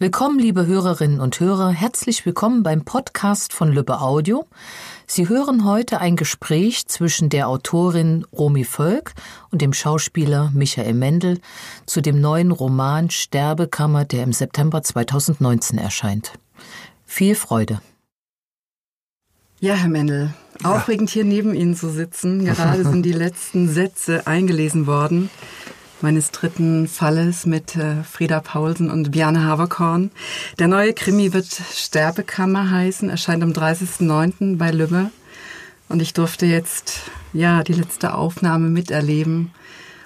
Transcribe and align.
Willkommen, 0.00 0.38
liebe 0.38 0.64
Hörerinnen 0.64 1.18
und 1.18 1.40
Hörer, 1.40 1.70
herzlich 1.70 2.24
willkommen 2.24 2.62
beim 2.62 2.84
Podcast 2.84 3.52
von 3.52 3.72
Lübbe 3.72 4.00
Audio. 4.00 4.46
Sie 5.08 5.28
hören 5.28 5.64
heute 5.64 6.00
ein 6.00 6.14
Gespräch 6.14 6.86
zwischen 6.86 7.30
der 7.30 7.48
Autorin 7.48 8.24
Romy 8.30 8.62
Völk 8.62 9.14
und 9.50 9.60
dem 9.60 9.72
Schauspieler 9.72 10.52
Michael 10.54 10.94
Mendel 10.94 11.40
zu 11.84 12.00
dem 12.00 12.20
neuen 12.20 12.52
Roman 12.52 13.10
Sterbekammer, 13.10 14.04
der 14.04 14.22
im 14.22 14.32
September 14.32 14.84
2019 14.84 15.80
erscheint. 15.80 16.34
Viel 17.04 17.34
Freude. 17.34 17.80
Ja, 19.58 19.74
Herr 19.74 19.88
Mendel, 19.88 20.32
aufregend 20.62 21.10
hier 21.10 21.24
neben 21.24 21.54
Ihnen 21.56 21.74
zu 21.74 21.90
sitzen. 21.90 22.44
Gerade 22.44 22.84
sind 22.84 23.02
die 23.02 23.12
letzten 23.24 23.68
Sätze 23.68 24.28
eingelesen 24.28 24.86
worden 24.86 25.28
meines 26.02 26.30
dritten 26.30 26.88
Falles 26.88 27.46
mit 27.46 27.76
äh, 27.76 28.02
Frieda 28.04 28.40
Paulsen 28.40 28.90
und 28.90 29.10
Bjarne 29.10 29.44
Haverkorn. 29.44 30.10
Der 30.58 30.68
neue 30.68 30.92
Krimi 30.92 31.32
wird 31.32 31.46
Sterbekammer 31.46 32.70
heißen, 32.70 33.10
erscheint 33.10 33.42
am 33.42 33.52
30.09. 33.52 34.56
bei 34.56 34.70
Lübbe. 34.70 35.10
Und 35.88 36.02
ich 36.02 36.12
durfte 36.12 36.46
jetzt, 36.46 37.02
ja, 37.32 37.62
die 37.62 37.72
letzte 37.72 38.14
Aufnahme 38.14 38.68
miterleben. 38.68 39.52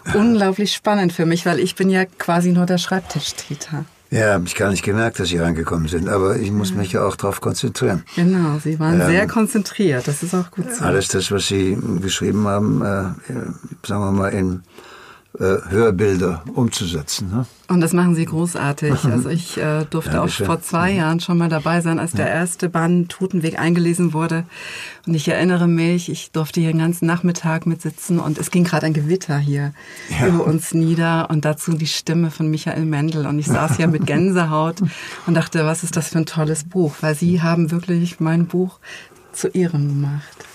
Unglaublich 0.14 0.72
spannend 0.72 1.12
für 1.12 1.26
mich, 1.26 1.46
weil 1.46 1.58
ich 1.58 1.74
bin 1.74 1.90
ja 1.90 2.04
quasi 2.04 2.52
nur 2.52 2.66
der 2.66 2.78
Schreibtischtäter. 2.78 3.84
Ja, 4.10 4.34
habe 4.34 4.44
ich 4.46 4.54
gar 4.54 4.70
nicht 4.70 4.82
gemerkt, 4.82 5.18
dass 5.18 5.28
Sie 5.28 5.38
reingekommen 5.38 5.88
sind, 5.88 6.08
aber 6.08 6.36
ich 6.36 6.50
muss 6.50 6.74
mich 6.74 6.92
ja 6.92 7.02
auch 7.02 7.16
darauf 7.16 7.40
konzentrieren. 7.40 8.02
Genau, 8.14 8.58
Sie 8.58 8.78
waren 8.78 9.00
ähm, 9.00 9.06
sehr 9.06 9.26
konzentriert, 9.26 10.06
das 10.06 10.22
ist 10.22 10.34
auch 10.34 10.50
gut 10.50 10.66
so. 10.70 10.84
Alles 10.84 11.08
das, 11.08 11.30
was 11.30 11.46
Sie 11.46 11.78
geschrieben 12.02 12.46
haben, 12.46 12.82
äh, 12.82 13.04
sagen 13.86 14.02
wir 14.02 14.12
mal 14.12 14.28
in 14.28 14.56
äh, 14.56 14.60
Hörbilder 15.38 16.44
umzusetzen. 16.54 17.30
Ne? 17.30 17.46
Und 17.68 17.80
das 17.80 17.94
machen 17.94 18.14
Sie 18.14 18.26
großartig. 18.26 18.92
Also 19.12 19.28
ich 19.28 19.56
äh, 19.58 19.84
durfte 19.88 20.14
ja, 20.14 20.22
auch 20.22 20.28
vor 20.28 20.60
zwei 20.62 20.92
Jahren 20.92 21.20
schon 21.20 21.38
mal 21.38 21.48
dabei 21.48 21.80
sein, 21.80 21.98
als 21.98 22.12
der 22.12 22.28
erste 22.28 22.68
Band 22.68 23.10
Totenweg 23.10 23.58
eingelesen 23.58 24.12
wurde. 24.12 24.44
Und 25.06 25.14
ich 25.14 25.28
erinnere 25.28 25.68
mich, 25.68 26.10
ich 26.10 26.32
durfte 26.32 26.60
hier 26.60 26.70
den 26.70 26.78
ganzen 26.78 27.06
Nachmittag 27.06 27.66
mitsitzen 27.66 28.18
und 28.18 28.38
es 28.38 28.50
ging 28.50 28.64
gerade 28.64 28.86
ein 28.86 28.94
Gewitter 28.94 29.38
hier 29.38 29.72
ja. 30.18 30.26
über 30.26 30.44
uns 30.44 30.74
nieder 30.74 31.30
und 31.30 31.44
dazu 31.44 31.72
die 31.72 31.86
Stimme 31.86 32.30
von 32.30 32.50
Michael 32.50 32.84
Mendel. 32.84 33.26
Und 33.26 33.38
ich 33.38 33.46
saß 33.46 33.76
hier 33.76 33.86
mit 33.86 34.06
Gänsehaut 34.06 34.82
und 35.26 35.34
dachte, 35.34 35.64
was 35.64 35.82
ist 35.82 35.96
das 35.96 36.08
für 36.08 36.18
ein 36.18 36.26
tolles 36.26 36.64
Buch? 36.64 36.96
Weil 37.00 37.14
Sie 37.14 37.42
haben 37.42 37.70
wirklich 37.70 38.20
mein 38.20 38.46
Buch 38.46 38.78
zu 39.32 39.48
Ihrem 39.48 39.88
gemacht. 39.88 40.46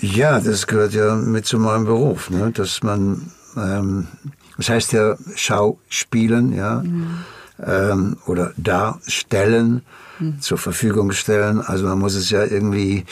Ja, 0.00 0.40
das 0.40 0.66
gehört 0.66 0.92
ja 0.94 1.14
mit 1.16 1.46
zu 1.46 1.58
meinem 1.58 1.84
Beruf, 1.84 2.30
ne? 2.30 2.52
dass 2.52 2.82
man 2.82 3.32
ähm, 3.56 4.08
das 4.56 4.68
heißt 4.68 4.92
ja 4.92 5.16
Schauspielen, 5.34 6.52
ja, 6.52 6.82
mhm. 6.84 7.24
ähm, 7.64 8.16
oder 8.26 8.52
darstellen, 8.56 9.82
mhm. 10.18 10.40
zur 10.40 10.58
Verfügung 10.58 11.12
stellen. 11.12 11.60
Also 11.60 11.86
man 11.86 11.98
muss 11.98 12.14
es 12.14 12.30
ja 12.30 12.44
irgendwie, 12.44 13.04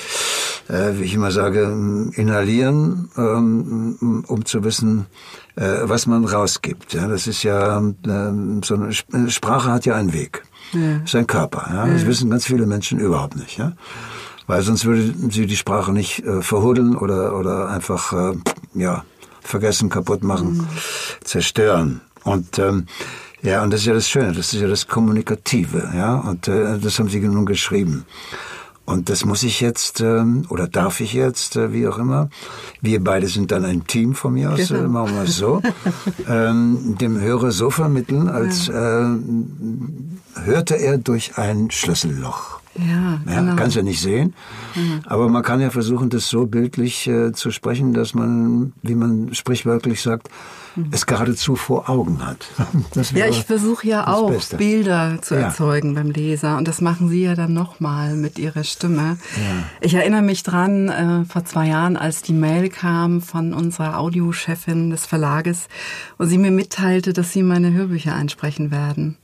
äh, 0.69 0.93
wie 0.95 1.05
ich 1.05 1.15
immer 1.15 1.31
sage, 1.31 1.63
inhalieren, 2.15 3.11
ähm, 3.17 4.25
um 4.27 4.45
zu 4.45 4.65
wissen, 4.65 5.07
äh, 5.57 5.79
was 5.83 6.07
man 6.07 6.25
rausgibt. 6.25 6.93
Ja, 6.93 7.09
das 7.09 7.27
ist 7.27 7.43
ja 7.43 7.79
äh, 7.79 8.33
so 8.65 8.75
eine 8.75 9.31
Sprache 9.31 9.73
hat 9.73 9.87
ja 9.87 9.95
einen 9.97 10.13
Weg. 10.13 10.43
Ja. 10.73 10.99
Das 10.99 11.11
ist 11.11 11.15
ein 11.15 11.27
Körper. 11.27 11.67
Ja? 11.73 11.87
Das 11.87 12.07
wissen 12.07 12.31
ganz 12.31 12.45
viele 12.45 12.67
Menschen 12.67 12.99
überhaupt 12.99 13.37
nicht. 13.37 13.59
Ja? 13.59 13.73
Weil 14.47 14.63
sonst 14.63 14.85
würde 14.85 15.15
sie 15.31 15.47
die 15.47 15.57
Sprache 15.57 15.93
nicht 15.93 16.25
äh, 16.25 16.43
verhudeln 16.43 16.97
oder, 16.97 17.39
oder 17.39 17.69
einfach, 17.69 18.13
äh, 18.13 18.37
ja, 18.75 19.05
vergessen, 19.49 19.89
kaputt 19.89 20.23
machen, 20.23 20.59
mhm. 20.59 20.67
zerstören. 21.25 22.01
Und 22.25 22.59
ähm, 22.59 22.87
ja, 23.43 23.63
und 23.63 23.73
das 23.73 23.81
ist 23.81 23.87
ja 23.87 23.95
das 23.95 24.09
Schöne, 24.09 24.33
das 24.33 24.53
ist 24.53 24.61
ja 24.61 24.69
das 24.69 24.89
Kommunikative, 24.89 25.91
ja, 25.95 26.17
und 26.17 26.49
äh, 26.49 26.79
das 26.79 26.99
haben 26.99 27.09
Sie 27.09 27.21
nun 27.21 27.47
geschrieben. 27.47 28.05
Und 28.85 29.11
das 29.11 29.27
muss 29.27 29.43
ich 29.43 29.61
jetzt, 29.61 30.01
ähm, 30.01 30.47
oder 30.49 30.67
darf 30.67 31.01
ich 31.01 31.13
jetzt, 31.13 31.57
äh, 31.57 31.75
wie 31.75 31.87
auch 31.87 31.99
immer. 31.99 32.31
Wir 32.81 33.05
beide 33.05 33.29
sind 33.29 33.53
dann 33.53 33.67
ein 33.67 33.87
Team 33.87 34.15
von 34.15 34.33
mir 34.33 34.51
aus, 34.51 34.69
genau. 34.69 34.81
äh, 34.81 34.89
machen 34.89 35.15
wir 35.15 35.25
es 35.25 35.37
so. 35.37 35.61
ähm, 36.29 36.97
dem 36.99 37.21
Hörer 37.21 37.53
so 37.53 37.69
vermitteln, 37.69 38.29
als 38.29 38.69
ja. 38.69 39.13
äh, 39.13 39.19
hörte 40.43 40.77
er 40.77 40.97
durch 40.97 41.37
ein 41.37 41.71
Schlüsselloch. 41.71 42.61
Ja, 42.87 43.21
ja 43.27 43.41
genau. 43.41 43.57
Kannst 43.57 43.77
ja 43.77 43.83
nicht 43.83 44.01
sehen. 44.01 44.35
Mhm. 44.75 45.01
Aber 45.07 45.29
man 45.29 45.43
kann 45.43 45.61
ja 45.61 45.71
versuchen, 45.71 46.11
das 46.11 46.29
so 46.29 46.47
bildlich 46.47 47.07
äh, 47.07 47.33
zu 47.33 47.51
sprechen, 47.51 47.95
dass 47.95 48.15
man, 48.15 48.73
wie 48.83 48.95
man 48.95 49.35
sprichwörtlich 49.35 50.01
sagt, 50.03 50.29
mhm. 50.77 50.91
es 50.93 51.07
geradezu 51.07 51.57
vor 51.57 51.89
Augen 51.89 52.25
hat. 52.25 52.47
ja, 53.15 53.27
ich 53.27 53.45
versuche 53.45 53.87
ja 53.87 54.07
auch 54.07 54.31
Beste. 54.31 54.57
Bilder 54.57 55.19
zu 55.23 55.35
ja. 55.35 55.43
erzeugen 55.43 55.95
beim 55.95 56.11
Leser. 56.11 56.57
Und 56.57 56.69
das 56.69 56.81
machen 56.81 57.09
Sie 57.09 57.25
ja 57.25 57.35
dann 57.35 57.53
nochmal 57.53 58.15
mit 58.15 58.39
Ihrer 58.39 58.65
Stimme. 58.65 59.19
Ja. 59.37 59.65
Ich 59.81 59.95
erinnere 59.95 60.23
mich 60.23 60.43
dran, 60.43 60.89
äh, 60.89 61.25
vor 61.25 61.45
zwei 61.45 61.69
Jahren, 61.69 61.97
als 61.97 62.23
die 62.23 62.33
Mail 62.33 62.69
kam 62.69 63.21
von 63.21 63.53
unserer 63.53 63.99
Audiochefin 63.99 64.91
des 64.91 65.07
Verlages 65.07 65.69
und 66.17 66.29
sie 66.29 66.39
mir 66.39 66.51
mitteilte, 66.51 67.13
dass 67.13 67.33
Sie 67.33 67.43
meine 67.43 67.73
Hörbücher 67.73 68.15
einsprechen 68.15 68.71
werden. 68.71 69.17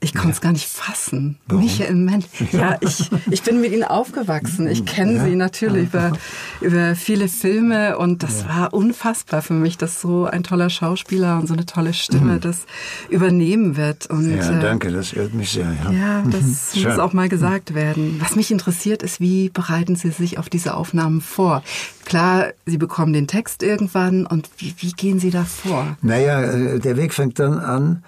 Ich 0.00 0.14
konnte 0.14 0.30
es 0.30 0.36
ja. 0.36 0.42
gar 0.42 0.52
nicht 0.52 0.68
fassen. 0.68 1.38
Warum? 1.48 1.64
Michael 1.64 1.94
Mensch. 1.94 2.26
Ja, 2.52 2.76
ich, 2.80 3.10
ich 3.30 3.42
bin 3.42 3.60
mit 3.60 3.72
ihnen 3.72 3.84
aufgewachsen. 3.84 4.68
Ich 4.68 4.86
kenne 4.86 5.14
ja. 5.14 5.24
sie 5.24 5.34
natürlich 5.34 5.88
über, 5.88 6.12
über 6.60 6.94
viele 6.94 7.28
Filme 7.28 7.98
und 7.98 8.22
das 8.22 8.42
ja. 8.42 8.48
war 8.48 8.74
unfassbar 8.74 9.42
für 9.42 9.54
mich, 9.54 9.76
dass 9.76 10.00
so 10.00 10.24
ein 10.24 10.44
toller 10.44 10.70
Schauspieler 10.70 11.38
und 11.38 11.46
so 11.46 11.54
eine 11.54 11.66
tolle 11.66 11.92
Stimme 11.94 12.34
mhm. 12.34 12.40
das 12.40 12.66
übernehmen 13.10 13.76
wird. 13.76 14.06
Und, 14.06 14.34
ja, 14.34 14.58
äh, 14.58 14.60
danke, 14.60 14.92
das 14.92 15.12
ehrt 15.12 15.34
mich 15.34 15.50
sehr. 15.50 15.76
Ja, 15.84 15.90
ja 15.90 16.22
das 16.30 16.74
mhm. 16.74 16.84
muss 16.84 16.98
auch 16.98 17.12
mal 17.12 17.28
gesagt 17.28 17.74
werden. 17.74 18.20
Was 18.20 18.36
mich 18.36 18.50
interessiert 18.50 19.02
ist, 19.02 19.20
wie 19.20 19.50
bereiten 19.50 19.96
Sie 19.96 20.10
sich 20.10 20.38
auf 20.38 20.48
diese 20.48 20.74
Aufnahmen 20.74 21.20
vor? 21.20 21.62
Klar, 22.04 22.52
Sie 22.66 22.78
bekommen 22.78 23.12
den 23.12 23.26
Text 23.26 23.62
irgendwann 23.62 24.26
und 24.26 24.48
wie, 24.58 24.74
wie 24.78 24.92
gehen 24.92 25.18
Sie 25.18 25.30
da 25.30 25.44
vor? 25.44 25.96
Naja, 26.02 26.42
äh, 26.42 26.78
der 26.78 26.96
Weg 26.96 27.12
fängt 27.12 27.38
dann 27.38 27.58
an, 27.58 28.04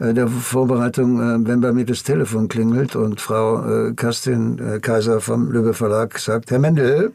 der 0.00 0.28
Vorbereitung, 0.28 1.20
äh, 1.20 1.48
wenn 1.48 1.60
bei 1.60 1.72
mir 1.72 1.84
das 1.84 2.02
Telefon 2.02 2.48
klingelt 2.48 2.96
und 2.96 3.20
Frau 3.20 3.88
äh, 3.88 3.92
Kerstin 3.94 4.80
Kaiser 4.80 5.20
vom 5.20 5.50
Lübbe 5.50 5.74
Verlag 5.74 6.18
sagt, 6.18 6.50
Herr 6.50 6.58
Mendel, 6.58 7.12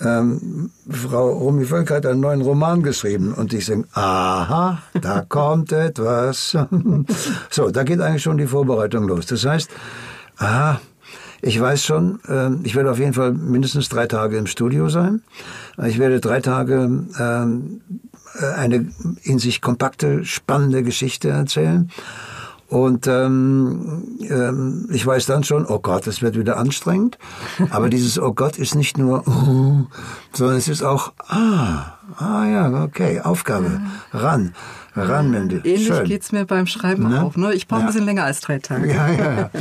ähm, 0.00 0.70
Frau 0.88 1.30
Romy 1.30 1.64
Völk 1.64 1.90
hat 1.90 2.06
einen 2.06 2.20
neuen 2.20 2.40
Roman 2.40 2.82
geschrieben 2.82 3.34
und 3.34 3.52
ich 3.52 3.66
sage, 3.66 3.84
aha, 3.92 4.82
da 5.00 5.24
kommt 5.28 5.72
etwas. 5.72 6.56
so, 7.50 7.70
da 7.70 7.82
geht 7.82 8.00
eigentlich 8.00 8.22
schon 8.22 8.38
die 8.38 8.46
Vorbereitung 8.46 9.06
los. 9.06 9.26
Das 9.26 9.44
heißt, 9.44 9.70
aha, 10.38 10.80
ich 11.42 11.60
weiß 11.60 11.84
schon, 11.84 12.20
äh, 12.28 12.50
ich 12.62 12.74
werde 12.74 12.90
auf 12.90 12.98
jeden 12.98 13.12
Fall 13.12 13.32
mindestens 13.32 13.88
drei 13.88 14.06
Tage 14.06 14.38
im 14.38 14.46
Studio 14.46 14.88
sein. 14.88 15.22
Ich 15.86 15.98
werde 15.98 16.20
drei 16.20 16.40
Tage 16.40 16.74
ähm, 17.18 17.80
äh, 17.92 18.09
eine 18.56 18.88
in 19.22 19.38
sich 19.38 19.60
kompakte, 19.60 20.24
spannende 20.24 20.82
Geschichte 20.82 21.28
erzählen. 21.28 21.90
Und 22.70 23.08
ähm, 23.08 24.04
ähm, 24.20 24.88
ich 24.92 25.04
weiß 25.04 25.26
dann 25.26 25.42
schon, 25.42 25.66
oh 25.66 25.80
Gott, 25.80 26.06
es 26.06 26.22
wird 26.22 26.38
wieder 26.38 26.56
anstrengend. 26.56 27.18
Aber 27.70 27.88
dieses 27.88 28.16
Oh 28.16 28.32
Gott 28.32 28.58
ist 28.58 28.76
nicht 28.76 28.96
nur, 28.96 29.26
oh, 29.26 29.86
sondern 30.32 30.56
es 30.56 30.68
ist 30.68 30.82
auch, 30.82 31.12
ah, 31.26 31.98
ah 32.16 32.46
ja, 32.46 32.84
okay, 32.84 33.20
Aufgabe, 33.20 33.80
ran, 34.12 34.54
ran, 34.94 35.32
Mendel. 35.32 35.62
Ähnlich 35.64 35.88
Schön. 35.88 36.04
geht's 36.04 36.30
mir 36.30 36.44
beim 36.46 36.68
Schreiben 36.68 37.08
ne? 37.08 37.24
auch. 37.24 37.34
Ne? 37.34 37.52
Ich 37.54 37.66
brauche 37.66 37.80
ja. 37.80 37.86
ein 37.86 37.92
bisschen 37.92 38.06
länger 38.06 38.22
als 38.22 38.40
drei 38.40 38.60
Tage. 38.60 38.88
Ja, 38.88 39.08
ja, 39.08 39.32
ja. 39.32 39.50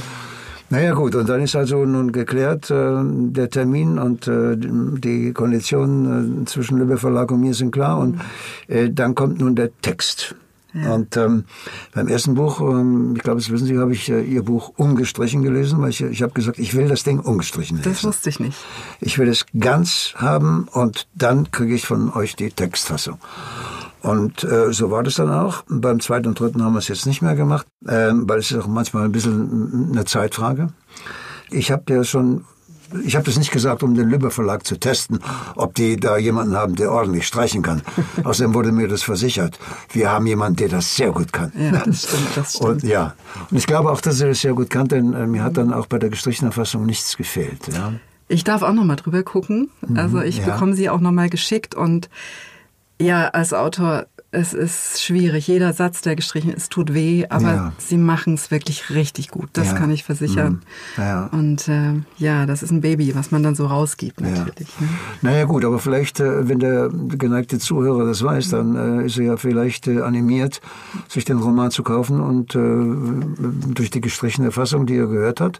Naja 0.71 0.93
gut, 0.93 1.15
und 1.15 1.27
dann 1.27 1.41
ist 1.41 1.55
also 1.55 1.83
nun 1.85 2.11
geklärt, 2.11 2.69
äh, 2.69 3.01
der 3.03 3.49
Termin 3.49 3.97
und 3.97 4.27
äh, 4.27 4.55
die 4.55 5.33
Konditionen 5.33 6.43
äh, 6.43 6.45
zwischen 6.45 6.77
Lübbe 6.77 6.97
Verlag 6.97 7.31
und 7.31 7.41
mir 7.41 7.55
sind 7.55 7.71
klar 7.71 7.97
und 7.97 8.19
äh, 8.67 8.89
dann 8.91 9.15
kommt 9.15 9.39
nun 9.39 9.55
der 9.55 9.71
Text. 9.81 10.35
Ja. 10.73 10.93
Und 10.93 11.17
ähm, 11.17 11.45
beim 11.95 12.07
ersten 12.07 12.35
Buch, 12.35 12.61
ähm, 12.61 13.15
ich 13.15 13.23
glaube, 13.23 13.39
das 13.39 13.49
wissen 13.49 13.65
Sie, 13.65 13.79
habe 13.79 13.93
ich 13.93 14.09
äh, 14.09 14.21
Ihr 14.21 14.43
Buch 14.43 14.71
ungestrichen 14.77 15.41
gelesen, 15.41 15.81
weil 15.81 15.89
ich, 15.89 16.01
ich 16.01 16.21
habe 16.21 16.33
gesagt, 16.33 16.59
ich 16.59 16.75
will 16.75 16.87
das 16.87 17.03
Ding 17.03 17.19
ungestrichen 17.19 17.77
lesen. 17.77 17.89
Das 17.91 18.03
wusste 18.03 18.29
ich 18.29 18.39
nicht. 18.39 18.57
Ich 19.01 19.17
will 19.17 19.27
es 19.27 19.47
ganz 19.59 20.13
haben 20.17 20.67
und 20.71 21.07
dann 21.15 21.49
kriege 21.49 21.73
ich 21.73 21.87
von 21.87 22.13
euch 22.13 22.35
die 22.35 22.51
Textfassung. 22.51 23.17
Und 24.01 24.43
äh, 24.43 24.71
so 24.71 24.91
war 24.91 25.03
das 25.03 25.15
dann 25.15 25.31
auch. 25.31 25.63
Beim 25.67 25.99
zweiten 25.99 26.27
und 26.27 26.39
dritten 26.39 26.63
haben 26.63 26.73
wir 26.73 26.79
es 26.79 26.87
jetzt 26.87 27.05
nicht 27.05 27.21
mehr 27.21 27.35
gemacht, 27.35 27.67
äh, 27.85 28.11
weil 28.13 28.39
es 28.39 28.51
ist 28.51 28.57
auch 28.57 28.67
manchmal 28.67 29.05
ein 29.05 29.11
bisschen 29.11 29.89
eine 29.91 30.05
Zeitfrage. 30.05 30.69
Ich 31.51 31.71
habe 31.71 31.93
ja 31.93 32.03
schon, 32.03 32.45
ich 33.03 33.15
habe 33.15 33.25
das 33.25 33.37
nicht 33.37 33.51
gesagt, 33.51 33.83
um 33.83 33.95
den 33.95 34.09
Lübbe 34.09 34.31
Verlag 34.31 34.65
zu 34.65 34.77
testen, 34.77 35.19
ob 35.55 35.75
die 35.75 35.97
da 35.97 36.17
jemanden 36.17 36.55
haben, 36.55 36.75
der 36.75 36.91
ordentlich 36.91 37.27
streichen 37.27 37.61
kann. 37.61 37.81
Außerdem 38.23 38.53
wurde 38.53 38.71
mir 38.71 38.87
das 38.87 39.03
versichert. 39.03 39.59
Wir 39.91 40.11
haben 40.11 40.27
jemanden, 40.27 40.57
der 40.57 40.69
das 40.69 40.95
sehr 40.95 41.11
gut 41.11 41.33
kann. 41.33 41.51
Ja, 41.57 41.71
das 41.71 42.03
stimmt, 42.03 42.27
das 42.35 42.49
stimmt. 42.55 42.69
Und 42.69 42.83
ja, 42.83 43.15
und 43.51 43.57
ich 43.57 43.67
glaube 43.67 43.91
auch, 43.91 43.99
dass 43.99 44.21
er 44.21 44.29
das 44.29 44.39
sehr 44.39 44.53
gut 44.53 44.69
kann, 44.69 44.87
denn 44.87 45.13
äh, 45.13 45.27
mir 45.27 45.43
hat 45.43 45.57
dann 45.57 45.73
auch 45.73 45.87
bei 45.87 45.99
der 45.99 46.09
gestrichenen 46.09 46.53
Fassung 46.53 46.85
nichts 46.85 47.17
gefehlt. 47.17 47.67
Ja. 47.73 47.93
Ich 48.31 48.43
darf 48.43 48.61
auch 48.61 48.73
noch 48.73 48.85
mal 48.85 48.95
drüber 48.95 49.23
gucken. 49.23 49.71
Also 49.95 50.21
ich 50.21 50.39
mhm, 50.39 50.47
ja. 50.47 50.53
bekomme 50.53 50.75
sie 50.75 50.89
auch 50.89 50.99
noch 50.99 51.11
mal 51.11 51.29
geschickt 51.29 51.73
und 51.73 52.09
ja, 53.01 53.27
als 53.29 53.53
Autor 53.53 54.07
es 54.31 54.53
ist 54.53 55.01
schwierig. 55.01 55.47
Jeder 55.47 55.73
Satz, 55.73 56.01
der 56.01 56.15
gestrichen 56.15 56.53
ist, 56.53 56.71
tut 56.71 56.93
weh, 56.93 57.25
aber 57.29 57.53
ja. 57.53 57.73
sie 57.79 57.97
machen 57.97 58.35
es 58.35 58.51
wirklich 58.51 58.91
richtig 58.91 59.29
gut. 59.29 59.49
Das 59.53 59.67
ja. 59.67 59.73
kann 59.73 59.89
ich 59.89 60.03
versichern. 60.03 60.61
Mhm. 60.97 61.03
Ja. 61.03 61.25
Und 61.31 61.67
äh, 61.67 61.93
ja, 62.17 62.45
das 62.45 62.61
ist 62.61 62.69
ein 62.69 62.81
Baby, 62.81 63.15
was 63.15 63.31
man 63.31 63.41
dann 63.41 63.55
so 63.55 63.65
rausgibt 63.65 64.21
natürlich. 64.21 64.69
Ne? 64.79 64.87
Naja 65.23 65.45
gut, 65.45 65.65
aber 65.65 65.79
vielleicht, 65.79 66.19
äh, 66.19 66.47
wenn 66.47 66.59
der 66.59 66.89
geneigte 66.89 67.57
Zuhörer 67.57 68.05
das 68.05 68.23
weiß, 68.23 68.49
dann 68.49 68.75
äh, 69.01 69.05
ist 69.05 69.17
er 69.17 69.25
ja 69.25 69.37
vielleicht 69.37 69.87
äh, 69.87 70.01
animiert, 70.01 70.61
sich 71.07 71.25
den 71.25 71.39
Roman 71.39 71.71
zu 71.71 71.81
kaufen 71.81 72.21
und 72.21 72.53
äh, 72.53 73.73
durch 73.73 73.89
die 73.89 74.01
gestrichene 74.01 74.51
Fassung, 74.51 74.85
die 74.85 74.95
er 74.95 75.07
gehört 75.07 75.41
hat, 75.41 75.59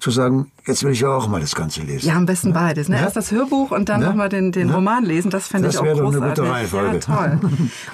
zu 0.00 0.10
sagen, 0.10 0.50
jetzt 0.66 0.84
will 0.84 0.92
ich 0.92 1.04
auch 1.06 1.28
mal 1.28 1.40
das 1.40 1.54
Ganze 1.54 1.80
lesen. 1.82 2.08
Ja, 2.08 2.16
am 2.16 2.26
besten 2.26 2.52
beides. 2.52 2.88
Ne? 2.88 2.98
Erst 2.98 3.16
das 3.16 3.30
Hörbuch 3.30 3.70
und 3.70 3.88
dann 3.88 4.02
ja? 4.02 4.08
nochmal 4.08 4.28
den, 4.28 4.52
den 4.52 4.68
Roman 4.70 5.04
lesen. 5.04 5.30
Das 5.30 5.48
fände 5.48 5.68
ich 5.68 5.78
auch 5.78 5.82
großartig. 5.82 6.04
Das 6.04 6.20
wäre 6.20 6.26
eine 6.26 6.34
gute 6.34 6.50
Reihenfolge. 6.50 6.94
Ja, 6.94 6.98
toll. 7.00 7.40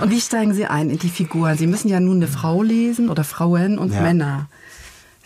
Und 0.00 0.07
wie 0.10 0.20
steigen 0.20 0.54
Sie 0.54 0.66
ein 0.66 0.90
in 0.90 0.98
die 0.98 1.08
Figuren? 1.08 1.56
Sie 1.56 1.66
müssen 1.66 1.88
ja 1.88 2.00
nun 2.00 2.16
eine 2.16 2.28
Frau 2.28 2.62
lesen 2.62 3.08
oder 3.08 3.24
Frauen 3.24 3.78
und 3.78 3.92
ja. 3.92 4.00
Männer. 4.00 4.48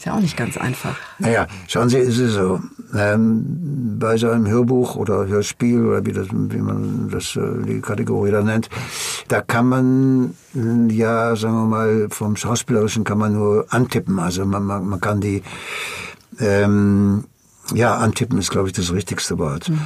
Ist 0.02 0.06
ja 0.06 0.14
auch 0.14 0.20
nicht 0.20 0.36
ganz 0.36 0.56
einfach. 0.56 0.96
Naja, 1.20 1.46
schauen 1.68 1.88
Sie, 1.88 1.98
ist 1.98 2.18
es 2.18 2.32
so. 2.32 2.60
Ähm, 2.92 3.98
bei 4.00 4.16
so 4.16 4.30
einem 4.30 4.48
Hörbuch 4.48 4.96
oder 4.96 5.28
Hörspiel 5.28 5.86
oder 5.86 6.04
wie, 6.04 6.10
das, 6.10 6.26
wie 6.32 6.58
man 6.58 7.08
das, 7.08 7.36
äh, 7.36 7.64
die 7.64 7.80
Kategorie 7.80 8.32
da 8.32 8.42
nennt, 8.42 8.68
da 9.28 9.40
kann 9.40 9.68
man, 9.68 10.34
ja, 10.90 11.36
sagen 11.36 11.54
wir 11.54 11.66
mal, 11.66 12.08
vom 12.10 12.34
Schauspielerischen 12.34 13.04
kann 13.04 13.18
man 13.18 13.34
nur 13.34 13.66
antippen. 13.68 14.18
Also 14.18 14.44
man, 14.44 14.64
man, 14.64 14.88
man 14.88 15.00
kann 15.00 15.20
die, 15.20 15.42
ähm, 16.40 17.24
ja, 17.74 17.96
antippen 17.96 18.38
ist, 18.38 18.50
glaube 18.50 18.68
ich, 18.68 18.72
das 18.72 18.92
richtigste 18.92 19.38
Wort. 19.38 19.68
Mhm. 19.68 19.80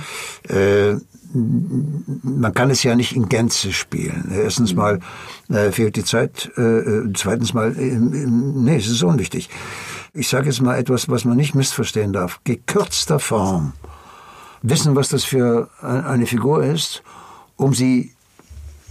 Äh, 0.48 0.96
man 1.32 2.54
kann 2.54 2.70
es 2.70 2.82
ja 2.82 2.94
nicht 2.94 3.14
in 3.14 3.28
Gänze 3.28 3.72
spielen. 3.72 4.30
Erstens 4.32 4.72
mhm. 4.72 4.78
mal 4.78 5.00
äh, 5.48 5.70
fehlt 5.72 5.96
die 5.96 6.04
Zeit, 6.04 6.50
äh, 6.56 6.62
äh, 6.62 7.12
zweitens 7.14 7.52
mal, 7.52 7.76
äh, 7.76 7.96
nee, 7.96 8.76
es 8.76 8.88
ist 8.88 9.02
unwichtig. 9.02 9.50
Ich 10.14 10.28
sage 10.28 10.46
jetzt 10.46 10.62
mal 10.62 10.78
etwas, 10.78 11.08
was 11.08 11.24
man 11.24 11.36
nicht 11.36 11.54
missverstehen 11.54 12.12
darf. 12.12 12.40
Gekürzter 12.44 13.18
Form. 13.18 13.74
Wissen, 14.62 14.96
was 14.96 15.10
das 15.10 15.24
für 15.24 15.68
eine 15.82 16.26
Figur 16.26 16.64
ist, 16.64 17.02
um 17.56 17.74
sie 17.74 18.14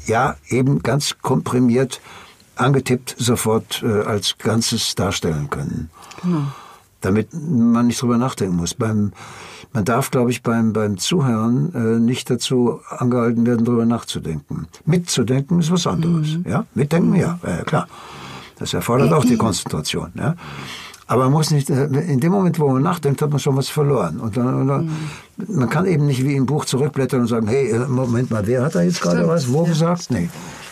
ja 0.06 0.36
eben 0.50 0.84
ganz 0.84 1.18
komprimiert 1.22 2.00
angetippt 2.56 3.16
sofort 3.18 3.84
äh, 3.84 4.04
als 4.04 4.38
Ganzes 4.38 4.96
darstellen 4.96 5.50
können. 5.50 5.90
Genau. 6.22 6.48
Damit 7.06 7.30
man 7.34 7.88
nicht 7.88 8.02
drüber 8.02 8.18
nachdenken 8.18 8.56
muss. 8.56 8.74
Beim 8.74 9.12
man 9.76 9.84
darf, 9.84 10.10
glaube 10.10 10.32
ich, 10.32 10.42
beim, 10.42 10.72
beim 10.72 10.98
Zuhören 10.98 11.74
äh, 11.76 12.00
nicht 12.00 12.30
dazu 12.30 12.80
angehalten 12.90 13.46
werden, 13.46 13.66
darüber 13.66 13.86
nachzudenken. 13.86 14.68
Mitzudenken 14.86 15.60
ist 15.60 15.70
was 15.70 15.86
anderes. 15.86 16.38
Mhm. 16.38 16.46
Ja? 16.50 16.66
Mitdenken, 16.76 17.14
ja, 17.16 17.38
äh, 17.44 17.64
klar. 17.66 17.90
Das 18.58 18.74
erfordert 18.74 19.12
auch 19.12 19.26
die 19.26 19.36
Konzentration. 19.36 20.14
Ja? 20.16 20.36
Aber 21.08 21.24
man 21.24 21.34
muss 21.34 21.52
nicht, 21.52 21.70
äh, 21.70 21.88
in 21.88 22.22
dem 22.22 22.32
Moment, 22.32 22.58
wo 22.58 22.70
man 22.70 22.84
nachdenkt, 22.84 23.22
hat 23.22 23.32
man 23.32 23.40
schon 23.40 23.58
was 23.58 23.68
verloren. 23.68 24.22
Und 24.22 24.38
dann, 24.38 24.62
und 24.62 24.68
dann, 24.68 24.86
mhm. 24.86 25.58
man 25.60 25.70
kann 25.70 25.86
eben 25.86 26.06
nicht 26.06 26.24
wie 26.24 26.36
im 26.36 26.46
Buch 26.46 26.64
zurückblättern 26.64 27.20
und 27.20 27.28
sagen, 27.28 27.48
hey, 27.50 27.70
äh, 27.70 27.80
Moment 27.86 28.32
mal, 28.32 28.48
wer 28.48 28.64
hat 28.64 28.76
da 28.76 28.82
jetzt 28.82 29.02
gerade 29.02 29.28
was, 29.28 29.52
wo 29.52 29.64
gesagt? 29.64 30.10
Nee. 30.10 30.30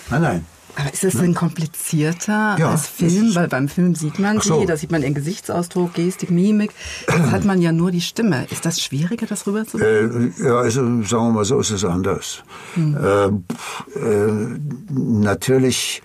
Nein, 0.10 0.22
nein. 0.22 0.46
Aber 0.76 0.92
ist 0.92 1.04
es 1.04 1.14
denn 1.14 1.36
komplizierter 1.36 2.56
ja, 2.58 2.72
als 2.72 2.88
Film? 2.88 3.36
Weil 3.36 3.48
beim 3.48 3.68
Film 3.68 3.94
sieht 3.96 4.18
man 4.18 4.40
so. 4.40 4.60
sie, 4.60 4.66
da 4.66 4.76
sieht 4.76 4.92
man 4.92 5.04
ihren 5.04 5.14
Gesichtsausdruck, 5.14 5.94
Gestik, 5.94 6.32
Mimik. 6.32 6.72
Jetzt 7.08 7.32
hat 7.32 7.46
man 7.46 7.62
ja 7.62 7.72
nur 7.72 7.92
die 7.92 8.02
Stimme. 8.02 8.48
Ist 8.50 8.66
das 8.66 8.82
schwieriger, 8.82 9.28
das 9.28 9.46
rüberzubringen? 9.46 10.34
Äh, 10.40 10.48
ja, 10.48 10.58
also 10.58 10.82
sagen 11.04 11.28
wir 11.28 11.32
mal 11.32 11.46
so, 11.46 11.60
ist 11.60 11.70
es 11.70 11.86
anders. 11.86 12.44
Hm. 12.74 12.98
Äh, 12.98 13.26
äh, 14.00 14.32
natürlich 14.90 16.02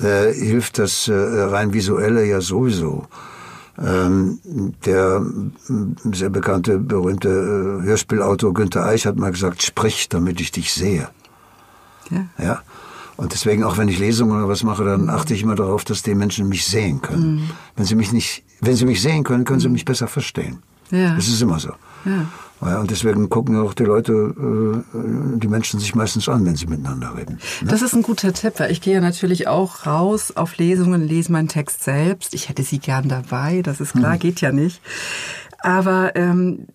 äh, 0.00 0.32
hilft 0.32 0.78
das 0.78 1.08
äh, 1.08 1.12
rein 1.12 1.72
visuelle 1.72 2.24
ja 2.24 2.40
sowieso. 2.40 3.06
Ähm, 3.78 4.38
der 4.86 5.22
sehr 6.12 6.30
bekannte, 6.30 6.78
berühmte 6.78 7.28
äh, 7.28 7.86
Hörspielautor 7.86 8.54
Günther 8.54 8.86
Eich 8.86 9.06
hat 9.06 9.16
mal 9.16 9.32
gesagt, 9.32 9.62
sprich, 9.62 10.08
damit 10.08 10.40
ich 10.40 10.50
dich 10.50 10.72
sehe. 10.72 11.08
Ja. 12.10 12.26
ja? 12.38 12.62
Und 13.16 13.32
deswegen, 13.32 13.64
auch 13.64 13.78
wenn 13.78 13.88
ich 13.88 13.98
Lesungen 13.98 14.36
oder 14.36 14.48
was 14.48 14.62
mache, 14.62 14.84
dann 14.84 15.08
achte 15.08 15.34
ich 15.34 15.42
immer 15.42 15.54
darauf, 15.54 15.84
dass 15.84 16.02
die 16.02 16.14
Menschen 16.14 16.48
mich 16.48 16.66
sehen 16.66 17.00
können. 17.00 17.36
Mhm. 17.36 17.50
Wenn 17.76 17.84
sie 17.86 17.94
mich 17.94 18.12
nicht, 18.12 18.44
wenn 18.60 18.76
sie 18.76 18.84
mich 18.84 19.00
sehen 19.00 19.24
können, 19.24 19.44
können 19.44 19.60
sie 19.60 19.68
mich 19.68 19.84
besser 19.84 20.06
verstehen. 20.06 20.58
Ja. 20.90 21.14
Das 21.16 21.26
ist 21.28 21.40
immer 21.40 21.58
so. 21.58 21.70
Ja. 22.04 22.26
Ja, 22.62 22.80
und 22.80 22.90
deswegen 22.90 23.28
gucken 23.28 23.56
auch 23.56 23.74
die 23.74 23.84
Leute, 23.84 24.12
äh, 24.12 25.38
die 25.38 25.48
Menschen 25.48 25.78
sich 25.78 25.94
meistens 25.94 26.26
an, 26.26 26.44
wenn 26.46 26.56
sie 26.56 26.66
miteinander 26.66 27.14
reden. 27.14 27.38
Ne? 27.60 27.68
Das 27.68 27.82
ist 27.82 27.94
ein 27.94 28.02
guter 28.02 28.32
Tipp. 28.32 28.54
Ich 28.70 28.80
gehe 28.80 28.94
ja 28.94 29.00
natürlich 29.02 29.46
auch 29.46 29.84
raus 29.84 30.34
auf 30.34 30.56
Lesungen, 30.56 31.06
lese 31.06 31.32
meinen 31.32 31.48
Text 31.48 31.84
selbst. 31.84 32.32
Ich 32.32 32.48
hätte 32.48 32.62
sie 32.62 32.78
gern 32.78 33.08
dabei, 33.08 33.60
das 33.60 33.80
ist 33.80 33.92
klar, 33.92 34.14
hm. 34.14 34.20
geht 34.20 34.40
ja 34.40 34.52
nicht. 34.52 34.80
Aber 35.58 36.16
ähm, 36.16 36.66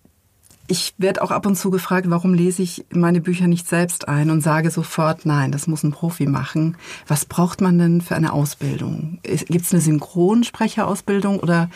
ich 0.72 0.94
werde 0.96 1.20
auch 1.20 1.30
ab 1.30 1.44
und 1.44 1.54
zu 1.54 1.70
gefragt, 1.70 2.08
warum 2.08 2.32
lese 2.32 2.62
ich 2.62 2.86
meine 2.90 3.20
Bücher 3.20 3.46
nicht 3.46 3.68
selbst 3.68 4.08
ein 4.08 4.30
und 4.30 4.40
sage 4.40 4.70
sofort, 4.70 5.26
nein, 5.26 5.52
das 5.52 5.66
muss 5.66 5.82
ein 5.82 5.92
Profi 5.92 6.26
machen. 6.26 6.78
Was 7.06 7.26
braucht 7.26 7.60
man 7.60 7.78
denn 7.78 8.00
für 8.00 8.16
eine 8.16 8.32
Ausbildung? 8.32 9.18
Gibt 9.22 9.66
es 9.66 9.72
eine 9.72 9.82
Synchronsprecherausbildung 9.82 11.40
oder 11.40 11.68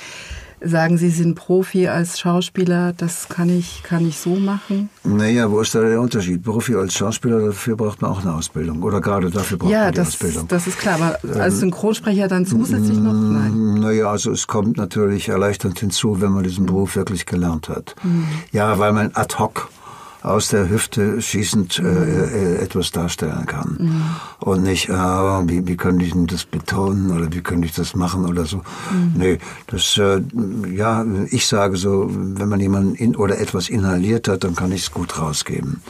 sagen, 0.61 0.99
Sie 0.99 1.11
sind 1.11 1.35
Profi 1.35 1.88
als 1.88 2.19
Schauspieler, 2.19 2.93
das 2.93 3.29
kann 3.29 3.49
ich, 3.49 3.82
kann 3.82 4.06
ich 4.06 4.19
so 4.19 4.37
machen? 4.37 4.88
Naja, 5.05 5.50
wo 5.50 5.61
ist 5.61 5.75
da 5.75 5.81
der 5.81 6.00
Unterschied? 6.00 6.43
Profi 6.43 6.75
als 6.75 6.94
Schauspieler, 6.94 7.41
dafür 7.41 7.76
braucht 7.76 8.03
man 8.03 8.11
auch 8.11 8.23
eine 8.23 8.35
Ausbildung. 8.35 8.82
Oder 8.82 9.00
gerade 9.00 9.31
dafür 9.31 9.58
braucht 9.58 9.70
ja, 9.70 9.85
man 9.85 9.94
das, 9.94 10.08
Ausbildung. 10.08 10.49
das 10.49 10.67
ist 10.67 10.79
klar. 10.79 10.94
Aber 10.94 11.41
als 11.41 11.55
ähm, 11.55 11.61
Synchronsprecher 11.61 12.29
dann 12.29 12.47
zusätzlich 12.47 12.99
noch? 12.99 13.12
Nein. 13.12 13.75
Naja, 13.81 14.11
also 14.11 14.31
es 14.32 14.47
kommt 14.47 14.76
natürlich 14.76 15.29
erleichternd 15.29 15.79
hinzu, 15.79 16.20
wenn 16.20 16.32
man 16.32 16.44
diesen 16.44 16.67
Beruf 16.67 16.97
wirklich 16.97 17.26
gelernt 17.26 17.69
hat. 17.69 17.94
Mhm. 18.02 18.26
Ja, 18.52 18.79
weil 18.79 18.93
man 18.93 19.11
ad 19.14 19.37
hoc 19.38 19.69
aus 20.26 20.49
der 20.49 20.69
Hüfte 20.69 21.23
schießend 21.23 21.79
äh, 21.79 21.85
äh, 21.85 22.56
etwas 22.56 22.91
darstellen 22.91 23.47
kann. 23.47 23.76
Mhm. 23.79 24.02
Und 24.47 24.63
nicht, 24.63 24.89
äh, 24.89 24.93
wie, 24.93 25.67
wie 25.67 25.77
könnte 25.77 26.05
ich 26.05 26.13
denn 26.13 26.29
das 26.29 26.45
betonen 26.45 27.11
oder 27.11 27.33
wie 27.33 27.41
könnte 27.41 27.67
ich 27.67 27.75
das 27.75 27.97
machen 27.97 28.25
oder 28.25 28.45
so. 28.45 28.59
Mhm. 28.59 29.13
Nee, 29.17 29.39
das, 29.67 29.99
äh, 29.99 30.23
ja, 30.73 31.05
ich 31.31 31.49
sage 31.49 31.77
so, 31.77 32.09
wenn 32.09 32.49
man 32.49 32.61
jemanden 32.61 32.95
in, 32.95 33.17
oder 33.17 33.41
etwas 33.41 33.69
inhaliert 33.69 34.29
hat, 34.29 34.45
dann 34.45 34.55
kann 34.55 34.71
ich 34.71 34.83
es 34.83 34.93
gut 34.93 35.19
rausgeben. 35.19 35.83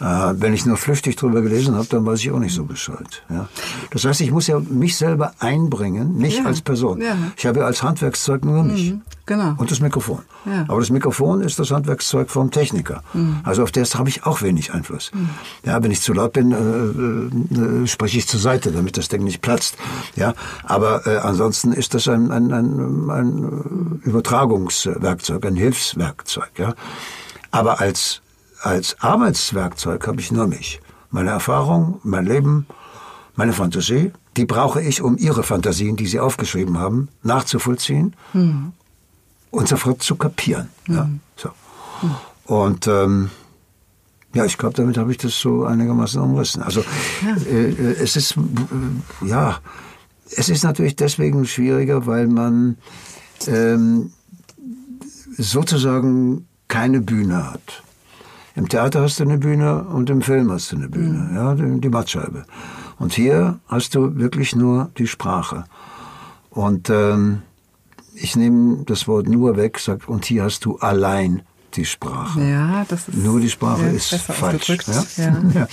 Äh, 0.00 0.34
wenn 0.40 0.54
ich 0.54 0.64
nur 0.64 0.76
flüchtig 0.76 1.16
drüber 1.16 1.42
gelesen 1.42 1.74
habe, 1.74 1.86
dann 1.88 2.06
weiß 2.06 2.20
ich 2.20 2.30
auch 2.30 2.38
nicht 2.38 2.54
so 2.54 2.64
Bescheid. 2.64 3.22
Ja? 3.28 3.48
Das 3.90 4.04
heißt, 4.04 4.20
ich 4.20 4.30
muss 4.30 4.46
ja 4.46 4.60
mich 4.60 4.96
selber 4.96 5.32
einbringen, 5.40 6.16
nicht 6.16 6.38
ja. 6.38 6.44
als 6.44 6.60
Person. 6.60 7.00
Ja. 7.00 7.16
Ich 7.36 7.46
habe 7.46 7.60
ja 7.60 7.66
als 7.66 7.82
Handwerkszeug 7.82 8.44
nur 8.44 8.62
mich. 8.62 8.92
Mhm. 8.92 9.02
Genau. 9.26 9.54
Und 9.58 9.70
das 9.70 9.80
Mikrofon. 9.80 10.20
Ja. 10.46 10.64
Aber 10.68 10.80
das 10.80 10.88
Mikrofon 10.88 11.42
ist 11.42 11.58
das 11.58 11.70
Handwerkszeug 11.70 12.30
vom 12.30 12.50
Techniker. 12.50 13.02
Mhm. 13.12 13.40
Also 13.42 13.62
auf 13.62 13.72
das 13.72 13.96
habe 13.96 14.08
ich 14.08 14.24
auch 14.24 14.40
wenig 14.40 14.72
Einfluss. 14.72 15.10
Mhm. 15.12 15.28
Ja, 15.64 15.82
wenn 15.82 15.90
ich 15.90 16.00
zu 16.00 16.14
laut 16.14 16.32
bin, 16.32 16.52
äh, 16.52 17.82
äh, 17.82 17.86
spreche 17.86 18.18
ich 18.18 18.28
zur 18.28 18.40
Seite, 18.40 18.72
damit 18.72 18.96
das 18.96 19.08
Ding 19.08 19.24
nicht 19.24 19.42
platzt. 19.42 19.76
Ja, 20.16 20.32
aber 20.64 21.06
äh, 21.06 21.18
ansonsten 21.18 21.72
ist 21.72 21.92
das 21.92 22.08
ein, 22.08 22.30
ein, 22.30 22.52
ein, 22.52 23.10
ein 23.10 24.00
Übertragungswerkzeug, 24.04 25.44
ein 25.44 25.56
Hilfswerkzeug. 25.56 26.50
Ja, 26.56 26.74
aber 27.50 27.80
als 27.80 28.22
als 28.60 28.96
Arbeitswerkzeug 29.00 30.06
habe 30.06 30.20
ich 30.20 30.32
nur 30.32 30.46
mich. 30.46 30.80
Meine 31.10 31.30
Erfahrung, 31.30 32.00
mein 32.02 32.26
Leben, 32.26 32.66
meine 33.34 33.52
Fantasie, 33.52 34.12
die 34.36 34.44
brauche 34.46 34.82
ich, 34.82 35.00
um 35.00 35.16
Ihre 35.16 35.42
Fantasien, 35.42 35.96
die 35.96 36.06
Sie 36.06 36.20
aufgeschrieben 36.20 36.78
haben, 36.78 37.08
nachzuvollziehen 37.22 38.14
mhm. 38.32 38.72
und 39.50 39.68
sofort 39.68 40.02
zu 40.02 40.16
kapieren. 40.16 40.68
Mhm. 40.86 40.94
Ja, 40.94 41.08
so. 41.36 41.48
Mhm. 42.02 42.16
Und 42.46 42.86
ähm, 42.86 43.30
ja, 44.34 44.44
ich 44.44 44.58
glaube, 44.58 44.74
damit 44.74 44.98
habe 44.98 45.10
ich 45.10 45.18
das 45.18 45.38
so 45.38 45.64
einigermaßen 45.64 46.20
umrissen. 46.20 46.62
Also 46.62 46.84
ja. 47.24 47.36
äh, 47.50 47.70
äh 47.70 47.96
es 48.00 48.16
ist 48.16 48.36
äh, 48.36 49.26
ja, 49.26 49.58
es 50.30 50.48
ist 50.48 50.64
natürlich 50.64 50.96
deswegen 50.96 51.46
schwieriger, 51.46 52.06
weil 52.06 52.26
man 52.26 52.76
ähm, 53.46 54.12
sozusagen 55.36 56.46
keine 56.68 57.00
Bühne 57.00 57.52
hat. 57.52 57.82
Im 58.58 58.68
Theater 58.68 59.02
hast 59.02 59.20
du 59.20 59.22
eine 59.22 59.38
Bühne 59.38 59.84
und 59.84 60.10
im 60.10 60.20
Film 60.20 60.50
hast 60.50 60.72
du 60.72 60.76
eine 60.76 60.88
Bühne, 60.88 61.28
mhm. 61.30 61.36
ja, 61.36 61.54
die, 61.54 61.80
die 61.80 61.88
Mattscheibe. 61.88 62.44
Und 62.98 63.12
hier 63.12 63.60
hast 63.68 63.94
du 63.94 64.16
wirklich 64.16 64.56
nur 64.56 64.90
die 64.98 65.06
Sprache. 65.06 65.62
Und 66.50 66.90
ähm, 66.90 67.42
ich 68.14 68.34
nehme 68.34 68.82
das 68.84 69.06
Wort 69.06 69.28
nur 69.28 69.56
weg, 69.56 69.78
sag, 69.78 70.08
und 70.08 70.24
hier 70.24 70.42
hast 70.42 70.64
du 70.64 70.76
allein 70.78 71.42
die 71.74 71.84
Sprache. 71.84 72.40
Ja, 72.40 72.84
das 72.88 73.08
ist 73.08 73.16
nur 73.16 73.40
die 73.40 73.50
Sprache 73.50 73.86
ist 73.86 74.14
falsch. 74.14 74.68
Ja? 74.68 75.04
Ja. 75.16 75.42
ja? 75.54 75.68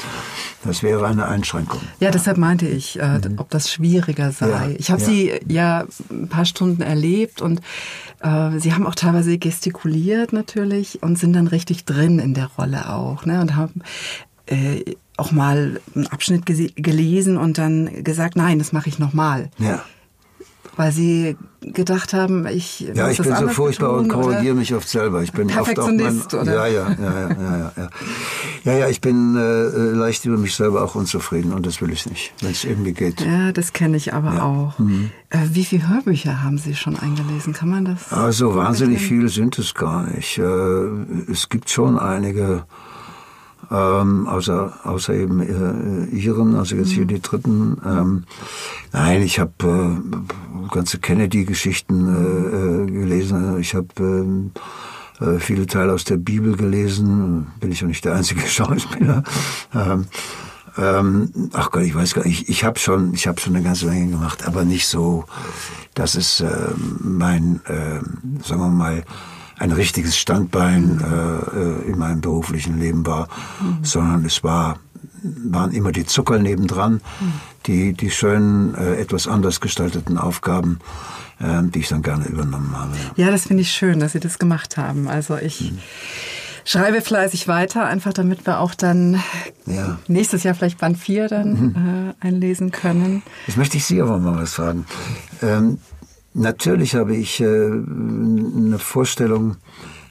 Das 0.63 0.83
wäre 0.83 1.07
eine 1.07 1.27
Einschränkung. 1.27 1.81
Ja, 1.99 2.11
deshalb 2.11 2.37
meinte 2.37 2.67
ich, 2.67 2.99
äh, 2.99 3.19
mhm. 3.19 3.35
ob 3.37 3.49
das 3.49 3.71
schwieriger 3.71 4.31
sei. 4.31 4.75
Ich 4.77 4.91
habe 4.91 5.01
sie 5.01 5.33
ja 5.47 5.85
ein 6.09 6.27
paar 6.27 6.45
Stunden 6.45 6.81
erlebt 6.81 7.41
und 7.41 7.61
äh, 8.21 8.59
sie 8.59 8.73
haben 8.73 8.85
auch 8.85 8.95
teilweise 8.95 9.37
gestikuliert 9.37 10.33
natürlich 10.33 11.01
und 11.01 11.17
sind 11.17 11.33
dann 11.33 11.47
richtig 11.47 11.85
drin 11.85 12.19
in 12.19 12.33
der 12.33 12.47
Rolle 12.57 12.89
auch. 12.89 13.25
Ne? 13.25 13.41
Und 13.41 13.55
haben, 13.55 13.81
äh, 14.47 14.95
auch 15.17 15.31
mal 15.31 15.79
einen 15.95 16.07
Abschnitt 16.07 16.45
gelesen 16.45 17.37
und 17.37 17.57
dann 17.57 18.03
gesagt, 18.03 18.35
nein, 18.35 18.59
das 18.59 18.73
mache 18.73 18.89
ich 18.89 18.99
nochmal. 18.99 19.49
Ja 19.57 19.83
weil 20.75 20.91
sie 20.91 21.37
gedacht 21.61 22.13
haben, 22.13 22.45
ich 22.47 22.81
ja, 22.81 23.09
ich 23.09 23.17
bin 23.17 23.35
so 23.35 23.47
furchtbar 23.47 23.93
und 23.93 24.07
korrigiere 24.07 24.55
mich 24.55 24.73
oft 24.73 24.87
selber. 24.87 25.23
Ich 25.23 25.31
bin 25.31 25.49
oft 25.57 25.79
auch 25.79 25.87
mein, 25.87 26.21
oder? 26.21 26.43
Ja, 26.43 26.67
ja, 26.67 26.89
ja, 26.89 27.19
ja, 27.19 27.29
ja, 27.29 27.71
ja. 27.75 27.89
Ja, 28.63 28.73
ja, 28.73 28.89
ich 28.89 29.01
bin 29.01 29.35
äh, 29.35 29.67
leicht 29.95 30.25
über 30.25 30.37
mich 30.37 30.55
selber 30.55 30.83
auch 30.83 30.95
unzufrieden 30.95 31.53
und 31.53 31.65
das 31.65 31.81
will 31.81 31.91
ich 31.91 32.05
nicht, 32.05 32.33
wenn 32.41 32.51
es 32.51 32.63
irgendwie 32.63 32.93
geht. 32.93 33.21
Ja, 33.21 33.51
das 33.51 33.73
kenne 33.73 33.97
ich 33.97 34.13
aber 34.13 34.43
auch. 34.43 34.79
Mhm. 34.79 35.11
Äh, 35.29 35.39
wie 35.51 35.65
viele 35.65 35.87
Hörbücher 35.87 36.43
haben 36.43 36.57
Sie 36.57 36.75
schon 36.75 36.97
eingelesen? 36.97 37.53
Kann 37.53 37.69
man 37.69 37.85
das? 37.85 38.11
Also 38.11 38.55
wahnsinnig 38.55 39.01
viele 39.01 39.29
sind 39.29 39.57
es 39.57 39.73
gar 39.73 40.03
nicht. 40.07 40.37
Äh, 40.37 40.41
es 41.31 41.49
gibt 41.49 41.69
schon 41.69 41.97
einige 41.97 42.65
ähm, 43.71 44.27
außer, 44.27 44.73
außer 44.83 45.13
eben 45.13 45.41
äh, 45.41 46.15
ihren, 46.15 46.55
also 46.55 46.75
jetzt 46.75 46.91
hier 46.91 47.03
mhm. 47.03 47.07
die 47.09 47.21
dritten. 47.21 47.77
Ähm, 47.85 48.23
nein, 48.91 49.21
ich 49.21 49.39
habe 49.39 49.53
äh, 49.61 50.67
ganze 50.73 50.99
Kennedy-Geschichten 50.99 52.07
äh, 52.07 52.55
äh 52.55 52.85
gelesen. 52.85 53.59
Ich 53.59 53.75
habe 53.75 53.87
ähm, 53.99 54.51
äh, 55.19 55.39
viele 55.39 55.65
Teile 55.67 55.93
aus 55.93 56.03
der 56.03 56.17
Bibel 56.17 56.55
gelesen. 56.55 57.47
Bin 57.59 57.71
ich 57.71 57.83
auch 57.83 57.87
nicht 57.87 58.05
der 58.05 58.15
einzige 58.15 58.41
Schauspieler. 58.47 59.23
Ähm, 59.73 60.05
ähm, 60.77 61.49
ach 61.53 61.71
Gott, 61.71 61.83
ich 61.83 61.95
weiß 61.95 62.13
gar 62.13 62.25
nicht. 62.25 62.41
Ich, 62.41 62.49
ich 62.49 62.63
habe 62.63 62.79
schon, 62.79 63.13
ich 63.13 63.27
habe 63.27 63.39
schon 63.39 63.55
eine 63.55 63.63
ganze 63.63 63.85
Menge 63.85 64.11
gemacht, 64.11 64.45
aber 64.45 64.65
nicht 64.65 64.87
so, 64.87 65.25
dass 65.93 66.15
es 66.15 66.41
äh, 66.41 66.69
mein, 66.99 67.61
äh, 67.65 68.01
sagen 68.43 68.61
wir 68.61 68.69
mal, 68.69 69.03
ein 69.57 69.71
richtiges 69.71 70.17
Standbein 70.17 71.01
äh, 71.01 71.59
äh, 71.59 71.91
in 71.91 71.97
meinem 71.97 72.21
beruflichen 72.21 72.79
Leben 72.79 73.05
war, 73.05 73.27
mhm. 73.61 73.83
sondern 73.83 74.25
es 74.25 74.43
war, 74.43 74.79
waren 75.23 75.71
immer 75.71 75.91
die 75.91 76.05
Zucker 76.05 76.39
nebendran, 76.39 76.93
mhm. 76.93 77.33
die, 77.65 77.93
die 77.93 78.11
schönen, 78.11 78.75
äh, 78.75 78.95
etwas 78.95 79.27
anders 79.27 79.61
gestalteten 79.61 80.17
Aufgaben, 80.17 80.79
äh, 81.39 81.63
die 81.63 81.79
ich 81.79 81.87
dann 81.87 82.01
gerne 82.01 82.25
übernommen 82.25 82.75
habe. 82.77 82.91
Ja, 83.15 83.31
das 83.31 83.47
finde 83.47 83.61
ich 83.61 83.71
schön, 83.71 83.99
dass 83.99 84.11
Sie 84.11 84.19
das 84.19 84.39
gemacht 84.39 84.77
haben. 84.77 85.07
Also 85.07 85.37
ich 85.37 85.71
mhm. 85.71 85.79
schreibe 86.65 87.01
fleißig 87.01 87.47
weiter, 87.47 87.85
einfach 87.85 88.11
damit 88.11 88.45
wir 88.45 88.59
auch 88.59 88.75
dann 88.75 89.21
ja. 89.65 89.99
nächstes 90.07 90.43
Jahr 90.43 90.55
vielleicht 90.55 90.79
Band 90.79 90.97
4 90.97 91.29
dann 91.29 91.51
mhm. 91.51 92.13
äh, 92.21 92.27
einlesen 92.27 92.71
können. 92.71 93.23
Jetzt 93.47 93.57
möchte 93.57 93.77
ich 93.77 93.85
Sie 93.85 94.01
aber 94.01 94.19
mal 94.19 94.41
was 94.41 94.53
fragen. 94.53 94.85
Ähm, 95.41 95.79
Natürlich 96.37 96.95
habe 96.95 97.15
ich 97.15 97.39
äh, 97.39 97.45
eine 97.45 98.77
Vorstellung, 98.77 99.55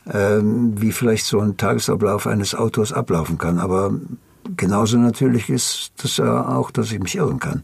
äh, 0.07 0.39
wie 0.41 0.91
vielleicht 0.91 1.27
so 1.27 1.39
ein 1.39 1.59
Tagesablauf 1.59 2.27
eines 2.27 2.55
Autors 2.55 2.95
ablaufen 2.95 3.37
kann. 3.37 3.59
Aber 3.59 3.93
genauso 4.57 4.97
natürlich 4.97 5.51
ist 5.51 5.93
das 5.99 6.17
ja 6.17 6.49
auch, 6.49 6.71
dass 6.71 6.91
ich 6.93 6.99
mich 6.99 7.17
irren 7.17 7.41
kann. 7.41 7.63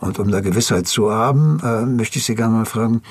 Und 0.00 0.18
um 0.18 0.30
da 0.30 0.40
Gewissheit 0.40 0.86
zu 0.86 1.12
haben, 1.12 1.60
äh, 1.62 1.84
möchte 1.84 2.18
ich 2.18 2.24
Sie 2.24 2.34
gerne 2.34 2.54
mal 2.54 2.64
fragen, 2.64 3.02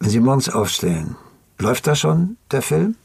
wenn 0.00 0.10
Sie 0.10 0.18
morgens 0.18 0.48
aufstehen, 0.48 1.14
läuft 1.60 1.86
da 1.86 1.94
schon 1.94 2.36
der 2.50 2.60
Film? 2.60 2.96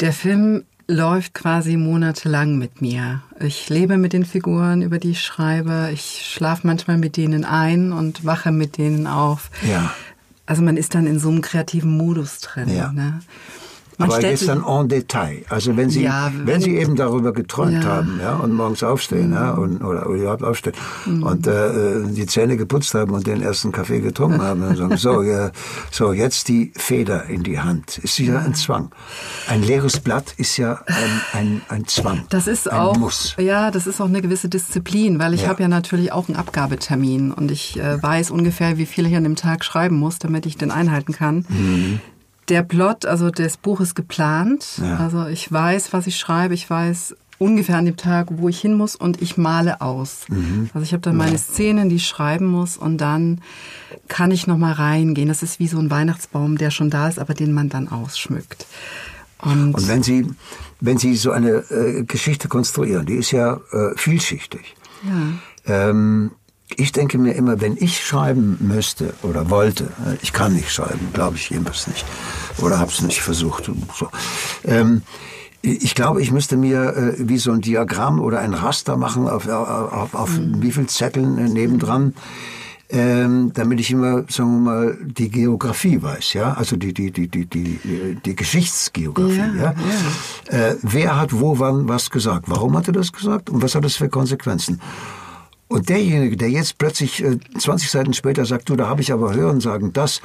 Der 0.00 0.14
Film 0.14 0.64
läuft 0.88 1.34
quasi 1.34 1.76
monatelang 1.76 2.58
mit 2.58 2.80
mir. 2.80 3.22
Ich 3.40 3.68
lebe 3.68 3.96
mit 3.96 4.12
den 4.12 4.24
Figuren, 4.24 4.82
über 4.82 4.98
die 4.98 5.10
ich 5.10 5.22
schreibe. 5.22 5.90
Ich 5.92 6.30
schlafe 6.32 6.66
manchmal 6.66 6.96
mit 6.98 7.16
denen 7.16 7.44
ein 7.44 7.92
und 7.92 8.24
wache 8.24 8.52
mit 8.52 8.78
denen 8.78 9.06
auf. 9.06 9.50
Ja. 9.68 9.92
Also 10.46 10.62
man 10.62 10.76
ist 10.76 10.94
dann 10.94 11.06
in 11.06 11.18
so 11.18 11.28
einem 11.28 11.40
kreativen 11.40 11.96
Modus 11.96 12.38
drin. 12.40 12.68
Ja. 12.68 12.92
Ne? 12.92 13.20
Man 13.98 14.10
Aber 14.10 14.20
dann 14.20 14.64
en 14.64 14.88
Detail. 14.88 15.42
Also 15.48 15.76
wenn 15.76 15.88
Sie, 15.88 16.02
ja, 16.02 16.30
wenn, 16.34 16.46
wenn, 16.46 16.60
Sie 16.60 16.76
eben 16.76 16.96
darüber 16.96 17.32
geträumt 17.32 17.82
ja. 17.82 17.84
haben, 17.84 18.20
ja, 18.20 18.36
und 18.36 18.52
morgens 18.52 18.82
aufstehen, 18.82 19.28
mhm. 19.28 19.34
ja, 19.34 19.50
und, 19.52 19.82
oder, 19.82 20.06
oder 20.06 20.20
überhaupt 20.20 20.44
aufstehen, 20.44 20.74
mhm. 21.06 21.22
und 21.22 21.46
äh, 21.46 22.02
die 22.04 22.26
Zähne 22.26 22.58
geputzt 22.58 22.92
haben 22.92 23.12
und 23.12 23.26
den 23.26 23.40
ersten 23.40 23.72
Kaffee 23.72 24.00
getrunken 24.00 24.42
haben, 24.42 24.62
und 24.62 24.76
sagen, 24.76 24.96
so, 24.98 25.22
ja, 25.22 25.50
so, 25.90 26.12
jetzt 26.12 26.48
die 26.48 26.72
Feder 26.76 27.24
in 27.24 27.42
die 27.42 27.58
Hand. 27.58 27.98
Ist 27.98 28.18
ja 28.18 28.38
ein 28.38 28.54
Zwang. 28.54 28.90
Ein 29.48 29.62
leeres 29.62 30.00
Blatt 30.00 30.34
ist 30.36 30.58
ja 30.58 30.80
ein, 30.86 31.20
ein, 31.32 31.62
ein 31.68 31.86
Zwang. 31.86 32.24
Das 32.28 32.46
ist 32.46 32.70
ein 32.70 32.78
auch, 32.78 32.96
Muss. 32.96 33.34
ja, 33.38 33.70
das 33.70 33.86
ist 33.86 34.00
auch 34.00 34.08
eine 34.08 34.20
gewisse 34.20 34.50
Disziplin, 34.50 35.18
weil 35.18 35.32
ich 35.32 35.42
ja. 35.42 35.48
habe 35.48 35.62
ja 35.62 35.68
natürlich 35.68 36.12
auch 36.12 36.28
einen 36.28 36.36
Abgabetermin 36.36 37.32
und 37.32 37.50
ich 37.50 37.78
äh, 37.78 38.02
weiß 38.02 38.30
ungefähr, 38.30 38.76
wie 38.76 38.86
viel 38.86 39.06
ich 39.06 39.16
an 39.16 39.24
dem 39.24 39.36
Tag 39.36 39.64
schreiben 39.64 39.96
muss, 39.96 40.18
damit 40.18 40.44
ich 40.44 40.58
den 40.58 40.70
einhalten 40.70 41.12
kann. 41.12 41.46
Mhm. 41.48 42.00
Der 42.48 42.62
Plot, 42.62 43.06
also 43.06 43.30
das 43.30 43.56
Buch 43.56 43.80
ist 43.80 43.94
geplant. 43.94 44.80
Ja. 44.80 44.98
Also 44.98 45.26
ich 45.26 45.50
weiß, 45.50 45.92
was 45.92 46.06
ich 46.06 46.16
schreibe. 46.16 46.54
Ich 46.54 46.68
weiß 46.68 47.16
ungefähr 47.38 47.76
an 47.76 47.84
dem 47.84 47.96
Tag, 47.96 48.28
wo 48.30 48.48
ich 48.48 48.60
hin 48.60 48.74
muss 48.74 48.96
und 48.96 49.20
ich 49.20 49.36
male 49.36 49.80
aus. 49.80 50.20
Mhm. 50.28 50.70
Also 50.72 50.84
ich 50.84 50.92
habe 50.92 51.02
dann 51.02 51.16
meine 51.16 51.38
Szenen, 51.38 51.88
die 51.88 51.96
ich 51.96 52.06
schreiben 52.06 52.46
muss 52.46 52.76
und 52.76 52.98
dann 52.98 53.40
kann 54.08 54.30
ich 54.30 54.46
noch 54.46 54.56
mal 54.56 54.72
reingehen. 54.72 55.28
Das 55.28 55.42
ist 55.42 55.58
wie 55.58 55.66
so 55.66 55.78
ein 55.78 55.90
Weihnachtsbaum, 55.90 56.56
der 56.56 56.70
schon 56.70 56.88
da 56.88 57.08
ist, 57.08 57.18
aber 57.18 57.34
den 57.34 57.52
man 57.52 57.68
dann 57.68 57.88
ausschmückt. 57.88 58.66
Und, 59.38 59.74
und 59.74 59.88
wenn 59.88 60.02
Sie 60.02 60.26
wenn 60.80 60.98
Sie 60.98 61.16
so 61.16 61.30
eine 61.30 61.64
äh, 61.70 62.04
Geschichte 62.04 62.48
konstruieren, 62.48 63.06
die 63.06 63.14
ist 63.14 63.30
ja 63.30 63.54
äh, 63.72 63.96
vielschichtig. 63.96 64.76
Ja. 65.04 65.90
Ähm, 65.90 66.32
ich 66.74 66.92
denke 66.92 67.18
mir 67.18 67.34
immer, 67.34 67.60
wenn 67.60 67.76
ich 67.76 68.04
schreiben 68.04 68.58
müsste 68.60 69.14
oder 69.22 69.50
wollte, 69.50 69.84
äh, 69.84 70.16
ich 70.22 70.32
kann 70.32 70.54
nicht 70.54 70.72
schreiben, 70.72 71.08
glaube 71.12 71.36
ich 71.36 71.50
jedenfalls 71.50 71.86
nicht, 71.86 72.04
oder 72.58 72.78
habe 72.78 72.90
es 72.90 73.00
nicht 73.02 73.22
versucht. 73.22 73.70
So. 73.94 74.08
Ähm, 74.64 75.02
ich 75.62 75.94
glaube, 75.94 76.22
ich 76.22 76.32
müsste 76.32 76.56
mir 76.56 76.96
äh, 76.96 77.14
wie 77.18 77.38
so 77.38 77.52
ein 77.52 77.60
Diagramm 77.60 78.20
oder 78.20 78.40
ein 78.40 78.54
Raster 78.54 78.96
machen 78.96 79.28
auf, 79.28 79.48
auf, 79.48 80.14
auf 80.14 80.38
mhm. 80.38 80.62
wie 80.62 80.72
viel 80.72 80.86
Zetteln 80.86 81.38
äh, 81.38 81.48
nebendran, 81.48 82.14
ähm, 82.88 83.52
damit 83.52 83.80
ich 83.80 83.90
immer, 83.90 84.24
sagen 84.28 84.64
wir 84.64 84.70
mal, 84.70 84.98
die 85.04 85.28
Geografie 85.28 86.00
weiß, 86.02 86.34
ja, 86.34 86.52
also 86.54 86.76
die 86.76 86.94
die 86.94 87.10
die 87.10 87.26
die 87.26 87.46
die 87.46 88.16
die 88.24 88.36
Geschichtsgeografie, 88.36 89.38
ja. 89.38 89.54
ja? 89.56 89.74
ja. 90.52 90.56
Äh, 90.56 90.76
wer 90.82 91.18
hat 91.18 91.32
wo 91.32 91.58
wann 91.58 91.88
was 91.88 92.10
gesagt? 92.10 92.44
Warum 92.48 92.76
hat 92.76 92.86
er 92.86 92.92
das 92.92 93.12
gesagt 93.12 93.50
und 93.50 93.60
was 93.62 93.74
hat 93.74 93.84
das 93.84 93.96
für 93.96 94.08
Konsequenzen? 94.08 94.80
Und 95.68 95.88
derjenige, 95.88 96.36
der 96.36 96.50
jetzt 96.50 96.78
plötzlich 96.78 97.22
äh, 97.22 97.38
20 97.58 97.90
Seiten 97.90 98.14
später 98.14 98.44
sagt, 98.44 98.68
du, 98.68 98.76
da 98.76 98.88
habe 98.88 99.00
ich 99.00 99.12
aber 99.12 99.34
hören 99.34 99.60
sagen, 99.60 99.92
das, 99.92 100.20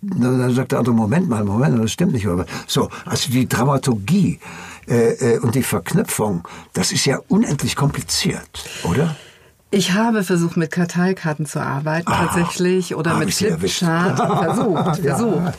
dann 0.00 0.54
sagt 0.54 0.72
der 0.72 0.78
andere, 0.78 0.94
Moment 0.94 1.28
mal, 1.28 1.44
Moment, 1.44 1.78
das 1.82 1.92
stimmt 1.92 2.12
nicht. 2.12 2.26
So, 2.66 2.88
also 3.04 3.30
die 3.30 3.48
Dramaturgie 3.48 4.38
äh, 4.86 5.34
äh, 5.34 5.38
und 5.40 5.54
die 5.54 5.62
Verknüpfung, 5.62 6.46
das 6.72 6.92
ist 6.92 7.04
ja 7.04 7.20
unendlich 7.28 7.76
kompliziert, 7.76 8.48
oder? 8.84 9.16
Ich 9.70 9.92
habe 9.92 10.22
versucht, 10.22 10.56
mit 10.56 10.70
Karteikarten 10.70 11.44
zu 11.44 11.60
arbeiten, 11.60 12.10
ah, 12.10 12.24
tatsächlich, 12.24 12.94
oder 12.94 13.14
mit 13.16 13.34
Flipchart. 13.34 14.16
versucht, 14.44 15.00
versucht. 15.00 15.54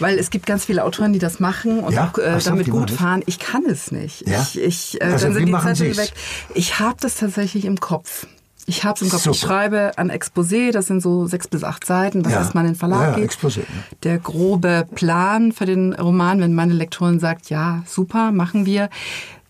Weil 0.00 0.18
es 0.18 0.30
gibt 0.30 0.46
ganz 0.46 0.64
viele 0.64 0.82
Autoren, 0.84 1.12
die 1.12 1.20
das 1.20 1.38
machen 1.38 1.78
und 1.78 1.92
ja? 1.92 2.10
auch 2.12 2.18
äh, 2.18 2.40
damit 2.44 2.68
gut 2.68 2.90
fahren. 2.90 3.22
Ich 3.26 3.38
kann 3.38 3.64
es 3.64 3.92
nicht. 3.92 4.26
Ja? 4.26 4.42
Ich, 4.42 4.60
ich, 4.60 5.00
äh, 5.00 5.04
also 5.04 5.26
dann 5.26 5.34
sind 5.34 5.46
die 5.46 5.52
Zettel 5.52 5.96
weg. 5.96 6.12
Ich 6.54 6.80
habe 6.80 6.96
das 7.00 7.14
tatsächlich 7.14 7.64
im 7.64 7.78
Kopf. 7.78 8.26
Ich 8.66 8.82
habe 8.82 8.94
es 8.94 9.02
im 9.02 9.10
Kopf. 9.10 9.22
Super. 9.22 9.34
Ich 9.36 9.40
schreibe 9.40 9.92
ein 9.96 10.10
Exposé, 10.10 10.72
das 10.72 10.86
sind 10.86 11.00
so 11.00 11.26
sechs 11.26 11.46
bis 11.46 11.62
acht 11.62 11.86
Seiten, 11.86 12.24
was 12.24 12.32
ja. 12.32 12.38
erstmal 12.40 12.64
in 12.64 12.72
den 12.72 12.76
Verlag 12.76 13.10
ja, 13.10 13.14
geht. 13.14 13.30
Exposé, 13.30 13.60
ja. 13.60 13.64
Der 14.02 14.18
grobe 14.18 14.88
Plan 14.92 15.52
für 15.52 15.66
den 15.66 15.92
Roman, 15.92 16.40
wenn 16.40 16.54
meine 16.54 16.72
Lektorin 16.72 17.20
sagt, 17.20 17.48
ja, 17.48 17.84
super, 17.86 18.32
machen 18.32 18.66
wir 18.66 18.88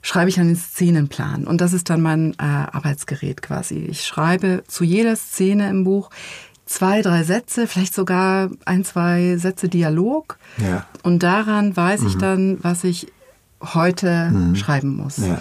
schreibe 0.03 0.29
ich 0.29 0.39
einen 0.39 0.57
Szenenplan. 0.57 1.47
Und 1.47 1.61
das 1.61 1.73
ist 1.73 1.89
dann 1.89 2.01
mein 2.01 2.33
äh, 2.35 2.43
Arbeitsgerät 2.43 3.41
quasi. 3.41 3.77
Ich 3.77 4.05
schreibe 4.05 4.65
zu 4.67 4.85
jeder 4.85 5.17
Szene 5.17 5.71
im 5.71 5.85
Buch 5.85 6.11
zwei, 6.67 7.03
drei 7.03 7.23
Sätze, 7.23 7.67
vielleicht 7.67 7.95
sogar 7.95 8.51
ein, 8.65 8.85
zwei 8.85 9.37
Sätze 9.37 9.69
Dialog. 9.69 10.39
Ja. 10.59 10.87
Und 11.03 11.23
daran 11.23 11.77
weiß 11.77 12.01
mhm. 12.03 12.07
ich 12.09 12.17
dann, 12.17 12.59
was 12.63 12.85
ich 12.85 13.07
heute 13.63 14.31
mhm. 14.31 14.57
schreiben 14.57 14.97
muss. 14.97 15.19
Ja. 15.19 15.41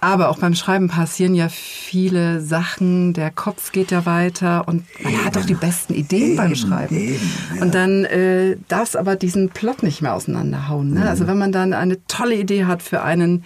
Aber 0.00 0.30
auch 0.30 0.38
beim 0.38 0.54
Schreiben 0.54 0.88
passieren 0.88 1.34
ja 1.34 1.48
viele 1.48 2.40
Sachen, 2.40 3.12
der 3.12 3.30
Kopf 3.30 3.72
geht 3.72 3.90
ja 3.90 4.06
weiter 4.06 4.66
und 4.66 4.84
man 5.02 5.12
eben. 5.12 5.24
hat 5.24 5.36
auch 5.36 5.44
die 5.44 5.54
besten 5.54 5.92
Ideen 5.92 6.28
eben, 6.28 6.36
beim 6.36 6.54
Schreiben. 6.54 6.96
Eben, 6.96 7.30
ja. 7.56 7.62
Und 7.62 7.74
dann 7.74 8.04
äh, 8.06 8.56
darf 8.68 8.88
es 8.90 8.96
aber 8.96 9.16
diesen 9.16 9.50
Plot 9.50 9.82
nicht 9.82 10.00
mehr 10.00 10.14
auseinanderhauen. 10.14 10.94
Ne? 10.94 11.00
Mhm. 11.00 11.06
Also 11.06 11.26
wenn 11.26 11.38
man 11.38 11.52
dann 11.52 11.74
eine 11.74 12.04
tolle 12.06 12.36
Idee 12.36 12.64
hat 12.64 12.82
für 12.82 13.02
einen 13.02 13.44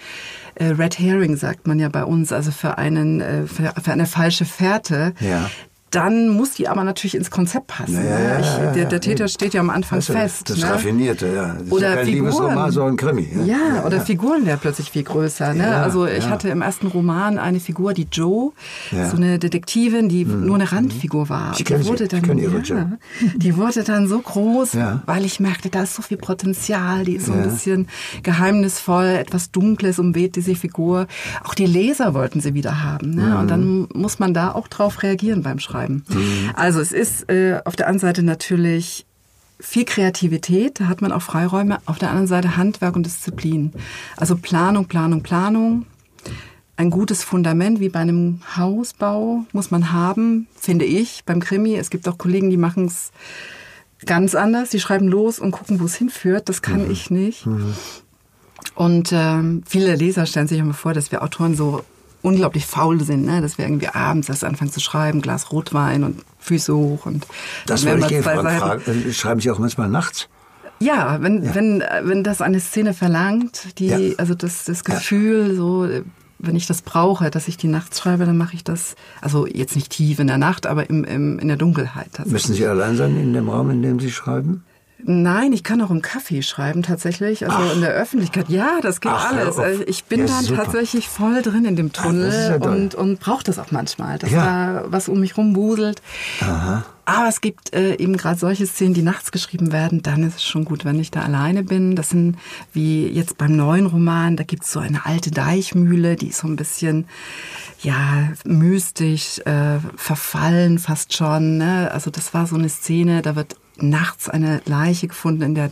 äh, 0.54 0.66
Red 0.66 0.98
Herring, 0.98 1.36
sagt 1.36 1.66
man 1.66 1.80
ja 1.80 1.88
bei 1.88 2.04
uns, 2.04 2.32
also 2.32 2.52
für 2.52 2.78
einen, 2.78 3.20
äh, 3.20 3.46
für, 3.46 3.72
für 3.82 3.92
eine 3.92 4.06
falsche 4.06 4.44
Fährte, 4.44 5.14
ja 5.18 5.50
dann 5.94 6.28
muss 6.28 6.52
die 6.52 6.68
aber 6.68 6.84
natürlich 6.84 7.14
ins 7.14 7.30
Konzept 7.30 7.66
passen. 7.68 7.94
Ja, 7.94 8.00
ne? 8.02 8.24
ja, 8.24 8.38
ich, 8.40 8.46
ja, 8.46 8.72
der, 8.72 8.84
der 8.86 9.00
Täter 9.00 9.28
steht 9.28 9.54
ja 9.54 9.60
am 9.60 9.70
Anfang 9.70 9.98
ist 9.98 10.06
fest. 10.10 10.50
Das 10.50 10.58
ne? 10.58 10.70
Raffinierte, 10.70 11.26
ja. 11.34 11.56
Das 11.60 11.70
Oder 11.72 11.90
ist 11.90 11.96
kein 11.96 12.06
Figuren. 12.06 12.24
Liebesroman, 12.30 12.70
sondern 12.70 12.94
ein 12.94 12.96
Krimi. 12.96 13.28
Ja, 13.46 13.84
oder 13.86 14.00
Figuren 14.00 14.46
werden 14.46 14.58
plötzlich 14.60 14.90
viel 14.90 15.02
größer. 15.04 15.54
Ne? 15.54 15.62
Ja, 15.64 15.82
also 15.82 16.06
ich 16.06 16.24
ja. 16.24 16.30
hatte 16.30 16.48
im 16.48 16.62
ersten 16.62 16.86
Roman 16.88 17.38
eine 17.38 17.60
Figur, 17.60 17.94
die 17.94 18.06
Joe, 18.10 18.52
Ja. 18.90 19.08
so 19.10 19.16
eine 19.16 19.38
Detektivin, 19.38 20.08
die 20.08 20.24
nur 20.24 20.54
eine 20.56 20.70
Randfigur 20.72 21.28
war. 21.28 21.52
Ich 21.52 21.60
Und 21.60 21.66
kenn 21.66 21.78
die 21.78 21.82
sie. 21.84 21.88
wurde 21.90 22.04
Ich 22.04 22.10
dann, 22.10 22.22
kenn 22.22 22.38
ihre 22.38 22.56
ja, 22.58 22.62
Joe. 22.62 22.98
die 23.36 23.56
wurde 23.56 23.84
dann 23.84 24.08
so 24.08 24.18
groß, 24.20 24.72
Ja. 24.74 25.02
weil 25.06 25.24
ich 25.24 25.40
merkte, 25.40 25.68
da 25.70 25.82
ist 25.82 25.94
so 25.94 26.02
viel 26.02 26.16
Potenzial, 26.16 27.04
die 27.04 27.14
ist 27.16 27.26
so 27.26 27.32
ein 27.32 27.40
Ja. 27.40 27.44
bisschen 27.46 27.88
geheimnisvoll, 28.22 29.04
etwas 29.06 29.50
Dunkles 29.50 29.98
umweht 29.98 30.36
diese 30.36 30.54
Figur. 30.54 31.06
Auch 31.44 31.54
die 31.54 31.66
Leser 31.66 32.14
wollten 32.14 32.40
sie 32.40 32.54
wieder 32.54 32.82
haben. 32.82 33.10
Ne? 33.10 33.22
Mhm. 33.22 33.36
Und 33.36 33.50
dann 33.50 33.88
muss 33.94 34.18
man 34.18 34.34
da 34.34 34.52
auch 34.52 34.68
drauf 34.68 35.02
reagieren 35.02 35.42
beim 35.42 35.58
Schreiben. 35.58 35.83
Also 36.54 36.80
es 36.80 36.92
ist 36.92 37.30
äh, 37.30 37.60
auf 37.64 37.76
der 37.76 37.88
einen 37.88 37.98
Seite 37.98 38.22
natürlich 38.22 39.06
viel 39.60 39.84
Kreativität, 39.84 40.80
da 40.80 40.88
hat 40.88 41.00
man 41.00 41.12
auch 41.12 41.22
Freiräume. 41.22 41.78
Auf 41.86 41.98
der 41.98 42.10
anderen 42.10 42.26
Seite 42.26 42.56
Handwerk 42.56 42.96
und 42.96 43.06
Disziplin. 43.06 43.72
Also 44.16 44.36
Planung, 44.36 44.86
Planung, 44.86 45.22
Planung. 45.22 45.86
Ein 46.76 46.90
gutes 46.90 47.22
Fundament 47.22 47.78
wie 47.78 47.88
bei 47.88 48.00
einem 48.00 48.40
Hausbau 48.56 49.44
muss 49.52 49.70
man 49.70 49.92
haben, 49.92 50.48
finde 50.56 50.84
ich, 50.84 51.24
beim 51.24 51.40
Krimi. 51.40 51.76
Es 51.76 51.88
gibt 51.88 52.08
auch 52.08 52.18
Kollegen, 52.18 52.50
die 52.50 52.56
machen 52.56 52.86
es 52.86 53.12
ganz 54.06 54.34
anders. 54.34 54.70
Die 54.70 54.80
schreiben 54.80 55.06
los 55.06 55.38
und 55.38 55.52
gucken, 55.52 55.80
wo 55.80 55.84
es 55.84 55.94
hinführt. 55.94 56.48
Das 56.48 56.62
kann 56.62 56.90
ich 56.90 57.10
nicht. 57.10 57.46
Und 58.74 59.12
ähm, 59.12 59.62
viele 59.66 59.94
Leser 59.94 60.26
stellen 60.26 60.48
sich 60.48 60.58
immer 60.58 60.74
vor, 60.74 60.94
dass 60.94 61.12
wir 61.12 61.22
Autoren 61.22 61.54
so 61.54 61.84
unglaublich 62.24 62.66
faul 62.66 63.00
sind, 63.02 63.24
ne? 63.24 63.40
dass 63.40 63.58
wir 63.58 63.66
irgendwie 63.66 63.88
abends 63.88 64.28
erst 64.28 64.44
anfangen 64.44 64.72
zu 64.72 64.80
schreiben, 64.80 65.20
Glas 65.20 65.52
Rotwein 65.52 66.02
und 66.04 66.22
Füße 66.38 66.74
hoch 66.74 67.06
und 67.06 67.26
Das 67.66 67.84
wollte 67.86 68.12
ich 68.14 68.22
fragen. 68.22 68.42
Seiten- 68.42 68.58
fragen. 68.58 69.12
Schreiben 69.12 69.40
Sie 69.40 69.50
auch 69.50 69.58
manchmal 69.58 69.88
nachts? 69.88 70.28
Ja, 70.80 71.18
wenn, 71.22 71.54
wenn, 71.54 71.80
äh, 71.82 72.02
wenn 72.04 72.24
das 72.24 72.40
eine 72.40 72.58
Szene 72.60 72.94
verlangt, 72.94 73.78
die, 73.78 73.86
Ja. 73.86 73.98
also 74.18 74.34
das, 74.34 74.64
das 74.64 74.84
Gefühl, 74.84 75.54
so, 75.54 75.84
äh, 75.84 76.02
wenn 76.40 76.56
ich 76.56 76.66
das 76.66 76.82
brauche, 76.82 77.30
dass 77.30 77.46
ich 77.48 77.56
die 77.56 77.68
nachts 77.68 78.00
schreibe, 78.00 78.26
dann 78.26 78.36
mache 78.36 78.54
ich 78.54 78.64
das, 78.64 78.96
also 79.20 79.46
jetzt 79.46 79.76
nicht 79.76 79.90
tief 79.92 80.18
in 80.18 80.26
der 80.26 80.36
Nacht, 80.38 80.66
aber 80.66 80.90
im, 80.90 81.04
im, 81.04 81.38
in 81.38 81.48
der 81.48 81.56
Dunkelheit 81.56 82.06
tatsächlich. 82.12 82.32
Müssen 82.32 82.54
Sie 82.54 82.66
allein 82.66 82.96
sein 82.96 83.16
in 83.18 83.32
dem 83.32 83.48
Raum, 83.48 83.70
in 83.70 83.82
dem 83.82 84.00
Sie 84.00 84.10
schreiben? 84.10 84.64
Nein, 85.06 85.52
ich 85.52 85.62
kann 85.62 85.80
auch 85.82 85.90
im 85.90 86.00
Kaffee 86.02 86.42
schreiben 86.42 86.82
tatsächlich, 86.82 87.48
also 87.48 87.72
in 87.74 87.80
der 87.82 87.90
Öffentlichkeit. 87.90 88.48
Ja, 88.48 88.78
das 88.80 89.00
geht 89.00 89.12
Ach, 89.14 89.32
alles. 89.32 89.58
Also 89.58 89.82
Ich 89.86 90.04
bin 90.04 90.20
Ja, 90.20 90.26
dann 90.26 90.44
super. 90.44 90.64
tatsächlich 90.64 91.08
voll 91.08 91.42
drin 91.42 91.64
in 91.66 91.76
dem 91.76 91.92
Tunnel 91.92 92.58
ja 92.60 92.68
und, 92.70 92.94
und 92.94 93.20
brauche 93.20 93.44
das 93.44 93.58
auch 93.58 93.70
manchmal, 93.70 94.18
dass 94.18 94.30
Ja. 94.30 94.44
da 94.44 94.84
was 94.88 95.08
um 95.08 95.20
mich 95.20 95.36
rumwuselt. 95.36 96.00
Aha. 96.40 96.84
Aber 97.06 97.28
es 97.28 97.42
gibt 97.42 97.74
äh, 97.74 97.96
eben 97.96 98.16
gerade 98.16 98.38
solche 98.38 98.66
Szenen, 98.66 98.94
die 98.94 99.02
nachts 99.02 99.30
geschrieben 99.30 99.72
werden, 99.72 100.00
dann 100.02 100.22
ist 100.22 100.36
es 100.36 100.42
schon 100.44 100.64
gut, 100.64 100.86
wenn 100.86 100.98
ich 100.98 101.10
da 101.10 101.20
alleine 101.20 101.62
bin. 101.62 101.96
Das 101.96 102.08
sind 102.08 102.36
wie 102.72 103.06
jetzt 103.06 103.36
beim 103.36 103.54
neuen 103.56 103.84
Roman, 103.84 104.36
da 104.38 104.42
gibt's 104.44 104.72
so 104.72 104.80
eine 104.80 105.04
alte 105.04 105.30
Deichmühle, 105.30 106.16
die 106.16 106.28
ist 106.28 106.38
so 106.38 106.48
ein 106.48 106.56
bisschen 106.56 107.06
ja 107.84 108.32
mystisch, 108.44 109.38
äh, 109.46 109.78
verfallen 109.96 110.78
fast 110.78 111.14
schon. 111.16 111.58
Ne? 111.58 111.90
Also 111.92 112.10
das 112.10 112.34
war 112.34 112.46
so 112.46 112.56
eine 112.56 112.68
Szene, 112.68 113.22
da 113.22 113.36
wird 113.36 113.56
nachts 113.76 114.28
eine 114.28 114.62
Leiche 114.66 115.08
gefunden 115.08 115.42
in 115.42 115.54
der, 115.56 115.70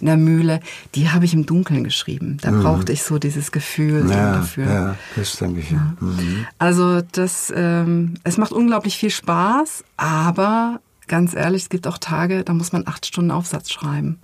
in 0.00 0.06
der 0.06 0.16
Mühle. 0.16 0.60
Die 0.96 1.10
habe 1.10 1.24
ich 1.24 1.34
im 1.34 1.46
Dunkeln 1.46 1.84
geschrieben. 1.84 2.38
Da 2.42 2.50
brauchte 2.50 2.90
ich 2.92 3.02
so 3.04 3.18
dieses 3.18 3.52
Gefühl 3.52 4.04
Mhm. 4.04 4.10
Ja, 4.10 4.32
dafür. 4.34 4.64
ja, 4.66 4.94
das 5.16 5.36
denke 5.36 5.60
ich. 5.60 5.70
Ja. 5.70 5.94
Mhm. 6.00 6.46
Also 6.58 7.00
das, 7.00 7.52
ähm, 7.54 8.14
es 8.24 8.38
macht 8.38 8.50
unglaublich 8.52 8.96
viel 8.96 9.10
Spaß, 9.10 9.84
aber 9.96 10.80
ganz 11.06 11.34
ehrlich, 11.34 11.62
es 11.64 11.68
gibt 11.68 11.86
auch 11.86 11.98
Tage, 11.98 12.42
da 12.44 12.52
muss 12.54 12.72
man 12.72 12.86
acht 12.86 13.06
Stunden 13.06 13.30
Aufsatz 13.30 13.70
schreiben. 13.70 14.18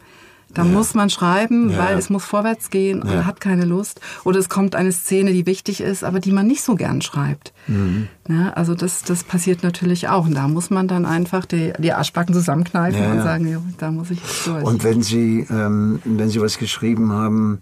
Da 0.55 0.65
muss 0.65 0.95
man 0.95 1.11
schreiben, 1.11 1.71
Ja. 1.71 1.79
weil 1.79 1.99
es 1.99 2.11
muss 2.11 2.25
vorwärts 2.25 2.71
gehen 2.71 3.03
und 3.03 3.11
Ja. 3.13 3.25
hat 3.25 3.41
keine 3.41 3.65
Lust. 3.65 4.01
Oder 4.25 4.39
es 4.41 4.49
kommt 4.49 4.75
eine 4.75 4.91
Szene, 4.93 5.33
die 5.33 5.47
wichtig 5.47 5.81
ist, 5.81 6.03
aber 6.03 6.19
die 6.21 6.33
man 6.33 6.47
nicht 6.47 6.63
so 6.63 6.75
gern 6.75 7.03
schreibt. 7.03 7.53
Mhm. 7.69 8.09
Ja, 8.29 8.51
also 8.51 8.75
das, 8.75 9.03
das 9.05 9.23
passiert 9.25 9.63
natürlich 9.63 10.09
auch. 10.09 10.27
Und 10.27 10.35
da 10.35 10.49
muss 10.49 10.71
man 10.71 10.89
dann 10.89 11.07
einfach 11.07 11.45
die, 11.47 11.73
die 11.79 11.93
Arschbacken 11.93 12.35
zusammenkneifen 12.35 13.01
Ja, 13.01 13.11
und 13.11 13.17
ja. 13.19 13.23
sagen, 13.23 13.47
jo, 13.47 13.61
da 13.79 13.91
muss 13.93 14.11
ich 14.11 14.21
jetzt 14.21 14.47
durch. 14.47 14.65
Und 14.65 14.83
wenn 14.85 15.03
Sie, 15.03 15.47
ähm, 15.51 16.01
wenn 16.05 16.29
Sie 16.31 16.41
was 16.41 16.59
geschrieben 16.59 17.13
haben, 17.13 17.61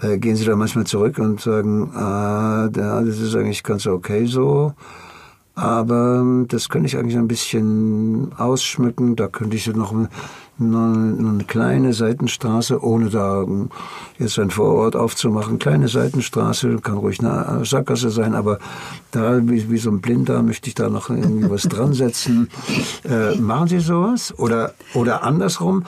äh, 0.00 0.18
gehen 0.18 0.36
Sie 0.36 0.44
da 0.44 0.54
manchmal 0.56 0.84
zurück 0.86 1.18
und 1.18 1.40
sagen, 1.40 1.90
ah, 1.94 2.68
da, 2.70 3.02
das 3.02 3.18
ist 3.18 3.34
eigentlich 3.34 3.62
ganz 3.62 3.86
okay 3.86 4.26
so, 4.26 4.72
aber 5.56 6.18
ähm, 6.20 6.46
das 6.48 6.68
könnte 6.68 6.86
ich 6.88 6.96
eigentlich 6.96 7.16
ein 7.16 7.28
bisschen 7.28 8.32
ausschmücken, 8.36 9.14
da 9.14 9.28
könnte 9.28 9.56
ich 9.56 9.66
noch 9.68 9.94
eine, 10.60 11.44
kleine 11.46 11.92
Seitenstraße, 11.92 12.82
ohne 12.82 13.10
da 13.10 13.42
ähm, 13.42 13.70
jetzt 14.18 14.38
ein 14.38 14.50
Vorort 14.50 14.96
aufzumachen, 14.96 15.58
kleine 15.58 15.88
Seitenstraße, 15.88 16.78
kann 16.78 16.98
ruhig 16.98 17.20
eine 17.20 17.64
Sackgasse 17.64 18.10
sein, 18.10 18.34
aber 18.34 18.58
da 19.10 19.40
wie, 19.48 19.70
wie 19.70 19.78
so 19.78 19.90
ein 19.90 20.00
Blinder 20.00 20.42
möchte 20.42 20.68
ich 20.68 20.74
da 20.74 20.88
noch 20.88 21.10
irgendwie 21.10 21.50
was 21.50 21.62
dran 21.64 21.92
setzen. 21.92 22.48
Äh, 23.04 23.36
machen 23.36 23.68
Sie 23.68 23.80
sowas? 23.80 24.32
Oder, 24.38 24.74
oder 24.94 25.22
andersrum, 25.22 25.84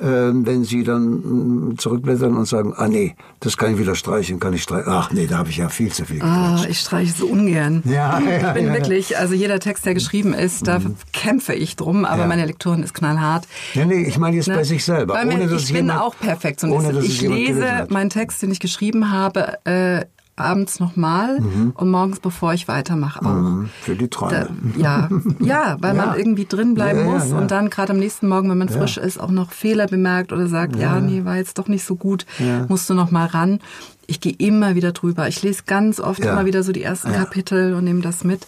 wenn 0.00 0.64
Sie 0.64 0.82
dann 0.84 1.68
mh, 1.70 1.76
zurückblättern 1.76 2.36
und 2.36 2.46
sagen, 2.46 2.74
ah 2.76 2.88
nee, 2.88 3.14
das 3.40 3.56
kann 3.56 3.72
ich 3.74 3.78
wieder 3.78 3.94
streichen, 3.94 4.40
kann 4.40 4.52
ich 4.52 4.62
streichen. 4.62 4.90
Ach 4.92 5.12
nee, 5.12 5.26
da 5.26 5.38
habe 5.38 5.50
ich 5.50 5.56
ja 5.58 5.68
viel 5.68 5.92
zu 5.92 6.04
viel 6.04 6.20
Ah, 6.22 6.50
gequatscht. 6.54 6.70
ich 6.70 6.80
streiche 6.80 7.12
so 7.12 7.26
ungern. 7.26 7.82
Ja, 7.84 8.18
ja, 8.18 8.48
ich 8.48 8.54
bin 8.54 8.66
ja, 8.66 8.72
wirklich, 8.74 9.16
also 9.18 9.34
jeder 9.34 9.60
Text, 9.60 9.86
der 9.86 9.94
geschrieben 9.94 10.34
ist, 10.34 10.66
da 10.66 10.80
kämpfe 11.12 11.54
ich 11.54 11.76
drum, 11.76 12.04
aber 12.04 12.22
Ja. 12.22 12.26
meine 12.26 12.44
Lektorin 12.46 12.82
ist 12.82 12.94
knallhart. 12.94 13.46
Nee, 13.74 13.84
nee, 13.86 14.02
ich 14.04 14.18
meine 14.18 14.36
jetzt 14.36 14.48
Ne? 14.48 14.56
bei 14.56 14.64
sich 14.64 14.84
selber. 14.84 15.14
Weil 15.14 15.26
mir, 15.26 15.34
ohne, 15.34 15.44
dass 15.48 15.52
ich 15.62 15.68
es 15.68 15.72
bin 15.72 15.86
jemand, 15.86 16.00
auch 16.00 16.16
Perfektionist. 16.18 16.78
ohne, 16.84 16.92
dass 16.92 17.04
Ich 17.04 17.20
jemand 17.20 17.40
gelesen 17.40 17.60
lese 17.62 17.86
meinen 17.90 18.10
Text, 18.10 18.42
den 18.42 18.50
ich 18.50 18.60
geschrieben 18.60 19.10
habe, 19.12 19.64
äh, 19.64 20.04
abends 20.36 20.80
nochmal 20.80 21.38
und 21.74 21.90
morgens, 21.90 22.18
bevor 22.20 22.54
ich 22.54 22.66
weitermache, 22.66 23.20
auch. 23.24 23.34
Mhm, 23.34 23.70
Für 23.82 23.94
die 23.94 24.08
Träume. 24.08 24.48
Da, 24.76 24.80
ja, 24.80 25.08
ja, 25.40 25.76
weil 25.80 25.94
Ja. 25.96 26.06
man 26.06 26.18
irgendwie 26.18 26.44
drin 26.46 26.74
bleiben 26.74 27.00
Ja, 27.00 27.04
ja, 27.06 27.10
muss 27.12 27.30
ja. 27.30 27.36
und 27.38 27.50
dann 27.50 27.70
gerade 27.70 27.92
am 27.92 27.98
nächsten 27.98 28.28
Morgen, 28.28 28.50
wenn 28.50 28.58
man 28.58 28.68
frisch 28.68 28.96
ist, 28.96 29.18
auch 29.20 29.30
noch 29.30 29.52
Fehler 29.52 29.86
bemerkt 29.86 30.32
oder 30.32 30.46
sagt, 30.48 30.76
ja, 30.76 30.98
nee, 31.00 31.24
war 31.24 31.36
jetzt 31.36 31.58
doch 31.58 31.68
nicht 31.68 31.84
so 31.84 31.94
gut, 31.96 32.26
Ja. 32.38 32.66
musst 32.68 32.90
du 32.90 32.94
noch 32.94 33.10
mal 33.10 33.26
ran. 33.26 33.60
Ich 34.06 34.20
gehe 34.20 34.34
immer 34.36 34.74
wieder 34.74 34.92
drüber. 34.92 35.28
Ich 35.28 35.42
lese 35.42 35.62
ganz 35.66 36.00
oft 36.00 36.24
Ja. 36.24 36.32
immer 36.32 36.44
wieder 36.46 36.62
so 36.62 36.72
die 36.72 36.82
ersten 36.82 37.12
Ja. 37.12 37.18
Kapitel 37.18 37.74
und 37.74 37.84
nehme 37.84 38.00
das 38.02 38.24
mit. 38.24 38.46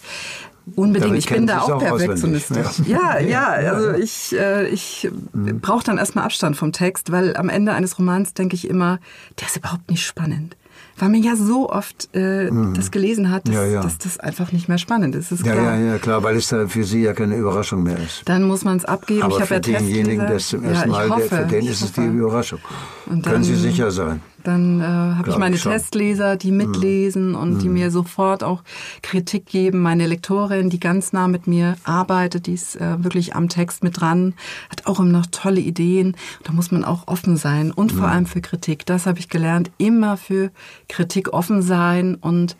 Unbedingt. 0.75 1.05
Damit 1.11 1.19
Ich 1.19 1.29
bin 1.29 1.47
da 1.47 1.61
auch 1.61 1.79
perfektionistisch. 1.79 2.67
Ja, 2.85 3.17
ja, 3.19 3.45
also 3.47 3.91
ich, 3.91 4.35
äh, 4.37 4.67
ich 4.67 5.09
Mhm. 5.31 5.61
brauche 5.61 5.85
dann 5.85 5.97
erstmal 5.97 6.25
Abstand 6.25 6.57
vom 6.57 6.73
Text, 6.73 7.11
weil 7.13 7.37
am 7.37 7.47
Ende 7.47 7.71
eines 7.73 7.97
Romans 7.97 8.33
denke 8.33 8.55
ich 8.55 8.67
immer, 8.69 8.99
der 9.39 9.47
ist 9.47 9.55
überhaupt 9.55 9.89
nicht 9.89 10.05
spannend. 10.05 10.57
Weil 10.99 11.09
man 11.09 11.21
ja 11.21 11.35
so 11.35 11.69
oft 11.69 12.13
äh, 12.15 12.49
das 12.73 12.91
gelesen 12.91 13.31
hat, 13.31 13.47
dass, 13.47 13.55
Mhm. 13.55 13.61
Ja, 13.61 13.65
ja. 13.67 13.81
dass 13.81 13.97
das 13.99 14.19
einfach 14.19 14.51
nicht 14.51 14.67
mehr 14.67 14.77
spannend 14.77 15.13
ist. 15.15 15.31
ist 15.31 15.45
Ja, 15.45 15.53
klar. 15.53 15.75
ja, 15.77 15.85
ja, 15.93 15.97
klar, 15.99 16.23
weil 16.23 16.35
es 16.37 16.47
für 16.47 16.83
Sie 16.83 17.01
ja 17.03 17.13
keine 17.13 17.35
Überraschung 17.35 17.83
mehr 17.83 17.97
ist. 17.97 18.23
Dann 18.25 18.43
muss 18.43 18.63
man 18.63 18.77
es 18.77 18.85
abgeben. 18.85 19.21
Aber 19.23 19.37
ich 19.39 19.43
für 19.45 19.59
denjenigen, 19.59 20.25
der 20.25 20.35
es 20.37 20.47
zum 20.49 20.63
ersten 20.63 20.89
Mal, 20.89 21.07
der, 21.07 21.15
hoffe, 21.15 21.27
für 21.35 21.45
den 21.45 21.65
ist 21.67 21.81
es 21.81 21.91
die 21.93 22.01
hoffe. 22.01 22.09
Überraschung. 22.11 22.59
Können 23.23 23.43
Sie 23.43 23.55
sicher 23.55 23.91
sein. 23.91 24.21
Dann 24.47 24.79
äh, 24.79 24.83
habe 24.85 25.29
ich 25.29 25.37
meine 25.37 25.55
ich. 25.57 25.65
Mhm. 25.65 25.71
Testleser, 25.71 26.37
die 26.37 26.51
mitlesen 26.51 27.35
und 27.35 27.59
die 27.59 27.67
mir 27.67 27.91
sofort 27.91 28.43
auch 28.45 28.63
Kritik 29.01 29.45
geben. 29.45 29.81
Meine 29.81 30.07
Lektorin, 30.07 30.69
die 30.69 30.79
ganz 30.79 31.11
nah 31.11 31.27
mit 31.27 31.47
mir 31.47 31.75
arbeitet, 31.83 32.47
die 32.47 32.53
ist 32.53 32.77
äh, 32.79 33.03
wirklich 33.03 33.35
am 33.35 33.49
Text 33.49 33.83
mit 33.83 33.99
dran, 33.99 34.33
hat 34.69 34.85
auch 34.87 34.99
immer 35.01 35.09
noch 35.09 35.25
tolle 35.31 35.59
Ideen. 35.59 36.15
Da 36.45 36.53
muss 36.53 36.71
man 36.71 36.85
auch 36.85 37.07
offen 37.07 37.35
sein 37.35 37.71
und 37.71 37.93
Mhm. 37.93 37.97
vor 37.97 38.07
allem 38.07 38.25
für 38.25 38.39
Kritik. 38.39 38.85
Das 38.85 39.05
habe 39.05 39.19
ich 39.19 39.27
gelernt. 39.27 39.69
Immer 39.77 40.15
für 40.15 40.49
Kritik 40.87 41.33
offen 41.33 41.61
sein 41.61 42.15
und 42.15 42.55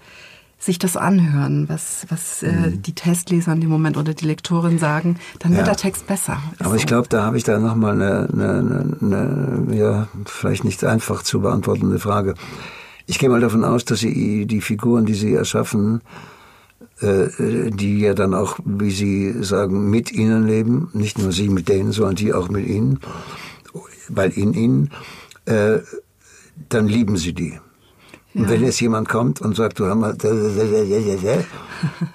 sich 0.60 0.80
das 0.80 0.98
anhören, 0.98 1.70
was, 1.70 2.06
was 2.10 2.42
äh, 2.44 2.52
Mhm. 2.52 2.82
die 2.82 2.94
Testleser 2.94 3.54
in 3.54 3.62
dem 3.62 3.70
Moment 3.70 3.96
oder 3.96 4.14
die 4.16 4.26
Lektorin 4.26 4.80
sagen, 4.80 5.18
dann 5.40 5.52
wird 5.52 5.62
Ja. 5.68 5.74
der 5.74 5.78
Text 5.78 6.08
besser. 6.08 6.42
Ist 6.54 6.66
Aber 6.66 6.76
ich 6.76 6.82
so. 6.82 6.88
glaube, 6.88 7.08
da 7.10 7.24
habe 7.24 7.38
ich 7.38 7.44
da 7.44 7.60
nochmal 7.60 7.94
eine, 7.94 8.28
eine, 8.34 8.98
eine, 9.02 9.66
eine, 9.68 9.76
ja, 9.76 10.08
vielleicht 10.26 10.64
nicht 10.64 10.84
einfach 10.84 11.22
zu 11.24 11.42
beantwortende 11.42 12.00
Frage. 12.00 12.34
Ich 13.06 13.20
gehe 13.20 13.30
mal 13.30 13.40
davon 13.40 13.64
aus, 13.64 13.86
dass 13.86 14.00
Sie 14.00 14.46
die 14.48 14.62
Figuren, 14.62 15.06
die 15.06 15.14
Sie 15.14 15.34
erschaffen, 15.34 16.02
äh, 17.02 17.28
die 17.72 18.00
ja 18.00 18.16
dann 18.16 18.34
auch, 18.34 18.58
wie 18.66 18.92
Sie 18.92 19.44
sagen, 19.44 19.90
mit 19.92 20.12
Ihnen 20.12 20.48
leben, 20.48 20.90
nicht 20.94 21.20
nur 21.20 21.32
Sie 21.32 21.50
mit 21.50 21.70
denen, 21.70 21.92
sondern 21.92 22.16
die 22.16 22.34
auch 22.34 22.50
mit 22.50 22.66
Ihnen, 22.68 23.00
weil 24.10 24.32
in 24.32 24.54
Ihnen, 24.54 24.90
äh, 25.46 25.80
dann 26.70 26.88
lieben 26.88 27.16
Sie 27.18 27.34
die. 27.34 27.60
Und 28.34 28.50
wenn 28.50 28.64
jetzt 28.64 28.80
jemand 28.82 29.10
kommt 29.10 29.42
und 29.42 29.56
sagt, 29.56 29.80
du 29.80 29.86
mal, 29.96 30.14
dann 30.14 30.32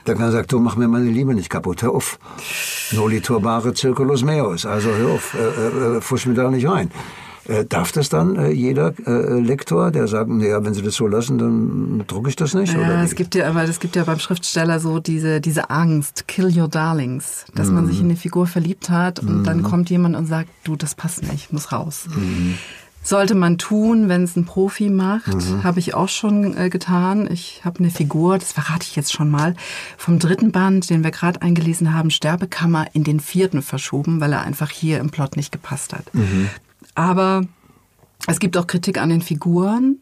kann 0.05 0.21
er 0.21 0.33
sagen, 0.33 0.47
du 0.49 0.61
mach 0.61 0.77
mir 0.77 0.87
meine 0.89 1.11
Liebe 1.11 1.35
nicht 1.35 1.51
kaputt, 1.51 1.83
hör 1.83 1.93
auf. 1.93 2.19
Noli 2.93 3.21
turbare 3.21 3.75
circulus 3.75 4.23
meus, 4.23 4.65
also 4.65 4.91
hör 4.91 5.11
auf, 5.11 5.35
äh, 5.35 5.97
äh, 5.97 6.01
fusch 6.01 6.27
mir 6.27 6.35
da 6.35 6.49
nicht 6.51 6.69
rein. 6.69 6.91
Äh, 7.45 7.65
darf 7.65 7.91
das 7.91 8.09
dann 8.09 8.37
äh, 8.37 8.51
jeder 8.51 8.95
äh, 9.05 9.41
Lektor, 9.41 9.91
der 9.91 10.07
sagt, 10.07 10.31
naja, 10.31 10.65
wenn 10.65 10.75
Sie 10.75 10.83
das 10.83 10.95
so 10.95 11.09
lassen, 11.09 11.39
dann 11.39 12.05
drucke 12.07 12.29
ich 12.29 12.37
das 12.37 12.55
nicht? 12.55 12.73
Ja, 12.73 12.79
oder 12.79 13.03
es 13.03 13.17
gibt 13.17 13.35
ja, 13.35 13.49
aber 13.49 13.65
es 13.65 13.81
gibt 13.81 13.97
ja 13.97 14.05
beim 14.05 14.21
Schriftsteller 14.21 14.79
so 14.79 15.01
diese, 15.01 15.41
diese 15.41 15.69
Angst, 15.69 16.29
kill 16.29 16.57
your 16.57 16.69
darlings, 16.69 17.47
dass 17.55 17.69
mhm. 17.69 17.75
man 17.75 17.87
sich 17.89 17.99
in 17.99 18.05
eine 18.05 18.17
Figur 18.17 18.47
verliebt 18.47 18.91
hat 18.91 19.19
und 19.19 19.41
mhm. 19.41 19.45
dann 19.45 19.63
kommt 19.65 19.91
jemand 19.91 20.15
und 20.15 20.27
sagt, 20.27 20.51
du, 20.63 20.77
das 20.77 20.95
passt 20.95 21.29
nicht, 21.33 21.53
muss 21.53 21.73
raus. 21.73 22.07
Mhm. 22.15 22.59
Sollte 23.03 23.35
man 23.35 23.59
tun, 23.59 24.09
wenn 24.09 24.23
es 24.23 24.37
ein 24.37 24.45
Profi 24.45 24.89
macht, 24.89 25.35
mhm. 25.35 25.65
habe 25.65 25.81
ich 25.81 25.95
auch 25.95 26.09
schon 26.09 26.57
äh, 26.57 26.71
getan. 26.71 27.29
Ich 27.31 27.63
habe 27.65 27.81
eine 27.81 27.91
Figur, 27.91 28.39
das 28.39 28.53
verrate 28.53 28.87
ich 28.89 28.95
jetzt 28.95 29.13
schon 29.13 29.29
mal, 29.29 29.57
vom 29.99 30.21
dritten 30.21 30.53
Band, 30.53 30.89
den 30.89 31.03
wir 31.03 31.11
gerade 31.11 31.43
eingelesen 31.43 31.95
haben, 31.95 32.11
Sterbekammer, 32.11 32.87
in 32.93 33.03
den 33.03 33.19
vierten 33.19 33.63
verschoben, 33.63 34.21
weil 34.21 34.33
er 34.33 34.43
einfach 34.43 34.71
hier 34.71 35.01
im 35.01 35.11
Plot 35.11 35.37
nicht 35.37 35.51
gepasst 35.51 35.93
hat. 35.93 36.15
Mhm. 36.15 36.49
Aber 36.95 37.43
es 38.29 38.39
gibt 38.39 38.57
auch 38.57 38.67
Kritik 38.69 38.99
an 38.99 39.09
den 39.09 39.23
Figuren. 39.23 39.99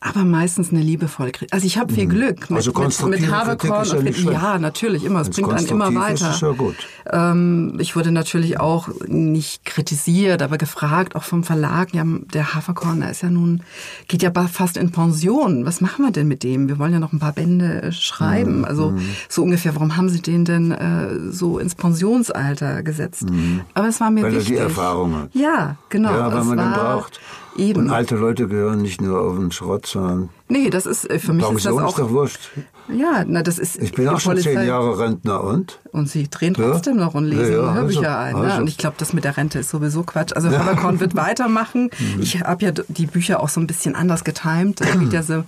Aber 0.00 0.24
meistens 0.24 0.70
eine 0.70 0.80
liebevolle 0.80 1.32
Kritik. 1.32 1.52
Also 1.52 1.66
ich 1.66 1.76
habe 1.76 1.92
viel 1.92 2.04
mhm. 2.06 2.10
Glück 2.10 2.50
mit, 2.50 2.58
also 2.58 2.72
mit, 3.06 3.20
mit 3.20 3.30
Haberkorn 3.32 3.88
und 3.90 4.04
mit, 4.04 4.16
ja, 4.18 4.58
natürlich 4.58 5.04
immer. 5.04 5.22
Es 5.22 5.30
bringt 5.30 5.52
einen 5.52 5.66
immer 5.66 5.92
weiter. 5.92 6.30
Ist 6.30 6.40
ja 6.40 6.52
gut. 6.52 6.76
Ähm, 7.10 7.76
ich 7.80 7.96
wurde 7.96 8.12
natürlich 8.12 8.60
auch 8.60 8.88
nicht 9.06 9.64
kritisiert, 9.64 10.40
aber 10.40 10.56
gefragt, 10.56 11.16
auch 11.16 11.24
vom 11.24 11.42
Verlag. 11.42 11.94
Ja, 11.94 12.04
der 12.06 12.54
Haferkorn, 12.54 13.00
der 13.00 13.10
ist 13.10 13.22
ja 13.22 13.30
nun 13.30 13.62
geht 14.06 14.22
ja 14.22 14.30
fast 14.46 14.76
in 14.76 14.92
Pension. 14.92 15.66
Was 15.66 15.80
machen 15.80 16.04
wir 16.04 16.12
denn 16.12 16.28
mit 16.28 16.44
dem? 16.44 16.68
Wir 16.68 16.78
wollen 16.78 16.92
ja 16.92 17.00
noch 17.00 17.12
ein 17.12 17.18
paar 17.18 17.32
Bände 17.32 17.82
äh, 17.82 17.92
schreiben. 17.92 18.58
Mhm. 18.58 18.64
Also 18.64 18.90
mhm. 18.90 19.08
so 19.28 19.42
ungefähr. 19.42 19.74
Warum 19.74 19.96
haben 19.96 20.08
Sie 20.08 20.22
den 20.22 20.44
denn 20.44 20.70
äh, 20.70 21.32
so 21.32 21.58
ins 21.58 21.74
Pensionsalter 21.74 22.84
gesetzt? 22.84 23.28
Mhm. 23.28 23.62
Aber 23.74 23.88
es 23.88 24.00
war 24.00 24.10
mir 24.10 24.22
weil 24.22 24.36
wichtig. 24.36 24.50
Weil 24.50 24.56
er 24.58 24.66
die 24.66 24.68
Erfahrung 24.68 25.16
hat. 25.16 25.34
Ja, 25.34 25.76
genau. 25.88 26.12
Ja, 26.12 26.32
weil 26.32 26.44
man 26.44 26.58
den 26.58 26.72
braucht. 26.72 27.20
Eben. 27.58 27.82
Und 27.82 27.90
alte 27.90 28.14
Leute 28.14 28.46
gehören 28.46 28.82
nicht 28.82 29.00
nur 29.00 29.20
auf 29.20 29.36
den 29.36 29.50
Schrott, 29.50 29.86
sondern. 29.86 30.28
Nee, 30.48 30.70
das 30.70 30.86
ist 30.86 31.10
äh, 31.10 31.18
für 31.18 31.32
mich 31.32 31.44
ist 31.50 31.66
das 31.66 31.74
auch. 31.74 31.88
Ist 31.88 31.98
doch 31.98 32.10
wurscht. 32.10 32.40
Ja, 32.88 33.24
na 33.26 33.42
das 33.42 33.58
ist. 33.58 33.82
Ich 33.82 33.92
bin 33.92 34.08
auch 34.08 34.20
schon 34.20 34.38
zehn 34.38 34.66
Jahre 34.66 34.98
Rentner 34.98 35.42
und. 35.42 35.80
Und 35.92 36.08
Sie 36.08 36.28
drehen 36.28 36.54
trotzdem 36.54 36.98
ja? 36.98 37.04
noch 37.04 37.14
und 37.14 37.24
lesen 37.24 37.52
ja, 37.52 37.64
ja, 37.64 37.74
Hörbücher 37.74 38.16
also, 38.16 38.36
ein. 38.36 38.42
Ne? 38.42 38.50
Also. 38.50 38.62
Und 38.62 38.68
ich 38.68 38.78
glaube, 38.78 38.96
das 38.98 39.12
mit 39.12 39.24
der 39.24 39.36
Rente 39.36 39.58
ist 39.58 39.70
sowieso 39.70 40.04
Quatsch. 40.04 40.32
Also 40.34 40.50
Haberkorn 40.50 41.00
wird 41.00 41.14
weitermachen. 41.16 41.90
Ich 42.20 42.40
habe 42.40 42.64
ja 42.64 42.72
die 42.72 43.06
Bücher 43.06 43.40
auch 43.40 43.48
so 43.48 43.60
ein 43.60 43.66
bisschen 43.66 43.94
anders 43.94 44.24
getimt. 44.24 44.80
Er 44.80 44.96
geht 45.00 45.12
ja 45.12 45.22
so 45.22 45.44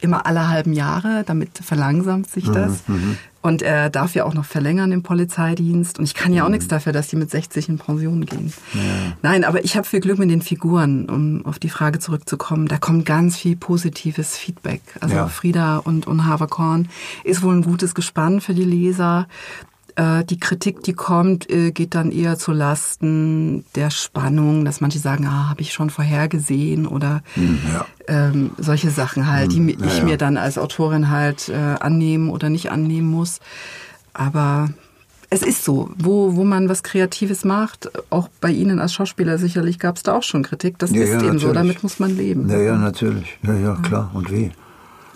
immer 0.00 0.26
alle 0.26 0.48
halben 0.48 0.72
Jahre, 0.72 1.24
damit 1.26 1.58
verlangsamt 1.58 2.28
sich 2.30 2.44
das. 2.50 2.86
Mhm, 2.86 3.16
und 3.46 3.62
er 3.62 3.90
darf 3.90 4.16
ja 4.16 4.24
auch 4.24 4.34
noch 4.34 4.44
verlängern 4.44 4.90
im 4.90 5.04
Polizeidienst. 5.04 6.00
Und 6.00 6.04
ich 6.04 6.14
kann 6.14 6.32
ja 6.32 6.42
auch 6.42 6.48
mhm. 6.48 6.54
nichts 6.54 6.66
dafür, 6.66 6.92
dass 6.92 7.06
die 7.06 7.14
mit 7.14 7.30
60 7.30 7.68
in 7.68 7.78
Pension 7.78 8.26
gehen. 8.26 8.52
Ja. 8.74 8.80
Nein, 9.22 9.44
aber 9.44 9.64
ich 9.64 9.76
habe 9.76 9.86
viel 9.86 10.00
Glück 10.00 10.18
mit 10.18 10.30
den 10.30 10.42
Figuren, 10.42 11.08
um 11.08 11.46
auf 11.46 11.60
die 11.60 11.68
Frage 11.68 12.00
zurückzukommen. 12.00 12.66
Da 12.66 12.78
kommt 12.78 13.06
ganz 13.06 13.36
viel 13.36 13.54
positives 13.54 14.36
Feedback. 14.36 14.82
Also 15.00 15.14
ja. 15.14 15.28
Frieda 15.28 15.76
und, 15.78 16.08
und 16.08 16.26
Haverkorn 16.26 16.88
ist 17.22 17.44
wohl 17.44 17.54
ein 17.54 17.62
gutes 17.62 17.94
Gespann 17.94 18.40
für 18.40 18.52
die 18.52 18.64
Leser. 18.64 19.28
Äh, 19.96 20.24
die 20.24 20.38
Kritik, 20.38 20.82
die 20.82 20.92
kommt, 20.92 21.50
äh, 21.50 21.72
geht 21.72 21.94
dann 21.94 22.12
eher 22.12 22.38
zu 22.38 22.52
Lasten 22.52 23.64
der 23.74 23.90
Spannung, 23.90 24.66
dass 24.66 24.82
manche 24.82 24.98
sagen, 24.98 25.26
ah, 25.26 25.48
habe 25.48 25.62
ich 25.62 25.72
schon 25.72 25.88
vorhergesehen 25.88 26.86
oder 26.86 27.22
hm, 27.34 27.58
ja. 27.72 27.86
ähm, 28.06 28.50
solche 28.58 28.90
Sachen 28.90 29.26
halt, 29.26 29.52
die 29.52 29.56
hm, 29.56 29.68
ja, 29.68 29.86
ich 29.86 30.02
mir 30.02 30.18
dann 30.18 30.36
als 30.36 30.58
Autorin 30.58 31.10
halt 31.10 31.48
äh, 31.48 31.54
annehmen 31.54 32.28
oder 32.28 32.50
nicht 32.50 32.70
annehmen 32.70 33.10
muss. 33.10 33.40
Aber 34.12 34.68
es 35.30 35.42
ist 35.42 35.64
so, 35.64 35.90
wo, 35.96 36.36
wo 36.36 36.44
man 36.44 36.68
was 36.68 36.82
Kreatives 36.82 37.46
macht, 37.46 37.90
auch 38.10 38.28
bei 38.40 38.50
Ihnen 38.50 38.80
als 38.80 38.92
Schauspieler 38.92 39.38
sicherlich 39.38 39.78
gab 39.78 39.96
es 39.96 40.02
da 40.02 40.14
auch 40.14 40.22
schon 40.22 40.42
Kritik. 40.42 40.78
Das 40.78 40.90
ja, 40.90 41.02
ist 41.02 41.08
ja, 41.08 41.14
eben 41.16 41.24
natürlich. 41.24 41.42
so, 41.42 41.52
damit 41.54 41.82
muss 41.82 41.98
man 41.98 42.14
leben. 42.14 42.50
Ja, 42.50 42.58
ja, 42.58 42.76
natürlich. 42.76 43.38
Ja, 43.42 43.54
ja, 43.54 43.74
klar. 43.76 44.10
Und 44.12 44.30
wie? 44.30 44.52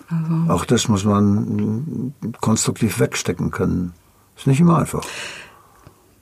Also. 0.09 0.51
Auch 0.53 0.65
das 0.65 0.87
muss 0.87 1.05
man 1.05 2.13
konstruktiv 2.41 2.99
wegstecken 2.99 3.51
können. 3.51 3.93
Ist 4.41 4.47
nicht 4.47 4.59
immer 4.59 4.79
einfach. 4.79 5.05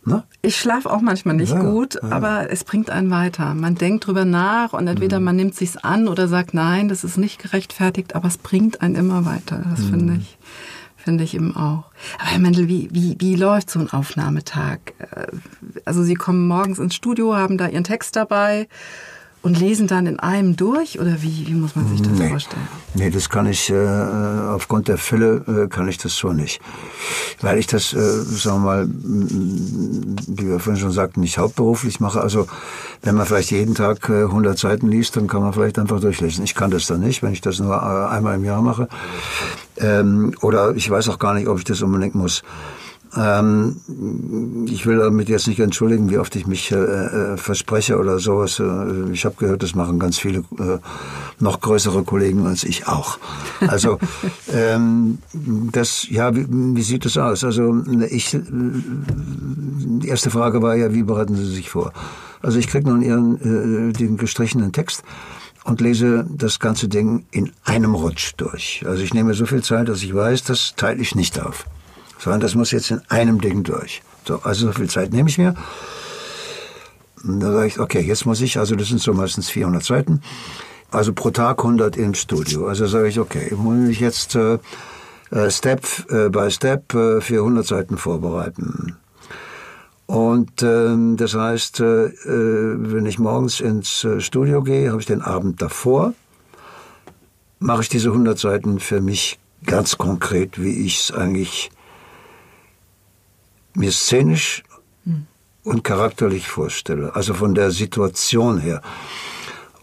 Ne? 0.03 0.23
Ich 0.41 0.57
schlafe 0.57 0.91
auch 0.91 0.99
manchmal 0.99 1.35
nicht 1.35 1.53
ja, 1.53 1.61
gut, 1.61 1.95
ja. 1.95 2.09
aber 2.11 2.51
es 2.51 2.65
bringt 2.65 2.89
einen 2.89 3.09
weiter. 3.11 3.53
Man 3.53 3.75
denkt 3.75 4.07
drüber 4.07 4.25
nach 4.25 4.73
und 4.73 4.87
entweder 4.87 5.19
mhm. 5.19 5.25
man 5.25 5.35
nimmt 5.37 5.55
sich's 5.55 5.77
an 5.77 6.09
oder 6.09 6.27
sagt, 6.27 6.53
nein, 6.53 6.89
das 6.89 7.05
ist 7.05 7.17
nicht 7.17 7.41
gerechtfertigt, 7.41 8.15
aber 8.15 8.27
es 8.27 8.37
bringt 8.37 8.81
einen 8.81 8.95
immer 8.95 9.23
weiter. 9.23 9.63
Das 9.69 9.79
mhm. 9.79 9.89
finde 9.89 10.15
ich, 10.15 10.37
finde 10.97 11.23
ich 11.23 11.33
eben 11.33 11.55
auch. 11.55 11.85
Aber 12.17 12.29
Herr 12.31 12.39
Mendel, 12.39 12.67
wie, 12.67 12.89
wie, 12.91 13.15
wie 13.19 13.35
läuft 13.35 13.69
so 13.69 13.79
ein 13.79 13.89
Aufnahmetag? 13.89 14.79
Äh, 14.99 15.27
also 15.85 16.03
Sie 16.03 16.15
kommen 16.15 16.45
morgens 16.45 16.79
ins 16.79 16.95
Studio, 16.95 17.37
haben 17.37 17.57
da 17.57 17.69
Ihren 17.69 17.85
Text 17.85 18.17
dabei 18.17 18.67
und 19.41 19.57
lesen 19.57 19.87
dann 19.87 20.05
in 20.05 20.19
einem 20.19 20.55
durch 20.55 20.99
oder 20.99 21.21
wie, 21.21 21.47
wie 21.47 21.53
muss 21.53 21.75
man 21.75 21.87
sich 21.87 22.01
das 22.01 22.11
nee. 22.11 22.29
vorstellen? 22.29 22.67
Nee, 22.93 23.09
das 23.09 23.29
kann 23.29 23.47
ich, 23.47 23.69
äh, 23.69 23.75
aufgrund 23.75 24.87
der 24.89 24.97
Fülle 24.97 25.43
äh, 25.47 25.67
kann 25.67 25.87
ich 25.87 25.97
das 25.97 26.15
so 26.15 26.33
nicht. 26.33 26.59
Weil 27.41 27.57
ich 27.57 27.67
das, 27.67 27.93
äh, 27.93 27.97
sagen 27.97 28.63
wir 28.63 28.65
mal, 28.65 28.87
wie 28.87 30.47
wir 30.47 30.59
vorhin 30.59 30.81
schon 30.81 30.91
sagten, 30.91 31.21
nicht 31.21 31.37
hauptberuflich 31.37 31.99
mache. 32.01 32.19
Also 32.19 32.47
wenn 33.01 33.15
man 33.15 33.25
vielleicht 33.25 33.51
jeden 33.51 33.75
Tag 33.75 34.09
äh, 34.09 34.23
100 34.23 34.57
Seiten 34.57 34.89
liest, 34.89 35.15
dann 35.15 35.27
kann 35.27 35.41
man 35.41 35.53
vielleicht 35.53 35.79
einfach 35.79 36.01
durchlesen. 36.01 36.43
Ich 36.43 36.55
kann 36.55 36.71
das 36.71 36.87
dann 36.87 36.99
nicht, 36.99 37.23
wenn 37.23 37.31
ich 37.31 37.41
das 37.41 37.59
nur 37.59 37.75
äh, 37.75 38.13
einmal 38.13 38.35
im 38.35 38.43
Jahr 38.43 38.61
mache. 38.61 38.89
Ähm, 39.77 40.33
oder 40.41 40.75
ich 40.75 40.89
weiß 40.89 41.07
auch 41.07 41.19
gar 41.19 41.33
nicht, 41.33 41.47
ob 41.47 41.59
ich 41.59 41.63
das 41.63 41.81
unbedingt 41.81 42.15
muss. 42.15 42.43
Ähm, 43.17 43.77
ich 44.69 44.85
will 44.85 44.97
damit 44.97 45.29
jetzt 45.29 45.47
nicht 45.47 45.59
entschuldigen, 45.59 46.09
wie 46.09 46.19
oft 46.19 46.35
ich 46.35 46.45
mich 46.45 46.71
äh, 46.71 46.75
äh, 46.75 47.37
verspreche 47.37 47.97
oder 47.97 48.19
sowas. 48.19 48.59
Äh, 48.59 49.11
ich 49.11 49.25
habe 49.25 49.35
gehört, 49.37 49.63
das 49.63 49.73
machen 49.73 49.97
ganz 49.99 50.19
viele 50.19 50.39
äh, 50.59 50.77
noch 51.39 51.59
größere 51.59 52.03
Kollegen 52.03 52.45
als 52.45 52.63
ich 52.63 52.87
auch. 52.87 53.17
Also 53.67 53.97
ähm, 54.53 55.17
das, 55.71 56.07
ja, 56.09 56.35
wie, 56.35 56.45
wie 56.49 56.81
sieht 56.83 57.05
das 57.05 57.17
aus? 57.17 57.43
Also 57.43 57.83
ich, 58.09 58.37
die 58.39 60.07
erste 60.07 60.29
Frage 60.29 60.61
war 60.61 60.75
ja, 60.75 60.93
wie 60.93 61.03
bereiten 61.03 61.35
Sie 61.35 61.47
sich 61.47 61.69
vor? 61.71 61.93
Also 62.41 62.59
ich 62.59 62.67
kriege 62.67 62.87
nun 62.87 63.01
Ihren 63.01 63.89
äh, 63.89 63.93
den 63.93 64.17
gestrichenen 64.17 64.71
Text 64.71 65.03
und 65.63 65.81
lese 65.81 66.27
das 66.29 66.59
ganze 66.59 66.87
Ding 66.87 67.25
in 67.31 67.51
einem 67.63 67.95
Rutsch 67.95 68.33
durch. 68.37 68.83
Also 68.85 69.01
ich 69.01 69.15
nehme 69.15 69.33
so 69.33 69.47
viel 69.47 69.63
Zeit, 69.63 69.89
dass 69.89 70.03
ich 70.03 70.13
weiß, 70.13 70.43
das 70.43 70.75
teile 70.75 71.01
ich 71.01 71.15
nicht 71.15 71.39
auf 71.39 71.65
sondern 72.19 72.41
das 72.41 72.53
muss 72.53 72.71
jetzt 72.71 72.91
in 72.91 73.01
einem 73.09 73.41
Ding 73.41 73.63
durch. 73.63 74.03
So, 74.27 74.39
also 74.43 74.67
so 74.67 74.73
viel 74.73 74.89
Zeit 74.89 75.11
nehme 75.11 75.29
ich 75.29 75.37
mir. 75.37 75.55
Und 77.23 77.39
da 77.39 77.51
sage 77.51 77.67
ich, 77.67 77.79
okay, 77.79 78.01
jetzt 78.01 78.25
muss 78.25 78.41
ich, 78.41 78.59
also 78.59 78.75
das 78.75 78.89
sind 78.89 79.01
so 79.01 79.13
meistens 79.13 79.49
400 79.49 79.83
Seiten, 79.83 80.21
also 80.91 81.13
pro 81.13 81.31
Tag 81.31 81.59
100 81.59 81.97
im 81.97 82.13
Studio. 82.13 82.67
Also 82.67 82.87
sage 82.87 83.07
ich, 83.07 83.19
okay, 83.19 83.53
muss 83.55 83.89
ich 83.89 83.99
jetzt 83.99 84.35
äh, 84.35 84.59
äh, 85.31 85.49
Step 85.49 85.85
äh, 86.09 86.29
by 86.29 86.51
Step 86.51 86.93
äh, 86.93 87.21
für 87.21 87.39
100 87.39 87.65
Seiten 87.65 87.97
vorbereiten. 87.97 88.97
Und 90.05 90.63
äh, 90.63 90.95
das 91.15 91.35
heißt, 91.35 91.81
äh, 91.81 92.05
äh, 92.05 92.13
wenn 92.25 93.05
ich 93.05 93.19
morgens 93.19 93.59
ins 93.59 94.07
Studio 94.19 94.63
gehe, 94.63 94.89
habe 94.89 95.01
ich 95.01 95.05
den 95.05 95.21
Abend 95.21 95.61
davor, 95.61 96.13
mache 97.59 97.81
ich 97.81 97.89
diese 97.89 98.09
100 98.09 98.39
Seiten 98.39 98.79
für 98.79 99.01
mich 99.01 99.37
ganz 99.65 99.97
konkret, 99.97 100.61
wie 100.61 100.85
ich 100.85 101.01
es 101.01 101.11
eigentlich 101.11 101.69
mir 103.75 103.91
szenisch 103.91 104.63
und 105.63 105.83
charakterlich 105.83 106.47
vorstelle, 106.47 107.15
also 107.15 107.33
von 107.33 107.53
der 107.53 107.71
Situation 107.71 108.59
her. 108.59 108.81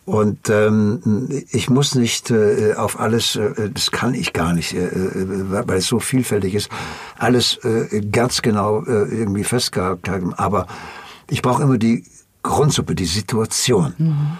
Und 0.04 0.50
ähm, 0.50 1.28
ich 1.50 1.68
muss 1.68 1.96
nicht 1.96 2.30
äh, 2.30 2.74
auf 2.74 3.00
alles, 3.00 3.34
äh, 3.34 3.70
das 3.70 3.90
kann 3.90 4.14
ich 4.14 4.32
gar 4.32 4.52
nicht, 4.52 4.72
äh, 4.72 4.86
äh 4.86 5.66
weil 5.66 5.78
es 5.78 5.88
so 5.88 5.98
vielfältig 5.98 6.54
ist, 6.54 6.70
alles 7.18 7.56
äh, 7.64 8.00
ganz 8.12 8.40
genau 8.40 8.84
äh, 8.84 9.04
irgendwie 9.08 9.42
festgehalten 9.42 10.08
haben. 10.08 10.34
Aber 10.34 10.68
ich 11.28 11.42
brauche 11.42 11.62
immer 11.64 11.76
die 11.76 12.04
Grundsuppe, 12.44 12.94
die 12.94 13.06
Situation, 13.06 13.94
mhm. 13.98 14.38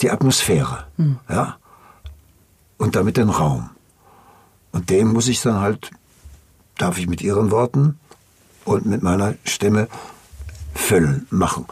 die 0.00 0.10
Atmosphäre, 0.10 0.86
mhm. 0.98 1.18
ja, 1.30 1.56
und 2.76 2.94
damit 2.94 3.16
den 3.16 3.30
Raum. 3.30 3.70
Und 4.72 4.90
den 4.90 5.08
muss 5.08 5.28
ich 5.28 5.40
dann 5.40 5.60
halt, 5.60 5.90
darf 6.76 6.98
ich 6.98 7.06
mit 7.06 7.22
Ihren 7.22 7.50
Worten 7.50 7.98
und 8.66 8.86
mit 8.86 9.02
meiner 9.02 9.34
Stimme 9.44 9.88
füllen, 10.74 11.26
machen. 11.30 11.66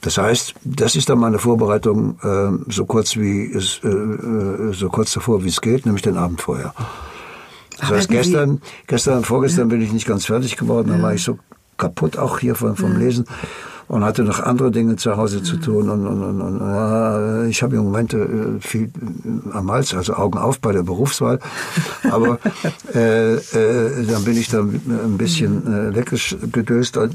Das 0.00 0.16
heißt, 0.16 0.54
das 0.62 0.94
ist 0.94 1.08
dann 1.08 1.18
meine 1.18 1.38
Vorbereitung 1.38 2.18
äh, 2.22 2.70
so 2.72 2.84
kurz 2.84 3.16
wie 3.16 3.52
es 3.52 3.80
äh, 3.82 3.88
äh, 3.88 4.72
so 4.72 4.88
kurz 4.88 5.12
davor 5.12 5.42
wie 5.42 5.48
es 5.48 5.60
geht, 5.60 5.86
nämlich 5.86 6.02
den 6.02 6.16
Abend 6.16 6.40
vorher. 6.40 6.72
Das 7.80 7.90
heißt, 7.90 8.08
gestern, 8.08 8.60
gestern, 8.86 9.24
vorgestern 9.24 9.68
ja. 9.68 9.74
bin 9.74 9.82
ich 9.82 9.92
nicht 9.92 10.06
ganz 10.06 10.26
fertig 10.26 10.56
geworden, 10.56 10.88
ja. 10.88 10.94
dann 10.94 11.02
war 11.02 11.14
ich 11.14 11.22
so 11.22 11.38
kaputt 11.76 12.16
auch 12.16 12.38
hier 12.38 12.54
vom, 12.54 12.76
vom. 12.76 12.96
Lesen. 12.96 13.24
Und 13.88 14.04
hatte 14.04 14.22
noch 14.22 14.40
andere 14.40 14.70
Dinge 14.70 14.96
zu 14.96 15.16
Hause 15.16 15.42
zu 15.42 15.56
tun. 15.56 15.88
Und, 15.88 16.06
und, 16.06 16.22
und, 16.22 16.40
und 16.40 16.60
äh, 16.60 17.48
ich 17.48 17.62
habe 17.62 17.76
im 17.76 17.84
Moment 17.84 18.12
äh, 18.12 18.60
viel 18.60 18.84
äh, 18.84 19.56
am 19.56 19.70
Hals, 19.70 19.94
also 19.94 20.14
Augen 20.14 20.38
auf 20.38 20.60
bei 20.60 20.72
der 20.72 20.82
Berufswahl. 20.82 21.38
Aber 22.10 22.38
äh, 22.94 23.34
äh, 23.34 24.06
dann 24.06 24.24
bin 24.24 24.36
ich 24.36 24.50
da 24.50 24.60
ein 24.60 25.16
bisschen 25.16 25.66
äh, 25.66 25.96
weggedöst. 25.96 26.96
Dann 26.96 27.10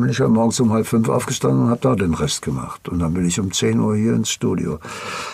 bin 0.00 0.08
ich 0.08 0.18
ja 0.18 0.28
morgens 0.28 0.58
um 0.60 0.72
halb 0.72 0.86
fünf 0.86 1.08
aufgestanden 1.08 1.64
und 1.64 1.70
habe 1.70 1.80
da 1.80 1.94
den 1.94 2.14
Rest 2.14 2.42
gemacht. 2.42 2.88
Und 2.88 2.98
dann 2.98 3.14
bin 3.14 3.26
ich 3.26 3.38
um 3.38 3.52
10 3.52 3.78
Uhr 3.78 3.96
hier 3.96 4.14
ins 4.14 4.30
Studio. 4.30 4.80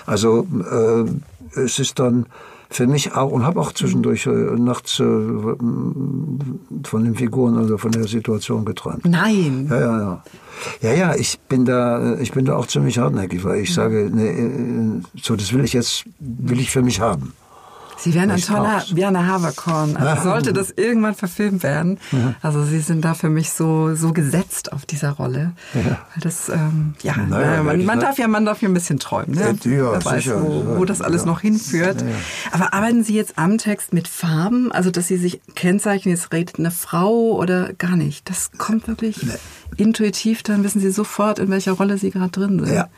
Also 0.06 0.46
äh, 0.70 1.60
es 1.60 1.78
ist 1.78 1.98
dann 1.98 2.26
für 2.72 2.86
mich 2.86 3.14
auch 3.14 3.30
und 3.30 3.44
habe 3.44 3.60
auch 3.60 3.72
zwischendurch 3.72 4.26
äh, 4.26 4.30
nachts 4.30 4.98
äh, 5.00 5.04
von 5.04 7.04
den 7.04 7.14
Figuren 7.14 7.58
oder 7.58 7.78
von 7.78 7.92
der 7.92 8.08
Situation 8.08 8.64
geträumt. 8.64 9.04
Nein. 9.04 9.68
Ja, 9.70 9.80
ja, 9.80 9.98
ja. 9.98 10.22
Ja, 10.80 10.92
ja, 10.92 11.14
ich 11.14 11.40
bin 11.40 11.64
da, 11.64 12.18
ich 12.18 12.32
bin 12.32 12.44
da 12.44 12.56
auch 12.56 12.66
ziemlich 12.66 12.98
hartnäckig, 12.98 13.44
weil 13.44 13.60
ich 13.60 13.74
sage, 13.74 14.10
nee, 14.12 14.28
äh, 14.28 15.00
so 15.20 15.36
das 15.36 15.52
will 15.52 15.64
ich 15.64 15.72
jetzt, 15.72 16.04
will 16.18 16.60
ich 16.60 16.70
für 16.70 16.82
mich 16.82 17.00
haben. 17.00 17.32
Sie 18.02 18.14
wären 18.14 18.32
ein 18.32 18.40
toller 18.40 18.82
Werner 18.92 19.26
Haberkorn. 19.28 19.96
Also 19.96 20.24
sollte 20.24 20.52
das 20.52 20.72
irgendwann 20.76 21.14
verfilmt 21.14 21.62
werden. 21.62 21.98
Ja. 22.10 22.34
Also 22.42 22.64
Sie 22.64 22.80
sind 22.80 23.04
da 23.04 23.14
für 23.14 23.28
mich 23.28 23.50
so, 23.50 23.94
so 23.94 24.12
gesetzt 24.12 24.72
auf 24.72 24.84
dieser 24.86 25.10
Rolle. 25.10 25.52
Ja. 25.74 25.98
Das, 26.20 26.48
ähm, 26.48 26.94
ja, 27.02 27.16
naja, 27.16 27.62
man, 27.62 27.84
man 27.84 28.00
darf 28.00 28.18
ja, 28.18 28.26
man 28.26 28.44
darf 28.44 28.60
ja 28.60 28.68
ein 28.68 28.74
bisschen 28.74 28.98
träumen. 28.98 29.36
Ne? 29.36 29.56
Ja, 29.64 29.92
Wer 29.92 30.04
weiß, 30.04 30.24
sicher. 30.24 30.42
wo, 30.42 30.78
wo 30.78 30.84
das 30.84 31.00
alles 31.00 31.24
noch 31.24 31.40
hinführt. 31.40 32.04
Aber 32.50 32.74
arbeiten 32.74 33.04
Sie 33.04 33.14
jetzt 33.14 33.38
am 33.38 33.58
Text 33.58 33.92
mit 33.92 34.08
Farben? 34.08 34.72
Also, 34.72 34.90
dass 34.90 35.06
Sie 35.06 35.16
sich 35.16 35.40
kennzeichnen, 35.54 36.14
jetzt 36.14 36.32
redet 36.32 36.58
eine 36.58 36.72
Frau 36.72 37.36
oder 37.36 37.72
gar 37.74 37.96
nicht? 37.96 38.28
Das 38.28 38.50
kommt 38.58 38.88
wirklich 38.88 39.22
nee. 39.22 39.32
intuitiv, 39.76 40.42
dann 40.42 40.64
wissen 40.64 40.80
Sie 40.80 40.90
sofort, 40.90 41.38
in 41.38 41.50
welcher 41.50 41.72
Rolle 41.72 41.98
Sie 41.98 42.10
gerade 42.10 42.30
drin 42.30 42.58
sind. 42.64 42.74
Ja. 42.74 42.88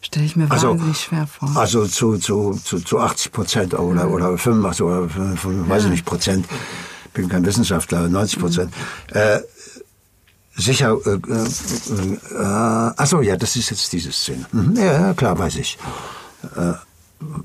Stelle 0.00 0.26
ich 0.26 0.36
mir 0.36 0.50
also, 0.50 0.70
wahnsinnig 0.70 1.00
schwer 1.00 1.26
vor. 1.26 1.56
Also 1.56 1.86
zu, 1.86 2.18
zu, 2.18 2.52
zu, 2.52 2.78
zu 2.80 2.98
80 2.98 3.32
Prozent 3.32 3.74
oder, 3.74 4.10
oder 4.10 4.38
85 4.38 4.82
oder 4.82 5.08
5, 5.08 5.68
weiß 5.68 5.84
ich 5.84 5.90
nicht 5.90 6.04
Prozent. 6.04 6.46
bin 7.12 7.28
kein 7.28 7.44
Wissenschaftler, 7.44 8.08
90 8.08 8.38
Prozent. 8.38 8.72
Mhm. 9.10 9.16
Äh, 9.16 9.40
sicher, 10.56 10.96
äh, 11.04 11.10
äh, 11.10 12.42
äh, 12.42 12.92
achso, 12.96 13.20
ja, 13.22 13.36
das 13.36 13.56
ist 13.56 13.70
jetzt 13.70 13.92
diese 13.92 14.12
Szene. 14.12 14.46
Mhm, 14.52 14.76
ja, 14.76 15.14
klar, 15.14 15.38
weiß 15.38 15.56
ich. 15.56 15.78
Äh, 16.56 16.74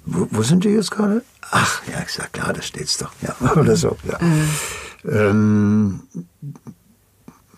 wo, 0.06 0.28
wo, 0.30 0.44
sind 0.44 0.64
die 0.64 0.70
jetzt 0.70 0.92
gerade? 0.92 1.24
Ach, 1.50 1.82
ja, 1.92 2.04
ich 2.06 2.14
sag 2.14 2.32
klar, 2.32 2.54
da 2.54 2.62
steht's 2.62 2.98
doch. 2.98 3.12
Ja, 3.22 3.36
oder 3.56 3.76
so. 3.76 3.98
Ja. 4.04 4.20
Mhm. 4.22 4.50
Ähm, 5.10 6.00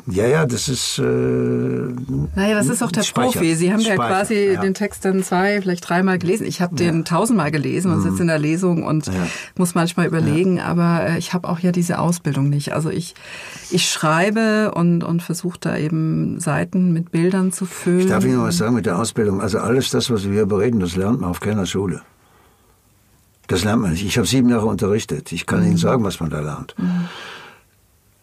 ja, 0.08 0.28
ja, 0.28 0.46
das 0.46 0.70
ist. 0.70 1.00
Äh, 1.00 1.04
naja, 1.04 2.56
das 2.56 2.68
ist 2.68 2.84
auch 2.84 2.92
der 2.92 3.02
Speicher. 3.02 3.40
Profi. 3.40 3.56
Sie 3.56 3.74
haben 3.74 3.80
Speicher, 3.82 4.02
ja 4.02 4.08
quasi 4.08 4.52
ja. 4.54 4.62
den 4.62 4.76
Text 4.76 5.04
dann 5.04 5.24
zwei, 5.24 5.62
vielleicht 5.62 5.90
dreimal 5.90 6.20
gelesen. 6.20 6.46
Ich 6.46 6.62
habe 6.62 6.76
den 6.76 7.06
tausendmal 7.06 7.50
gelesen 7.50 7.92
und 7.92 8.00
mhm. 8.00 8.04
sitze 8.04 8.22
in 8.22 8.28
der 8.28 8.38
Lesung 8.38 8.84
und 8.84 9.08
ja. 9.08 9.14
muss 9.58 9.74
manchmal 9.74 10.06
überlegen, 10.06 10.60
aber 10.60 11.08
äh, 11.08 11.18
ich 11.18 11.34
habe 11.34 11.50
auch 11.50 11.60
ja 11.60 11.72
diese 11.72 11.98
Ausbildung 11.98 12.50
nicht. 12.50 12.74
Also 12.74 12.92
ich, 12.92 13.16
ich 13.72 13.90
schreibe 13.90 14.74
und, 14.76 15.04
und 15.04 15.24
versuche 15.24 15.58
da 15.60 15.76
eben 15.76 16.40
Seiten 16.40 16.94
mit 16.94 17.12
Bildern 17.12 17.52
zu 17.52 17.66
füllen. 17.66 18.02
Ich 18.02 18.08
darf 18.08 18.24
Ihnen 18.26 18.38
noch 18.38 18.44
was 18.44 18.58
sagen 18.58 18.76
mit 18.76 18.86
der 18.86 19.00
Ausbildung. 19.00 19.42
Also 19.42 19.58
alles 19.58 19.90
das, 19.90 20.12
was 20.12 20.26
wir 20.26 20.34
hier 20.34 20.46
bereden, 20.46 20.80
das 20.80 20.96
lernt 20.96 21.22
man 21.22 21.32
auf 21.32 21.40
keiner 21.40 21.66
Schule. 21.66 22.02
Das 23.48 23.64
lernt 23.64 23.82
man 23.82 23.92
nicht. 23.92 24.06
Ich 24.06 24.18
habe 24.18 24.28
sieben 24.28 24.50
Jahre 24.50 24.68
unterrichtet. 24.68 25.32
Ich 25.32 25.48
kann 25.48 25.62
mhm. 25.62 25.68
Ihnen 25.68 25.78
sagen, 25.78 26.04
was 26.04 26.20
man 26.20 26.30
da 26.30 26.42
lernt. 26.42 26.76
Mhm 26.78 27.06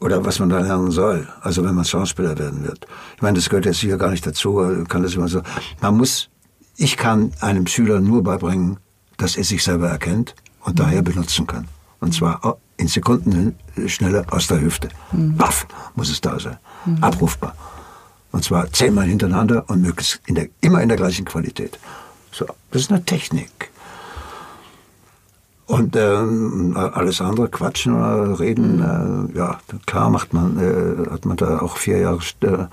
oder 0.03 0.25
was 0.25 0.39
man 0.39 0.49
da 0.49 0.59
lernen 0.59 0.91
soll, 0.91 1.29
also 1.41 1.65
wenn 1.65 1.75
man 1.75 1.85
Schauspieler 1.85 2.39
werden 2.39 2.65
wird. 2.65 2.87
Ich 3.17 3.23
meine, 3.23 3.37
das 3.37 3.49
gehört 3.49 3.67
jetzt 3.67 3.79
hier 3.79 3.97
gar 3.97 4.11
nicht 4.11 4.27
dazu, 4.27 4.85
kann 4.89 5.03
das 5.03 5.15
immer 5.15 5.29
so. 5.29 5.43
Man 5.81 5.97
muss, 5.97 6.29
ich 6.77 6.97
kann 6.97 7.33
einem 7.41 7.67
Schüler 7.67 8.01
nur 8.01 8.23
beibringen, 8.23 8.79
dass 9.17 9.37
er 9.37 9.45
sich 9.45 9.63
selber 9.63 9.89
erkennt 9.89 10.35
und 10.61 10.75
mhm. 10.75 10.83
daher 10.83 11.03
benutzen 11.03 11.47
kann. 11.47 11.69
Und 12.01 12.15
zwar 12.15 12.59
in 12.77 12.89
Sekunden 12.89 13.55
schneller 13.87 14.27
aus 14.31 14.49
der 14.49 14.61
Hüfte. 14.61 14.89
Mhm. 15.13 15.37
Baff 15.37 15.67
muss 15.95 16.11
es 16.11 16.21
da 16.21 16.39
sein. 16.41 16.59
Mhm. 16.85 17.03
Abrufbar. 17.03 17.55
Und 18.33 18.43
zwar 18.45 18.73
zehnmal 18.73 19.07
hintereinander 19.07 19.69
und 19.69 19.83
möglichst 19.83 20.21
in 20.27 20.35
der, 20.35 20.49
immer 20.61 20.83
in 20.83 20.89
der 20.89 20.97
gleichen 20.97 21.25
Qualität. 21.25 21.79
So, 22.33 22.47
das 22.71 22.83
ist 22.83 22.91
eine 22.91 23.05
Technik. 23.05 23.71
Und 25.67 25.97
ähm, 25.97 26.77
alles 26.77 27.21
andere, 27.21 27.49
quatschen 27.49 27.95
oder 27.95 28.39
reden, 28.41 28.77
mhm. 28.77 29.31
äh, 29.33 29.39
ja, 29.39 29.59
klar 29.87 30.11
macht 30.11 30.33
man, 30.33 30.59
äh, 30.59 31.11
hat 31.11 31.25
man 31.25 31.37
da 31.37 31.61
auch 31.61 31.77
vier 31.77 31.99
Jahre 31.99 32.19
äh, 32.43 32.67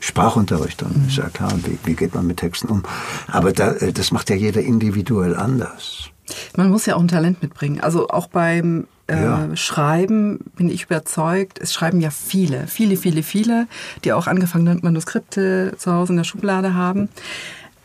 Sprachunterricht, 0.00 0.82
dann 0.82 0.92
mhm. 0.94 1.08
ist 1.08 1.16
ja 1.16 1.28
klar, 1.30 1.52
wie, 1.64 1.78
wie, 1.84 1.94
geht 1.94 2.14
man 2.14 2.26
mit 2.26 2.36
Texten 2.36 2.68
um. 2.68 2.82
Aber 3.28 3.52
da, 3.52 3.72
äh, 3.72 3.92
das 3.92 4.12
macht 4.12 4.30
ja 4.30 4.36
jeder 4.36 4.60
individuell 4.60 5.34
anders. 5.34 6.10
Man 6.56 6.70
muss 6.70 6.86
ja 6.86 6.96
auch 6.96 7.00
ein 7.00 7.08
Talent 7.08 7.42
mitbringen. 7.42 7.80
Also 7.80 8.08
auch 8.08 8.28
beim 8.28 8.86
äh, 9.06 9.22
ja. 9.22 9.56
Schreiben 9.56 10.38
bin 10.56 10.68
ich 10.68 10.84
überzeugt, 10.84 11.58
es 11.58 11.72
schreiben 11.72 12.00
ja 12.00 12.10
viele, 12.10 12.66
viele, 12.66 12.96
viele, 12.96 13.22
viele, 13.22 13.66
die 14.04 14.12
auch 14.12 14.26
angefangene 14.26 14.78
Manuskripte 14.82 15.74
zu 15.78 15.92
Hause 15.92 16.12
in 16.12 16.18
der 16.18 16.24
Schublade 16.24 16.74
haben. 16.74 17.08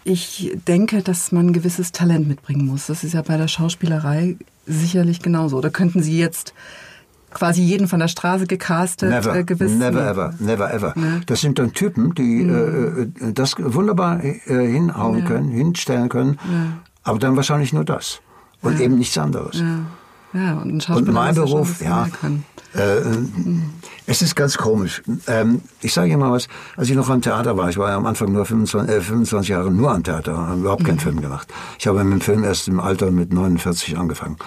Ich 0.06 0.52
denke, 0.68 1.02
dass 1.02 1.32
man 1.32 1.48
ein 1.48 1.54
gewisses 1.54 1.92
Talent 1.92 2.28
mitbringen 2.28 2.66
muss. 2.66 2.88
Das 2.88 3.04
ist 3.04 3.14
ja 3.14 3.22
bei 3.22 3.38
der 3.38 3.48
Schauspielerei 3.48 4.38
sicherlich 4.66 5.22
genauso. 5.22 5.62
Da 5.62 5.70
könnten 5.70 6.04
Sie 6.04 6.18
jetzt 6.18 6.54
quasi 7.34 7.62
jeden 7.62 7.88
von 7.88 8.00
der 8.00 8.08
Straße 8.08 8.46
gecastet. 8.46 9.10
Never, 9.10 9.36
äh, 9.36 9.44
gewiss, 9.44 9.72
never 9.72 10.08
ever, 10.08 10.34
never 10.40 10.74
ever. 10.74 10.94
Ne? 10.96 11.22
Das 11.26 11.42
sind 11.42 11.60
dann 11.60 11.74
Typen, 11.74 12.14
die 12.16 12.44
mhm. 12.44 13.14
äh, 13.20 13.34
das 13.34 13.56
wunderbar 13.58 14.24
äh, 14.24 14.38
hinhauen 14.46 15.20
ja. 15.20 15.26
können, 15.26 15.50
hinstellen 15.50 16.10
können, 16.10 16.38
ja. 16.52 16.80
aber 17.04 17.20
dann 17.20 17.36
wahrscheinlich 17.36 17.74
nur 17.74 17.86
das 17.86 18.22
und 18.62 18.80
ja. 18.80 18.86
eben 18.86 18.98
nichts 18.98 19.18
anderes. 19.18 19.62
Ja, 20.34 20.54
und, 20.54 20.90
und 20.90 21.12
mein 21.12 21.36
Beruf, 21.36 21.80
ja, 21.82 22.08
äh, 22.74 23.02
es 24.06 24.22
ist 24.22 24.36
ganz 24.36 24.58
komisch. 24.58 25.02
Ähm, 25.28 25.62
ich 25.82 25.94
sage 25.94 26.10
Ihnen 26.10 26.20
mal 26.20 26.32
was, 26.32 26.48
als 26.76 26.90
ich 26.90 26.96
noch 26.96 27.10
am 27.10 27.22
Theater 27.22 27.58
war, 27.58 27.70
ich 27.70 27.78
war 27.78 27.90
ja 27.90 27.98
am 27.98 28.06
Anfang 28.06 28.32
nur 28.32 28.46
25, 28.46 28.96
äh, 28.96 29.02
25 29.02 29.50
Jahre 29.50 29.72
nur 29.72 29.92
am 29.92 30.04
Theater, 30.04 30.36
habe 30.36 30.60
überhaupt 30.60 30.84
keinen 30.84 30.96
mhm. 30.96 31.00
Film 31.00 31.22
gemacht. 31.22 31.48
Ich 31.80 31.88
habe 31.88 32.04
mit 32.04 32.14
dem 32.14 32.22
Film 32.22 32.44
erst 32.44 32.68
im 32.68 32.80
Alter 32.80 33.12
mit 33.12 33.32
49 33.32 33.98
angefangen. 33.98 34.38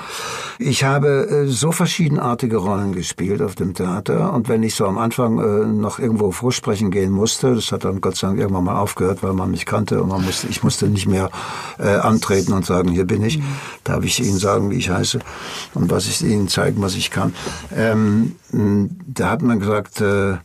Ich 0.59 0.85
habe 0.85 1.29
äh, 1.29 1.47
so 1.47 1.73
verschiedenartige 1.73 2.59
Rollen 2.59 2.93
gespielt 2.93 3.41
auf 3.41 3.55
dem 3.55 3.75
Theater 3.75 4.33
und 4.33 4.49
wenn 4.49 4.63
ich 4.63 4.75
so 4.75 4.87
am 4.87 4.99
Anfang 4.99 5.39
äh, 5.39 5.67
noch 5.67 5.99
irgendwo 5.99 6.33
vorsprechen 6.33 6.91
gehen 6.91 7.11
musste, 7.11 7.55
das 7.55 7.73
hat 7.73 7.85
dann 7.85 8.01
Gott 8.01 8.17
sei 8.17 8.29
Dank 8.29 8.39
irgendwann 8.39 8.65
mal 8.65 8.79
aufgehört, 8.79 9.23
weil 9.23 9.33
man 9.33 9.51
mich 9.51 9.65
kannte 9.65 10.03
und 10.03 10.11
man 10.11 10.25
musste, 10.25 10.49
ich 10.49 10.63
musste 10.63 10.89
nicht 10.89 11.07
mehr 11.07 11.31
äh, 11.79 11.89
antreten 11.89 12.53
und 12.53 12.67
sagen, 12.67 12.91
hier 12.91 13.07
bin 13.07 13.25
ich. 13.25 13.39
Mhm. 13.39 13.45
Darf 13.85 14.05
ich 14.05 14.23
Ihnen 14.23 14.39
sagen, 14.39 14.71
wie 14.71 14.77
ich 14.77 14.91
heiße 14.91 15.21
und 15.75 15.91
was 15.91 16.07
ich 16.07 16.23
Ihnen 16.23 16.49
zeigen, 16.49 16.83
was 16.83 16.95
ich 16.95 17.11
kann. 17.11 17.33
Ähm, 17.75 18.37
da 19.07 19.31
hat 19.31 19.43
man 19.47 19.61
gesagt, 19.61 20.01
äh, 20.01 20.39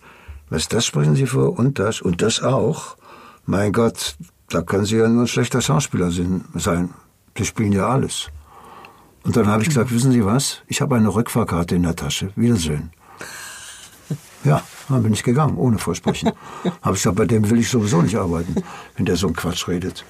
was 0.50 0.68
das 0.68 0.86
sprechen 0.86 1.16
Sie 1.16 1.28
vor 1.28 1.58
und 1.58 1.80
das 1.80 2.02
und 2.02 2.22
das 2.22 2.42
auch. 2.42 2.98
Mein 3.46 3.72
Gott, 3.72 4.16
da 4.50 4.62
können 4.62 4.86
Sie 4.86 4.98
ja 4.98 5.08
nur 5.08 5.24
ein 5.24 5.28
schlechter 5.28 5.62
Schauspieler 5.62 6.12
sein. 6.12 6.90
Sie 7.38 7.46
spielen 7.46 7.72
ja 7.72 7.88
alles. 7.88 8.30
Und 9.24 9.36
dann 9.36 9.48
habe 9.48 9.62
ich 9.62 9.70
gesagt, 9.70 9.92
wissen 9.92 10.12
Sie 10.12 10.26
was? 10.26 10.62
Ich 10.68 10.82
habe 10.82 10.96
eine 10.96 11.14
Rückfahrkarte 11.14 11.76
in 11.76 11.84
der 11.84 11.96
Tasche. 11.96 12.32
Wiedersehen. 12.36 12.92
Ja, 14.44 14.64
dann 14.90 15.04
bin 15.04 15.14
ich 15.14 15.22
gegangen, 15.22 15.56
ohne 15.56 15.78
Vorsprechen. 15.78 16.32
habe 16.82 16.96
ich 16.96 17.04
gesagt, 17.04 17.16
bei 17.16 17.26
dem 17.26 17.48
will 17.48 17.60
ich 17.60 17.70
sowieso 17.70 18.02
nicht 18.02 18.16
arbeiten, 18.16 18.56
wenn 18.96 19.06
der 19.06 19.16
so 19.16 19.28
einen 19.28 19.36
Quatsch 19.36 19.68
redet. 19.68 20.04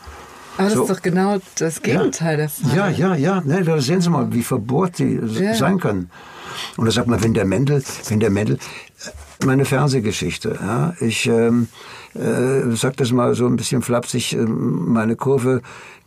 Aber 0.57 0.65
das 0.65 0.73
so. 0.73 0.83
ist 0.83 0.89
doch 0.89 1.01
genau 1.01 1.37
das 1.57 1.81
Gegenteil 1.81 2.31
ja. 2.31 2.37
der 2.37 2.49
Fall. 2.49 2.75
Ja, 2.75 2.89
ja, 2.89 3.15
ja. 3.15 3.41
Ne, 3.41 3.63
da 3.63 3.79
sehen 3.81 4.01
Sie 4.01 4.09
mal, 4.09 4.31
wie 4.33 4.43
verbohrt 4.43 4.99
die 4.99 5.19
ja. 5.39 5.53
sein 5.53 5.79
können. 5.79 6.09
Und 6.77 6.85
da 6.85 6.91
sagt 6.91 7.07
man, 7.07 7.23
wenn 7.23 7.33
der 7.33 7.45
Mendel, 7.45 7.83
wenn 8.07 8.19
der 8.19 8.29
Mendel, 8.29 8.57
äh, 8.57 9.45
meine 9.45 9.65
Fernsehgeschichte, 9.65 10.59
ja, 10.61 10.93
ich 10.99 11.25
ähm, 11.27 11.69
äh, 12.15 12.75
sag 12.75 12.97
das 12.97 13.11
mal 13.11 13.35
so 13.35 13.47
ein 13.47 13.55
bisschen 13.55 13.81
flapsig, 13.81 14.33
äh, 14.33 14.45
meine 14.45 15.15
Kurve 15.15 15.61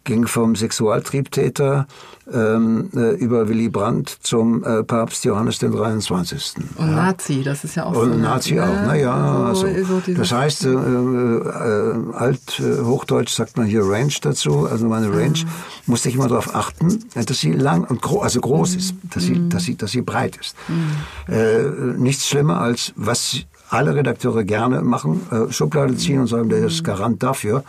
ging 0.04 0.26
vom 0.26 0.54
Sexualtriebtäter 0.54 1.86
ähm, 2.32 2.90
äh, 2.94 3.14
über 3.16 3.48
Willy 3.48 3.68
Brandt 3.68 4.08
zum 4.22 4.62
äh, 4.64 4.82
Papst 4.82 5.24
Johannes 5.24 5.58
den 5.58 5.72
23. 5.72 6.54
Und 6.76 6.88
ja. 6.88 6.94
Nazi, 6.94 7.42
das 7.42 7.64
ist 7.64 7.74
ja 7.74 7.84
auch 7.84 7.96
Und 7.96 8.12
so 8.12 8.18
Nazi 8.18 8.60
auch, 8.60 8.66
naja. 8.66 9.54
So, 9.54 9.66
also, 9.66 10.00
so 10.00 10.14
das 10.14 10.32
heißt, 10.32 10.66
äh, 10.66 10.68
äh, 10.70 12.12
alt 12.14 12.60
äh, 12.60 12.82
Hochdeutsch 12.82 13.34
sagt 13.34 13.56
man 13.56 13.66
hier 13.66 13.82
Range 13.82 14.12
dazu, 14.20 14.66
also 14.66 14.86
meine 14.86 15.08
Range, 15.10 15.38
mhm. 15.38 15.48
musste 15.86 16.08
ich 16.08 16.14
immer 16.14 16.28
darauf 16.28 16.54
achten, 16.54 17.04
dass 17.14 17.40
sie 17.40 17.52
lang 17.52 17.84
und 17.84 18.00
gro 18.00 18.20
also 18.20 18.40
groß 18.40 18.72
mhm. 18.72 18.78
ist, 18.78 18.94
dass, 19.12 19.22
sie, 19.24 19.48
dass, 19.48 19.64
sie, 19.64 19.76
dass 19.76 19.90
sie 19.90 20.02
breit 20.02 20.36
ist. 20.36 20.54
Mhm. 20.68 22.02
Nichts 22.02 22.28
schlimmer 22.28 22.60
als, 22.60 22.92
was 22.96 23.46
alle 23.74 23.94
Redakteure 23.94 24.44
gerne 24.44 24.82
machen, 24.82 25.20
äh, 25.30 25.52
Schublade 25.52 25.96
ziehen 25.96 26.20
und 26.20 26.26
sagen, 26.28 26.48
der 26.48 26.66
ist 26.66 26.84
Garant 26.84 27.22
dafür, 27.22 27.64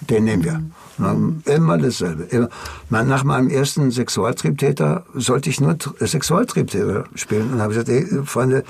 den 0.00 0.24
nehmen 0.24 0.44
wir. 0.44 0.62
Mhm. 0.98 1.42
Immer 1.44 1.78
dasselbe. 1.78 2.48
Nach 2.90 3.24
meinem 3.24 3.48
ersten 3.48 3.90
Sexualtriebtäter 3.90 5.04
sollte 5.14 5.50
ich 5.50 5.60
nur 5.60 5.76
Sexualtriebtäter 6.00 7.04
spielen. 7.14 7.52
Und 7.52 7.60
habe 7.60 7.74
gesagt, 7.74 7.88
ey, 7.88 8.04
Freunde, 8.24 8.64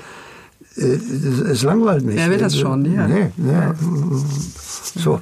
es 0.75 1.63
langweilt 1.63 2.05
mich. 2.05 2.17
Er 2.17 2.29
will 2.29 2.37
das 2.37 2.57
schon, 2.57 2.85
ja. 2.93 3.07
Nee, 3.07 3.31
nee. 3.37 3.73
So. 4.95 5.19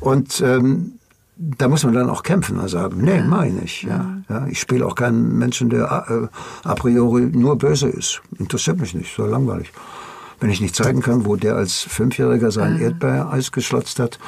Und 0.00 0.40
ähm, 0.40 0.92
da 1.36 1.68
muss 1.68 1.84
man 1.84 1.94
dann 1.94 2.10
auch 2.10 2.24
kämpfen 2.24 2.58
und 2.58 2.68
sagen, 2.68 3.00
nee, 3.00 3.22
meine 3.22 3.62
ich. 3.62 3.82
Ja. 3.84 4.18
Ja, 4.28 4.46
ich 4.48 4.58
spiele 4.58 4.84
auch 4.84 4.96
keinen 4.96 5.38
Menschen, 5.38 5.70
der 5.70 6.06
äh, 6.08 6.68
a 6.68 6.74
priori 6.74 7.22
nur 7.32 7.56
böse 7.56 7.88
ist. 7.88 8.20
Interessiert 8.38 8.78
mich 8.80 8.94
nicht, 8.94 9.14
so 9.14 9.24
langweilig. 9.24 9.72
Wenn 10.40 10.50
ich 10.50 10.60
nicht 10.60 10.76
zeigen 10.76 11.02
kann, 11.02 11.24
wo 11.24 11.36
der 11.36 11.56
als 11.56 11.80
Fünfjähriger 11.80 12.50
sein 12.50 12.80
Erdbeereis 12.80 13.52
geschlotzt 13.52 13.98
hat 13.98 14.18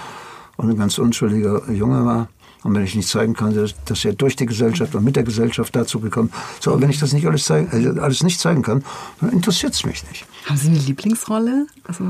und 0.56 0.70
ein 0.70 0.76
ganz 0.76 0.98
unschuldiger 0.98 1.70
Junge 1.70 2.04
war, 2.04 2.28
und 2.62 2.74
wenn 2.74 2.84
ich 2.84 2.94
nicht 2.94 3.08
zeigen 3.08 3.34
kann, 3.34 3.54
dass, 3.86 4.04
er 4.04 4.12
durch 4.12 4.36
die 4.36 4.46
Gesellschaft 4.46 4.94
und 4.94 5.04
mit 5.04 5.16
der 5.16 5.22
Gesellschaft 5.22 5.74
dazu 5.74 6.00
gekommen 6.00 6.30
so, 6.60 6.78
wenn 6.80 6.90
ich 6.90 6.98
das 6.98 7.12
nicht 7.12 7.26
alles, 7.26 7.44
zeig, 7.44 7.72
äh, 7.72 7.98
alles 7.98 8.22
nicht 8.22 8.38
zeigen 8.38 8.62
kann, 8.62 8.84
dann 9.20 9.30
interessiert 9.30 9.72
es 9.72 9.84
mich 9.84 10.06
nicht. 10.08 10.26
Haben 10.44 10.58
Sie 10.58 10.68
eine 10.68 10.78
Lieblingsrolle? 10.78 11.66
Also 11.84 12.04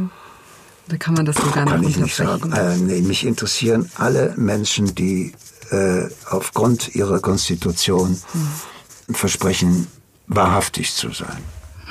da 0.89 0.97
kann 0.97 1.15
man 1.15 1.25
das 1.25 1.37
so 1.37 1.49
gar 1.51 1.79
nicht 1.79 1.99
nicht 1.99 2.17
sagen. 2.17 2.53
Äh, 2.53 2.77
nee, 2.79 3.01
mich 3.01 3.25
interessieren 3.25 3.89
alle 3.95 4.35
Menschen, 4.37 4.95
die 4.95 5.35
äh, 5.71 6.09
aufgrund 6.29 6.97
ihrer 6.97 7.21
Konstitution 7.21 8.21
hm. 8.33 9.15
versprechen, 9.15 9.87
wahrhaftig 10.27 10.93
zu 10.93 11.13
sein. 11.13 11.39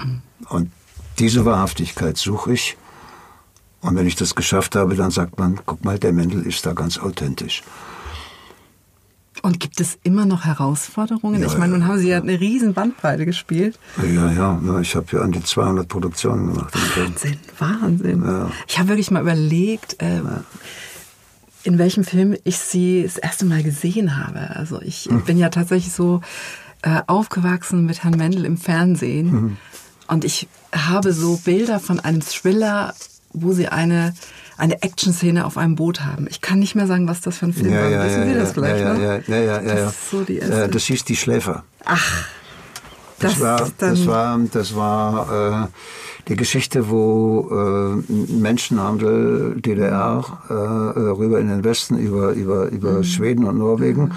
Hm. 0.02 0.22
Und 0.50 0.72
diese 1.20 1.46
Wahrhaftigkeit 1.46 2.18
suche 2.18 2.54
ich. 2.54 2.78
Und 3.82 3.96
wenn 3.96 4.08
ich 4.08 4.16
das 4.16 4.36
geschafft 4.36 4.76
habe, 4.76 4.96
dann 4.96 5.12
sagt 5.12 5.38
man, 5.40 5.60
guck 5.66 5.86
mal, 5.86 6.00
der 6.00 6.12
Mendel 6.12 6.46
ist 6.46 6.66
da 6.66 6.74
ganz 6.74 6.98
authentisch. 6.98 7.64
Und 9.42 9.60
gibt 9.60 9.80
es 9.80 9.98
immer 10.04 10.26
noch 10.26 10.44
Herausforderungen? 10.44 11.42
Ja, 11.42 11.48
ich 11.48 11.58
meine, 11.58 11.74
nun 11.74 11.88
haben 11.88 11.98
Sie 11.98 12.10
ja 12.10 12.18
eine 12.18 12.40
riesen 12.40 12.74
Bandbreite 12.74 13.26
gespielt. 13.26 13.80
Ja, 14.04 14.32
ja, 14.32 14.80
ich 14.82 14.96
habe 14.96 15.06
ja 15.12 15.22
an 15.22 15.32
die 15.32 15.42
200 15.42 15.88
Produktionen 15.88 16.54
gemacht. 16.54 16.74
Wahnsinn, 16.98 17.38
Wahnsinn. 17.58 18.24
Ja. 18.26 18.52
Ich 18.68 18.78
habe 18.80 18.90
wirklich 18.90 19.12
mal 19.12 19.22
überlegt, 19.22 20.02
äh, 20.02 20.22
in 21.64 21.78
welchem 21.78 22.04
Film 22.04 22.36
ich 22.44 22.58
Sie 22.58 23.04
das 23.04 23.18
erste 23.18 23.46
Mal 23.46 23.64
gesehen 23.64 24.18
habe. 24.18 24.56
Also 24.56 24.82
ich 24.82 25.06
hm. 25.06 25.24
bin 25.24 25.38
ja 25.38 25.50
tatsächlich 25.50 25.94
so 25.94 26.20
äh, 26.82 27.02
aufgewachsen 27.08 27.86
mit 27.86 28.04
Herrn 28.04 28.18
Mendel 28.18 28.44
im 28.44 28.58
Fernsehen. 28.58 29.32
Hm. 29.32 29.58
Und 30.10 30.26
ich 30.26 30.48
habe 30.74 31.14
so 31.14 31.38
Bilder 31.38 31.80
von 31.80 32.00
einem 32.00 32.22
Thriller, 32.22 32.94
wo 33.32 33.54
Sie 33.54 33.68
eine 33.68 34.14
eine 34.58 34.82
Action-Szene 34.82 35.46
auf 35.46 35.58
einem 35.58 35.76
Boot 35.76 36.02
haben. 36.02 36.28
Ich 36.30 36.42
kann 36.42 36.60
nicht 36.60 36.76
mehr 36.76 36.86
sagen, 36.86 37.08
was 37.08 37.22
das 37.22 37.38
für 37.38 37.46
ein 37.46 37.54
Film 37.54 37.72
ja, 37.72 37.82
war. 37.82 37.90
Ja, 37.90 38.04
Wissen 38.04 38.20
ja, 38.20 38.28
Sie 38.28 38.34
das 38.34 38.52
vielleicht 38.52 38.82
ja, 38.82 38.94
noch? 38.94 39.02
Ja, 39.02 39.16
ja, 39.16 39.38
ja. 39.38 39.62
ja, 39.62 39.76
Das, 39.76 39.94
ist 39.94 40.10
so 40.12 40.22
die 40.24 40.38
erste. 40.38 40.68
das 40.68 40.84
hieß 40.84 41.06
Die 41.06 41.16
Schläfer. 41.16 41.64
Ach. 41.86 42.26
Das, 43.20 43.34
das 43.34 43.42
war, 43.42 43.70
das 43.78 44.08
war, 44.08 44.40
das 44.52 44.76
war 44.76 45.64
äh, 45.64 46.28
die 46.28 46.36
Geschichte, 46.36 46.90
wo 46.90 47.50
äh, 47.52 48.12
Menschenhandel 48.34 49.62
DDR 49.62 50.24
äh, 50.50 50.54
rüber 50.54 51.40
in 51.40 51.48
den 51.48 51.64
Westen 51.64 51.98
über, 51.98 52.32
über, 52.32 52.68
über 52.68 52.92
mhm. 52.92 53.04
Schweden 53.04 53.46
und 53.46 53.58
Norwegen. 53.58 54.04
Mhm 54.04 54.12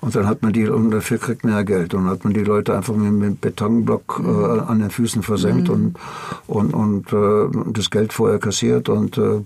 und 0.00 0.14
dann 0.14 0.26
hat 0.26 0.42
man 0.42 0.52
die, 0.52 0.68
und 0.68 0.92
dafür 0.92 1.18
kriegt 1.18 1.44
man 1.44 1.54
ja 1.54 1.62
Geld. 1.62 1.92
Und 1.92 2.04
dann 2.04 2.12
hat 2.12 2.24
man 2.24 2.32
die 2.32 2.44
Leute 2.44 2.76
einfach 2.76 2.94
mit 2.94 3.06
einem 3.06 3.36
Betonblock 3.36 4.20
äh, 4.20 4.22
mhm. 4.22 4.60
an 4.60 4.78
den 4.78 4.90
Füßen 4.90 5.22
versenkt 5.22 5.68
mhm. 5.68 5.94
und, 6.46 6.72
und, 6.72 7.12
und 7.12 7.12
äh, 7.12 7.72
das 7.72 7.90
Geld 7.90 8.12
vorher 8.12 8.38
kassiert 8.38 8.88
und 8.88 9.18
äh, 9.18 9.40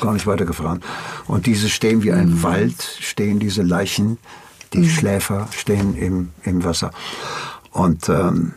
gar 0.00 0.14
nicht 0.14 0.26
weitergefahren. 0.26 0.80
Und 1.26 1.46
diese 1.46 1.68
stehen 1.68 2.02
wie 2.02 2.12
ein 2.12 2.30
mhm. 2.30 2.42
Wald, 2.42 2.82
stehen 3.00 3.38
diese 3.38 3.62
Leichen, 3.62 4.16
die 4.72 4.78
mhm. 4.78 4.88
Schläfer 4.88 5.48
stehen 5.50 5.94
im, 5.94 6.30
im 6.44 6.64
Wasser. 6.64 6.90
Und 7.72 8.08
ähm, 8.08 8.52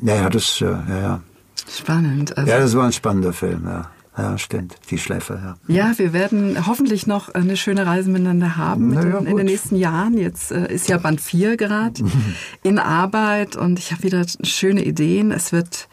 ja, 0.00 0.30
das, 0.30 0.58
ja, 0.60 0.82
ja. 0.88 1.20
Spannend. 1.68 2.36
Also 2.36 2.50
ja, 2.50 2.58
das 2.58 2.74
war 2.74 2.84
ein 2.84 2.92
spannender 2.92 3.32
Film, 3.34 3.64
ja. 3.66 3.90
Ja, 4.16 4.36
stimmt. 4.36 4.76
Die 4.90 4.98
Schläfer, 4.98 5.56
ja. 5.68 5.74
Ja, 5.74 5.98
wir 5.98 6.12
werden 6.12 6.66
hoffentlich 6.66 7.06
noch 7.06 7.30
eine 7.30 7.56
schöne 7.56 7.86
Reise 7.86 8.10
miteinander 8.10 8.56
haben 8.56 8.92
ja, 8.92 9.00
in, 9.00 9.26
in, 9.26 9.36
den 9.38 9.46
nächsten 9.46 9.76
Jahren. 9.76 10.18
Jetzt 10.18 10.52
äh, 10.52 10.72
ist 10.72 10.88
ja 10.88 10.98
Band 10.98 11.20
4 11.20 11.56
gerade 11.56 12.02
in 12.62 12.78
Arbeit 12.78 13.56
und 13.56 13.78
ich 13.78 13.90
habe 13.90 14.02
wieder 14.02 14.24
schöne 14.42 14.84
Ideen. 14.84 15.32
Es 15.32 15.52
wird, 15.52 15.88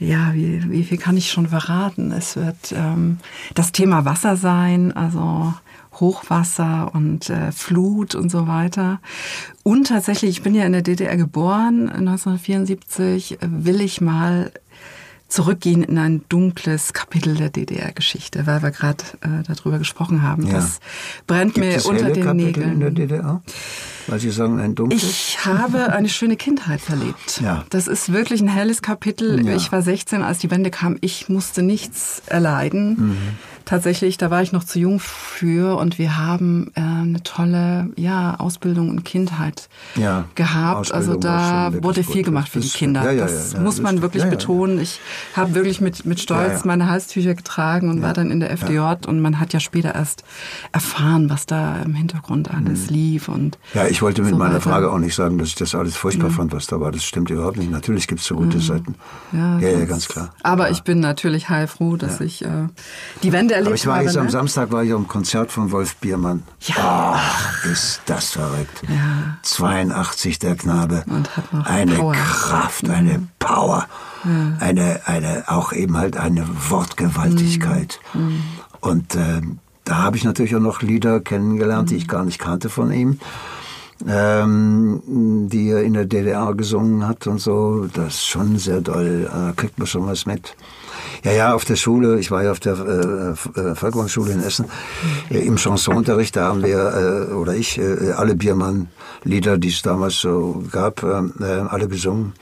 ja, 0.00 0.34
wie, 0.34 0.68
wie 0.70 0.82
viel 0.82 0.98
kann 0.98 1.16
ich 1.16 1.30
schon 1.30 1.48
verraten? 1.48 2.10
Es 2.10 2.34
wird 2.34 2.72
ähm, 2.72 3.18
das 3.54 3.70
Thema 3.70 4.04
Wasser 4.04 4.36
sein, 4.36 4.90
also 4.96 5.54
Hochwasser 6.00 6.90
und 6.94 7.30
äh, 7.30 7.52
Flut 7.52 8.16
und 8.16 8.28
so 8.28 8.48
weiter. 8.48 9.00
Und 9.62 9.86
tatsächlich, 9.86 10.30
ich 10.30 10.42
bin 10.42 10.54
ja 10.54 10.64
in 10.64 10.72
der 10.72 10.82
DDR 10.82 11.16
geboren, 11.16 11.88
1974, 11.88 13.38
will 13.40 13.80
ich 13.80 14.00
mal 14.00 14.50
zurückgehen 15.28 15.82
in 15.82 15.98
ein 15.98 16.22
dunkles 16.28 16.92
Kapitel 16.92 17.34
der 17.34 17.50
DDR-Geschichte, 17.50 18.46
weil 18.46 18.62
wir 18.62 18.70
gerade 18.70 19.04
äh, 19.20 19.42
darüber 19.46 19.78
gesprochen 19.78 20.22
haben. 20.22 20.46
Ja. 20.46 20.54
Das 20.54 20.80
brennt 21.26 21.54
Gibt 21.54 21.66
mir 21.66 21.84
unter 21.86 22.10
den 22.10 22.24
Kapitel 22.24 22.46
Nägeln. 22.46 22.72
in 22.72 22.80
der 22.80 22.90
DDR? 22.90 23.42
Weil 24.06 24.20
Sie 24.20 24.30
sagen, 24.30 24.60
ein 24.60 24.74
dunkles? 24.74 25.02
Ich 25.02 25.44
habe 25.44 25.92
eine 25.92 26.08
schöne 26.08 26.36
Kindheit 26.36 26.80
verlebt. 26.80 27.40
Ja. 27.42 27.64
Das 27.70 27.88
ist 27.88 28.12
wirklich 28.12 28.40
ein 28.40 28.48
helles 28.48 28.82
Kapitel. 28.82 29.44
Ja. 29.44 29.56
Ich 29.56 29.72
war 29.72 29.82
16, 29.82 30.22
als 30.22 30.38
die 30.38 30.50
Wende 30.50 30.70
kam. 30.70 30.96
Ich 31.00 31.28
musste 31.28 31.62
nichts 31.62 32.22
erleiden. 32.26 32.96
Mhm 32.96 33.18
tatsächlich, 33.66 34.16
da 34.16 34.30
war 34.30 34.42
ich 34.42 34.52
noch 34.52 34.64
zu 34.64 34.78
jung 34.78 35.00
für 35.00 35.76
und 35.76 35.98
wir 35.98 36.16
haben 36.16 36.70
äh, 36.74 36.80
eine 36.80 37.22
tolle 37.22 37.90
ja, 37.96 38.36
Ausbildung 38.38 38.88
und 38.88 39.04
Kindheit 39.04 39.68
ja, 39.96 40.24
gehabt. 40.34 40.94
also 40.94 41.16
da 41.16 41.72
wurde 41.82 42.02
viel 42.02 42.22
gemacht 42.22 42.48
für 42.48 42.60
die 42.60 42.70
Kinder. 42.70 43.02
Ja, 43.04 43.10
ja, 43.10 43.22
das 43.22 43.58
muss 43.58 43.82
man 43.82 44.00
wirklich 44.00 44.24
betonen. 44.24 44.80
Ich 44.80 45.00
habe 45.34 45.54
wirklich 45.54 45.80
mit, 45.80 46.06
mit 46.06 46.20
Stolz 46.20 46.64
meine 46.64 46.88
Halstücher 46.88 47.34
getragen 47.34 47.90
und 47.90 48.00
war 48.02 48.14
dann 48.14 48.30
in 48.30 48.40
der 48.40 48.50
FDJ 48.52 49.06
und 49.06 49.20
man 49.20 49.40
hat 49.40 49.52
ja 49.52 49.60
später 49.60 49.94
erst 49.94 50.22
erfahren, 50.72 51.28
was 51.28 51.46
da 51.46 51.82
im 51.82 51.94
Hintergrund 51.94 52.50
alles 52.54 52.88
mhm. 52.88 52.96
lief. 52.96 53.28
Und 53.28 53.58
ja, 53.74 53.86
ich 53.86 54.00
wollte 54.00 54.22
mit 54.22 54.30
so 54.30 54.36
meiner 54.36 54.60
Frage 54.60 54.92
auch 54.92 54.98
nicht 54.98 55.14
sagen, 55.14 55.38
dass 55.38 55.48
ich 55.48 55.56
das 55.56 55.74
alles 55.74 55.96
furchtbar 55.96 56.30
mhm. 56.30 56.34
fand, 56.34 56.52
was 56.52 56.68
da 56.68 56.80
war. 56.80 56.92
Das 56.92 57.04
stimmt 57.04 57.30
überhaupt 57.30 57.56
nicht. 57.56 57.70
Natürlich 57.70 58.06
gibt 58.06 58.20
es 58.20 58.26
so 58.26 58.36
gute 58.36 58.58
mhm. 58.58 58.62
Seiten. 58.62 58.94
Ja, 59.32 59.58
ja, 59.58 59.84
ganz 59.84 60.06
klar. 60.06 60.32
Aber 60.44 60.70
ich 60.70 60.82
bin 60.82 61.00
natürlich 61.00 61.48
heilfroh, 61.48 61.96
dass 61.96 62.20
ich 62.20 62.44
äh, 62.44 62.68
die 63.24 63.32
Wende 63.32 63.55
erlebt 63.56 63.66
Aber 63.66 63.74
ich 63.74 63.86
war 63.86 63.94
habe, 63.96 64.04
jetzt 64.04 64.14
ne? 64.14 64.20
am 64.20 64.30
Samstag 64.30 64.70
war 64.72 64.84
ich 64.84 64.92
am 64.92 65.08
Konzert 65.08 65.50
von 65.50 65.70
Wolf 65.72 65.96
Biermann. 65.96 66.42
Ja. 66.60 67.14
Ach, 67.16 67.64
ist 67.64 68.02
das 68.06 68.30
verrückt. 68.30 68.82
Ja. 68.88 69.38
82 69.42 70.38
der 70.38 70.56
Knabe. 70.56 71.04
Und 71.06 71.36
hat 71.36 71.52
noch 71.52 71.66
eine 71.66 71.94
Power. 71.94 72.12
Kraft, 72.12 72.88
eine 72.88 73.18
mhm. 73.18 73.28
Power. 73.38 73.86
Ja. 74.24 74.30
Eine, 74.60 75.00
eine, 75.06 75.44
auch 75.46 75.72
eben 75.72 75.96
halt 75.96 76.16
eine 76.16 76.46
Wortgewaltigkeit. 76.70 78.00
Mhm. 78.14 78.20
mhm. 78.20 78.42
Und 78.80 79.16
äh, 79.16 79.40
da 79.84 80.02
habe 80.02 80.16
ich 80.16 80.24
natürlich 80.24 80.54
auch 80.54 80.60
noch 80.60 80.82
Lieder 80.82 81.20
kennengelernt, 81.20 81.90
die 81.90 81.96
ich 81.96 82.08
gar 82.08 82.24
nicht 82.24 82.38
kannte 82.38 82.68
von 82.68 82.92
ihm. 82.92 83.18
Ähm, 84.06 85.48
die 85.50 85.70
er 85.70 85.82
in 85.82 85.94
der 85.94 86.04
DDR 86.04 86.54
gesungen 86.54 87.08
hat 87.08 87.26
und 87.26 87.38
so, 87.40 87.88
das 87.94 88.16
ist 88.16 88.26
schon 88.26 88.58
sehr 88.58 88.82
doll, 88.82 89.26
da 89.32 89.54
kriegt 89.56 89.78
man 89.78 89.86
schon 89.86 90.06
was 90.06 90.26
mit. 90.26 90.54
Ja, 91.26 91.32
ja, 91.32 91.54
auf 91.54 91.64
der 91.64 91.74
Schule, 91.74 92.20
ich 92.20 92.30
war 92.30 92.44
ja 92.44 92.52
auf 92.52 92.60
der 92.60 92.74
äh, 92.78 93.60
äh 93.60 93.74
Volksschule 93.74 94.30
in 94.30 94.44
Essen, 94.44 94.66
äh, 95.28 95.40
im 95.40 95.58
Chansonunterricht, 95.58 96.36
da 96.36 96.46
haben 96.46 96.62
wir, 96.62 97.26
äh, 97.30 97.32
oder 97.32 97.52
ich, 97.52 97.78
äh, 97.78 98.12
alle 98.12 98.36
Biermann-Lieder, 98.36 99.58
die 99.58 99.70
es 99.70 99.82
damals 99.82 100.20
so 100.20 100.62
gab, 100.70 101.02
äh, 101.02 101.22
äh, 101.40 101.62
alle 101.68 101.88
besungen. 101.88 102.34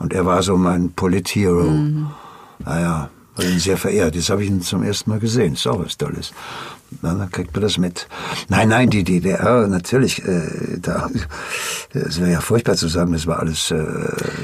Und 0.00 0.12
er 0.12 0.26
war 0.26 0.42
so 0.42 0.56
mein 0.56 0.90
Polit-Hero. 0.90 1.70
Mhm. 1.70 2.08
Naja, 2.64 3.10
war 3.36 3.44
ihn 3.44 3.60
sehr 3.60 3.76
verehrt. 3.76 4.16
Jetzt 4.16 4.28
habe 4.28 4.42
ich 4.42 4.50
ihn 4.50 4.60
zum 4.60 4.82
ersten 4.82 5.10
Mal 5.10 5.20
gesehen. 5.20 5.52
Ist 5.52 5.68
auch 5.68 5.78
was 5.78 5.96
Tolles. 5.96 6.32
Na, 7.00 7.14
dann 7.14 7.30
kriegt 7.30 7.54
man 7.54 7.62
das 7.62 7.78
mit. 7.78 8.08
Nein, 8.48 8.70
nein, 8.70 8.90
die 8.90 9.04
DDR, 9.04 9.68
natürlich, 9.68 10.24
äh, 10.24 10.78
da, 10.80 11.08
es 11.92 12.18
wäre 12.18 12.32
ja 12.32 12.40
furchtbar 12.40 12.74
zu 12.74 12.88
sagen, 12.88 13.12
das 13.12 13.28
war 13.28 13.38
alles 13.38 13.70
äh, 13.70 13.84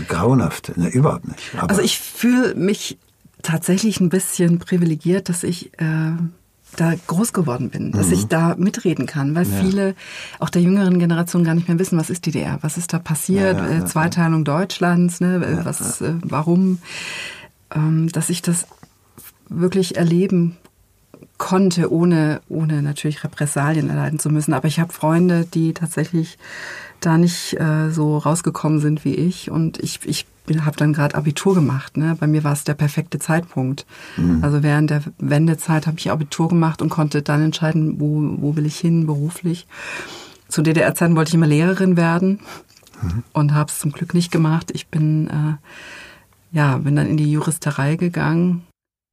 grauenhaft. 0.07 0.77
Ne, 0.77 0.89
überhaupt 0.89 1.27
nicht. 1.27 1.41
Aber 1.57 1.71
also 1.71 1.83
ich 1.83 1.99
fühle 1.99 2.55
mich 2.55 2.97
tatsächlich 3.43 4.01
ein 4.01 4.09
bisschen 4.09 4.59
privilegiert, 4.59 5.29
dass 5.29 5.43
ich 5.43 5.73
äh, 5.81 6.13
da 6.77 6.95
groß 7.07 7.33
geworden 7.33 7.71
bin, 7.71 7.93
dass 7.93 8.09
mhm. 8.09 8.13
ich 8.13 8.27
da 8.27 8.55
mitreden 8.57 9.07
kann, 9.07 9.35
weil 9.35 9.47
ja. 9.47 9.61
viele 9.61 9.95
auch 10.39 10.51
der 10.51 10.63
jüngeren 10.63 10.99
Generation 10.99 11.45
gar 11.45 11.55
nicht 11.55 11.69
mehr 11.69 11.79
wissen, 11.79 11.99
was 11.99 12.11
ist 12.11 12.27
DDR, 12.27 12.59
was 12.61 12.77
ist 12.77 12.93
da 12.93 12.99
passiert, 12.99 13.59
ja, 13.59 13.69
ja, 13.69 13.79
äh, 13.79 13.87
Zweiteilung 13.87 14.45
Deutschlands, 14.45 15.21
ne, 15.21 15.61
was, 15.65 16.01
äh, 16.01 16.15
warum, 16.23 16.79
ähm, 17.75 18.09
dass 18.13 18.29
ich 18.29 18.43
das 18.43 18.67
wirklich 19.49 19.97
erleben 19.97 20.57
konnte, 21.39 21.91
ohne, 21.93 22.41
ohne 22.49 22.83
natürlich 22.83 23.25
Repressalien 23.25 23.89
erleiden 23.89 24.19
zu 24.19 24.29
müssen. 24.29 24.53
Aber 24.53 24.69
ich 24.69 24.81
habe 24.81 24.93
Freunde, 24.93 25.47
die 25.47 25.73
tatsächlich 25.73 26.39
da 27.01 27.17
nicht 27.17 27.59
äh, 27.59 27.91
so 27.91 28.19
rausgekommen 28.19 28.81
sind 28.81 29.05
wie 29.05 29.15
ich. 29.15 29.51
Und 29.51 29.79
ich, 29.79 30.01
ich 30.05 30.27
habe 30.65 30.77
dann 30.77 30.93
gerade 30.93 31.15
Abitur 31.15 31.55
gemacht. 31.55 31.97
Ne? 31.97 32.17
Bei 32.19 32.27
mir 32.27 32.45
war 32.45 32.53
es 32.53 32.65
der 32.65 32.75
perfekte 32.75 33.19
Zeitpunkt. 33.19 33.87
Mhm. 34.17 34.43
Also 34.43 34.63
während 34.63 34.91
der 34.91 35.03
Wendezeit 35.19 35.87
habe 35.87 35.99
ich 35.99 36.11
Abitur 36.11 36.49
gemacht 36.49 36.83
und 36.83 36.89
konnte 36.89 37.23
dann 37.23 37.43
entscheiden, 37.43 38.01
wo, 38.01 38.37
wo 38.41 38.57
will 38.57 38.67
ich 38.67 38.79
hin 38.79 39.07
beruflich. 39.07 39.67
Zu 40.49 40.63
DDR-Zeiten 40.63 41.17
wollte 41.17 41.31
ich 41.31 41.35
immer 41.35 41.47
Lehrerin 41.47 41.97
werden 41.97 42.41
mhm. 43.03 43.23
und 43.33 43.55
habe 43.55 43.71
es 43.71 43.79
zum 43.79 43.93
Glück 43.93 44.15
nicht 44.15 44.31
gemacht. 44.31 44.71
Ich 44.73 44.89
bin, 44.89 45.29
äh, 45.29 46.57
ja, 46.57 46.79
bin 46.79 46.97
dann 46.97 47.07
in 47.07 47.17
die 47.17 47.31
Juristerei 47.31 47.97
gegangen 47.97 48.65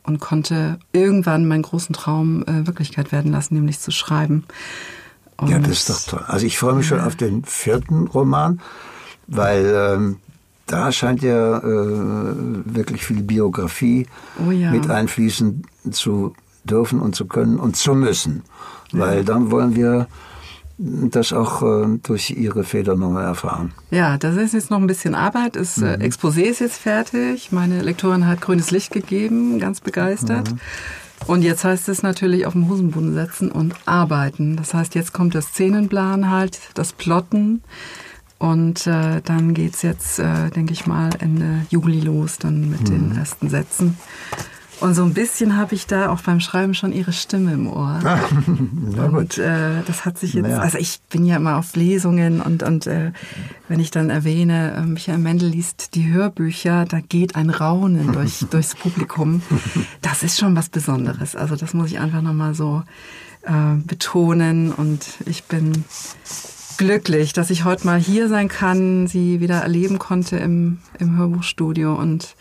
und 0.04 0.20
konnte 0.20 0.80
irgendwann 0.94 1.48
meinen 1.48 1.64
großen 1.64 1.94
Traum 1.94 2.44
äh, 2.44 2.66
Wirklichkeit 2.68 3.12
werden 3.12 3.32
lassen, 3.32 3.56
nämlich 3.56 3.80
zu 3.80 3.92
schreiben. 3.92 4.46
Und 5.38 5.50
ja, 5.50 5.60
das 5.60 5.72
ist 5.72 5.90
doch 5.90 6.02
toll. 6.02 6.26
Also 6.28 6.46
ich 6.46 6.58
freue 6.58 6.76
mich 6.76 6.88
schon 6.88 7.02
auf 7.02 7.16
den 7.16 7.44
vierten 7.44 8.08
Roman, 8.08 8.62
weil 9.28 9.66
ähm, 9.76 10.18
da 10.66 10.92
scheint 10.92 11.22
ja 11.22 11.58
äh, 11.58 11.64
wirklich 11.64 13.06
viel 13.06 13.22
Biografie 13.22 14.08
oh 14.46 14.52
ja. 14.52 14.72
mit 14.72 14.90
einfließen 14.90 15.64
zu 15.92 16.34
dürfen 16.64 17.00
und 17.00 17.16
zu 17.16 17.26
können 17.26 17.60
und 17.60 17.76
zu 17.76 17.94
müssen. 17.94 18.44
Weil 18.92 19.24
dann 19.24 19.52
wollen 19.52 19.76
wir 19.76 20.08
das 20.78 21.32
auch 21.32 21.62
äh, 21.62 22.00
durch 22.04 22.32
Ihre 22.32 22.64
Feder 22.64 22.96
nochmal 22.96 23.26
erfahren. 23.26 23.74
Ja, 23.92 24.18
das 24.18 24.36
ist 24.36 24.54
jetzt 24.54 24.72
noch 24.72 24.80
ein 24.80 24.88
bisschen 24.88 25.16
Arbeit. 25.16 25.56
Das 25.56 25.78
äh, 25.78 25.98
mhm. 25.98 26.04
Exposé 26.04 26.42
ist 26.42 26.60
jetzt 26.60 26.78
fertig. 26.78 27.52
Meine 27.52 27.82
Lektorin 27.82 28.28
hat 28.28 28.42
grünes 28.42 28.72
Licht 28.72 28.92
gegeben, 28.92 29.60
ganz 29.60 29.80
begeistert. 29.80 30.52
Mhm. 30.52 30.60
Und 31.28 31.44
jetzt 31.44 31.64
heißt 31.64 31.88
es 31.88 32.04
natürlich 32.04 32.46
auf 32.46 32.54
den 32.54 32.70
Hosenboden 32.70 33.14
setzen 33.14 33.52
und 33.52 33.74
arbeiten. 33.86 34.58
Das 34.58 34.74
heißt, 34.74 34.96
jetzt 34.96 35.14
kommt 35.14 35.34
das 35.34 35.46
Szenenplan 35.48 36.30
halt, 36.30 36.60
das 36.74 36.92
Plotten. 36.92 37.64
Und 38.38 38.86
äh, 38.86 39.22
dann 39.22 39.54
geht's 39.54 39.82
jetzt, 39.82 40.20
äh, 40.20 40.50
denke 40.50 40.74
ich 40.74 40.86
mal, 40.86 41.10
Ende 41.20 41.66
Juli 41.70 42.02
los, 42.02 42.38
dann 42.38 42.70
mit 42.70 42.82
mhm. 42.82 42.86
den 42.86 43.18
ersten 43.18 43.50
Sätzen. 43.50 43.98
Und 44.82 44.94
so 44.94 45.04
ein 45.04 45.14
bisschen 45.14 45.56
habe 45.56 45.74
ich 45.74 45.88
da 45.88 46.10
auch 46.10 46.22
beim 46.22 46.42
Schreiben 46.42 46.74
schon 46.74 46.92
ihre 46.92 47.14
Stimme 47.14 47.54
im 47.54 47.68
Ohr. 47.68 48.02
Ah, 48.04 48.20
na 48.96 49.08
gut. 49.08 49.18
Und 49.18 49.38
äh, 49.38 49.82
das 49.88 50.06
hat 50.06 50.18
sich 50.18 50.34
jetzt, 50.34 50.50
ja. 50.50 50.58
also 50.58 50.78
ich 50.78 51.00
bin 51.10 51.26
ja 51.26 51.38
immer 51.38 51.58
auf 51.58 51.76
Lesungen 51.76 52.42
und, 52.42 52.62
und 52.62 52.86
äh, 52.88 53.12
wenn 53.70 53.80
ich 53.80 53.92
dann 53.92 54.10
erwähne, 54.10 54.74
äh, 54.76 54.82
Michael 54.82 55.20
Mendel 55.20 55.50
liest 55.50 55.96
die 55.96 56.12
Hörbücher, 56.12 56.86
da 56.86 57.00
geht 57.00 57.36
ein 57.36 57.50
Raunen 57.50 58.12
durch, 58.12 58.40
durchs 58.52 58.76
Publikum. 58.76 59.42
Das 60.02 60.24
ist 60.24 60.40
schon 60.40 60.56
was 60.56 60.68
Besonderes. 60.68 61.36
Also 61.36 61.56
das 61.56 61.74
muss 61.74 61.92
ich 61.92 62.00
einfach 62.00 62.22
nochmal 62.22 62.54
so 62.54 62.84
äh, 63.44 63.76
betonen 63.86 64.74
und 64.74 65.08
ich 65.26 65.46
bin 65.46 65.86
glücklich, 66.78 67.34
dass 67.34 67.50
ich 67.50 67.64
heute 67.64 67.86
mal 67.86 68.00
hier 68.00 68.30
sein 68.30 68.48
kann, 68.48 69.08
sie 69.08 69.40
wieder 69.40 69.62
erleben 69.62 70.00
konnte 70.00 70.38
im, 70.38 70.80
im 71.00 71.18
Hörbuchstudio 71.18 71.94
und 71.96 72.36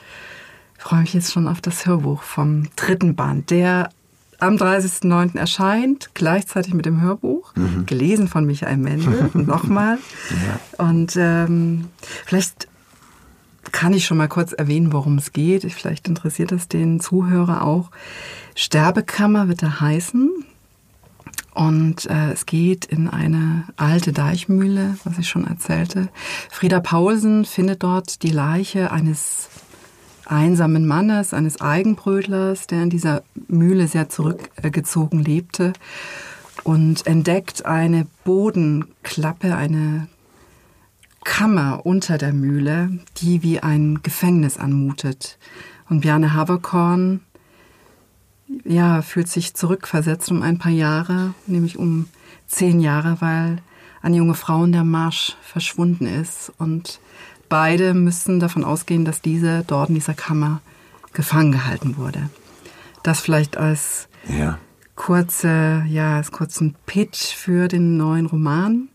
freue 0.78 1.00
mich 1.00 1.14
jetzt 1.14 1.32
schon 1.32 1.48
auf 1.48 1.60
das 1.60 1.86
Hörbuch 1.86 2.22
vom 2.22 2.68
dritten 2.76 3.14
Band, 3.14 3.50
der 3.50 3.90
am 4.38 4.56
30.09. 4.56 5.38
erscheint, 5.38 6.10
gleichzeitig 6.14 6.74
mit 6.74 6.86
dem 6.86 7.00
Hörbuch, 7.00 7.54
mhm. 7.54 7.86
gelesen 7.86 8.28
von 8.28 8.44
Michael 8.44 8.76
Mendel, 8.76 9.30
nochmal. 9.34 9.98
Ja. 10.30 10.84
Und 10.84 11.16
ähm, 11.16 11.86
vielleicht 12.26 12.68
kann 13.72 13.92
ich 13.94 14.04
schon 14.04 14.18
mal 14.18 14.28
kurz 14.28 14.52
erwähnen, 14.52 14.92
worum 14.92 15.18
es 15.18 15.32
geht. 15.32 15.62
Vielleicht 15.72 16.06
interessiert 16.08 16.52
das 16.52 16.68
den 16.68 17.00
Zuhörer 17.00 17.62
auch. 17.62 17.90
Sterbekammer 18.54 19.48
wird 19.48 19.62
er 19.62 19.80
heißen. 19.80 20.30
Und 21.54 22.06
äh, 22.06 22.32
es 22.32 22.46
geht 22.46 22.84
in 22.84 23.08
eine 23.08 23.64
alte 23.76 24.12
Deichmühle, 24.12 24.98
was 25.04 25.18
ich 25.18 25.28
schon 25.28 25.46
erzählte. 25.46 26.08
Frieda 26.50 26.80
Paulsen 26.80 27.44
findet 27.44 27.84
dort 27.84 28.22
die 28.24 28.32
Leiche 28.32 28.90
eines 28.90 29.48
einsamen 30.26 30.86
Mannes, 30.86 31.32
eines 31.32 31.60
Eigenbrötlers, 31.60 32.66
der 32.66 32.82
in 32.82 32.90
dieser 32.90 33.22
Mühle 33.46 33.86
sehr 33.86 34.08
zurückgezogen 34.08 35.22
lebte 35.22 35.72
und 36.64 37.06
entdeckt 37.06 37.66
eine 37.66 38.06
Bodenklappe, 38.24 39.56
eine 39.56 40.08
Kammer 41.24 41.80
unter 41.84 42.18
der 42.18 42.32
Mühle, 42.32 42.98
die 43.18 43.42
wie 43.42 43.60
ein 43.60 44.00
Gefängnis 44.02 44.58
anmutet. 44.58 45.38
Und 45.88 46.00
Bjarne 46.00 46.34
Haverkorn 46.34 47.20
ja, 48.64 49.02
fühlt 49.02 49.28
sich 49.28 49.54
zurückversetzt 49.54 50.30
um 50.30 50.42
ein 50.42 50.58
paar 50.58 50.72
Jahre, 50.72 51.34
nämlich 51.46 51.78
um 51.78 52.06
zehn 52.46 52.80
Jahre, 52.80 53.16
weil 53.20 53.58
eine 54.02 54.16
junge 54.16 54.34
Frau 54.34 54.64
in 54.64 54.72
der 54.72 54.84
Marsch 54.84 55.36
verschwunden 55.42 56.06
ist 56.06 56.52
und 56.58 57.00
beide 57.48 57.94
müssen 57.94 58.40
davon 58.40 58.64
ausgehen, 58.64 59.04
dass 59.04 59.22
diese 59.22 59.64
dort 59.66 59.88
in 59.88 59.94
dieser 59.94 60.14
Kammer 60.14 60.60
gefangen 61.12 61.52
gehalten 61.52 61.96
wurde. 61.96 62.28
Das 63.02 63.20
vielleicht 63.20 63.56
als 63.56 64.08
ja. 64.28 64.58
kurze, 64.94 65.84
ja, 65.88 66.16
als 66.16 66.32
kurzen 66.32 66.74
Pitch 66.86 67.34
für 67.34 67.68
den 67.68 67.96
neuen 67.96 68.26
Roman. 68.26 68.88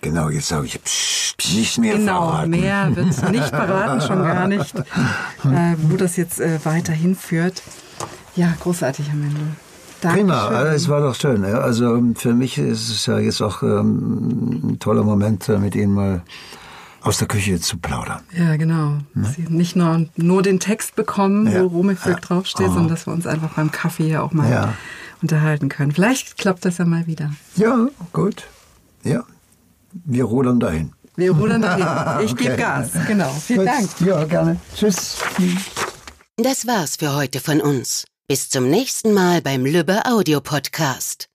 Genau, 0.00 0.30
jetzt 0.30 0.48
sage 0.48 0.66
ich 0.66 0.82
pssst, 0.82 1.54
nicht 1.54 1.78
mehr 1.78 1.96
genau, 1.96 2.28
verraten. 2.30 2.50
mehr 2.50 2.94
wird 2.94 3.30
nicht 3.32 3.48
verraten, 3.48 4.00
schon 4.00 4.22
gar 4.22 4.46
nicht, 4.48 4.74
äh, 5.44 5.74
wo 5.78 5.96
das 5.96 6.16
jetzt 6.16 6.40
äh, 6.40 6.58
weiterhin 6.64 7.14
führt. 7.14 7.62
Ja, 8.36 8.54
großartig, 8.60 9.08
Herr 9.08 9.16
Mendel. 9.16 9.42
Prima, 10.00 10.62
es 10.64 10.88
war 10.88 11.00
doch 11.00 11.14
schön. 11.14 11.44
Also 11.44 12.00
für 12.14 12.34
mich 12.34 12.58
ist 12.58 12.90
es 12.90 13.06
ja 13.06 13.18
jetzt 13.18 13.40
auch 13.40 13.62
ähm, 13.62 14.72
ein 14.72 14.78
toller 14.78 15.02
Moment, 15.02 15.48
äh, 15.48 15.58
mit 15.58 15.74
Ihnen 15.74 15.94
mal 15.94 16.22
aus 17.00 17.18
der 17.18 17.28
Küche 17.28 17.60
zu 17.60 17.78
plaudern. 17.78 18.20
Ja, 18.36 18.56
genau. 18.56 18.98
Ne? 19.14 19.34
Sie 19.34 19.46
nicht 19.48 19.76
nur, 19.76 20.06
nur 20.16 20.42
den 20.42 20.60
Text 20.60 20.96
bekommen, 20.96 21.46
ja. 21.46 21.62
wo 21.62 21.68
Romefilk 21.68 22.16
ja. 22.16 22.20
draufsteht, 22.20 22.68
oh. 22.68 22.72
sondern 22.72 22.88
dass 22.88 23.06
wir 23.06 23.14
uns 23.14 23.26
einfach 23.26 23.54
beim 23.54 23.70
Kaffee 23.70 24.04
hier 24.04 24.22
auch 24.22 24.32
mal 24.32 24.50
ja. 24.50 24.74
unterhalten 25.22 25.68
können. 25.68 25.92
Vielleicht 25.92 26.36
klappt 26.36 26.64
das 26.64 26.78
ja 26.78 26.84
mal 26.84 27.06
wieder. 27.06 27.30
Ja, 27.56 27.86
gut. 28.12 28.44
Ja, 29.02 29.24
wir 30.04 30.24
rudern 30.24 30.60
dahin. 30.60 30.92
Wir 31.14 31.32
rudern 31.32 31.62
dahin. 31.62 32.24
Ich 32.24 32.32
okay. 32.32 32.44
gebe 32.44 32.56
Gas. 32.56 32.90
Genau. 33.06 33.30
Vielen 33.30 33.60
gut. 33.60 33.68
Dank. 33.68 34.00
Ja, 34.00 34.24
gerne. 34.24 34.56
Tschüss. 34.74 35.18
Das 36.36 36.66
war's 36.66 36.96
für 36.96 37.14
heute 37.14 37.40
von 37.40 37.60
uns. 37.60 38.04
Bis 38.28 38.48
zum 38.48 38.68
nächsten 38.68 39.14
Mal 39.14 39.40
beim 39.40 39.64
Lübbe 39.64 40.04
Audio 40.04 40.40
Podcast. 40.40 41.28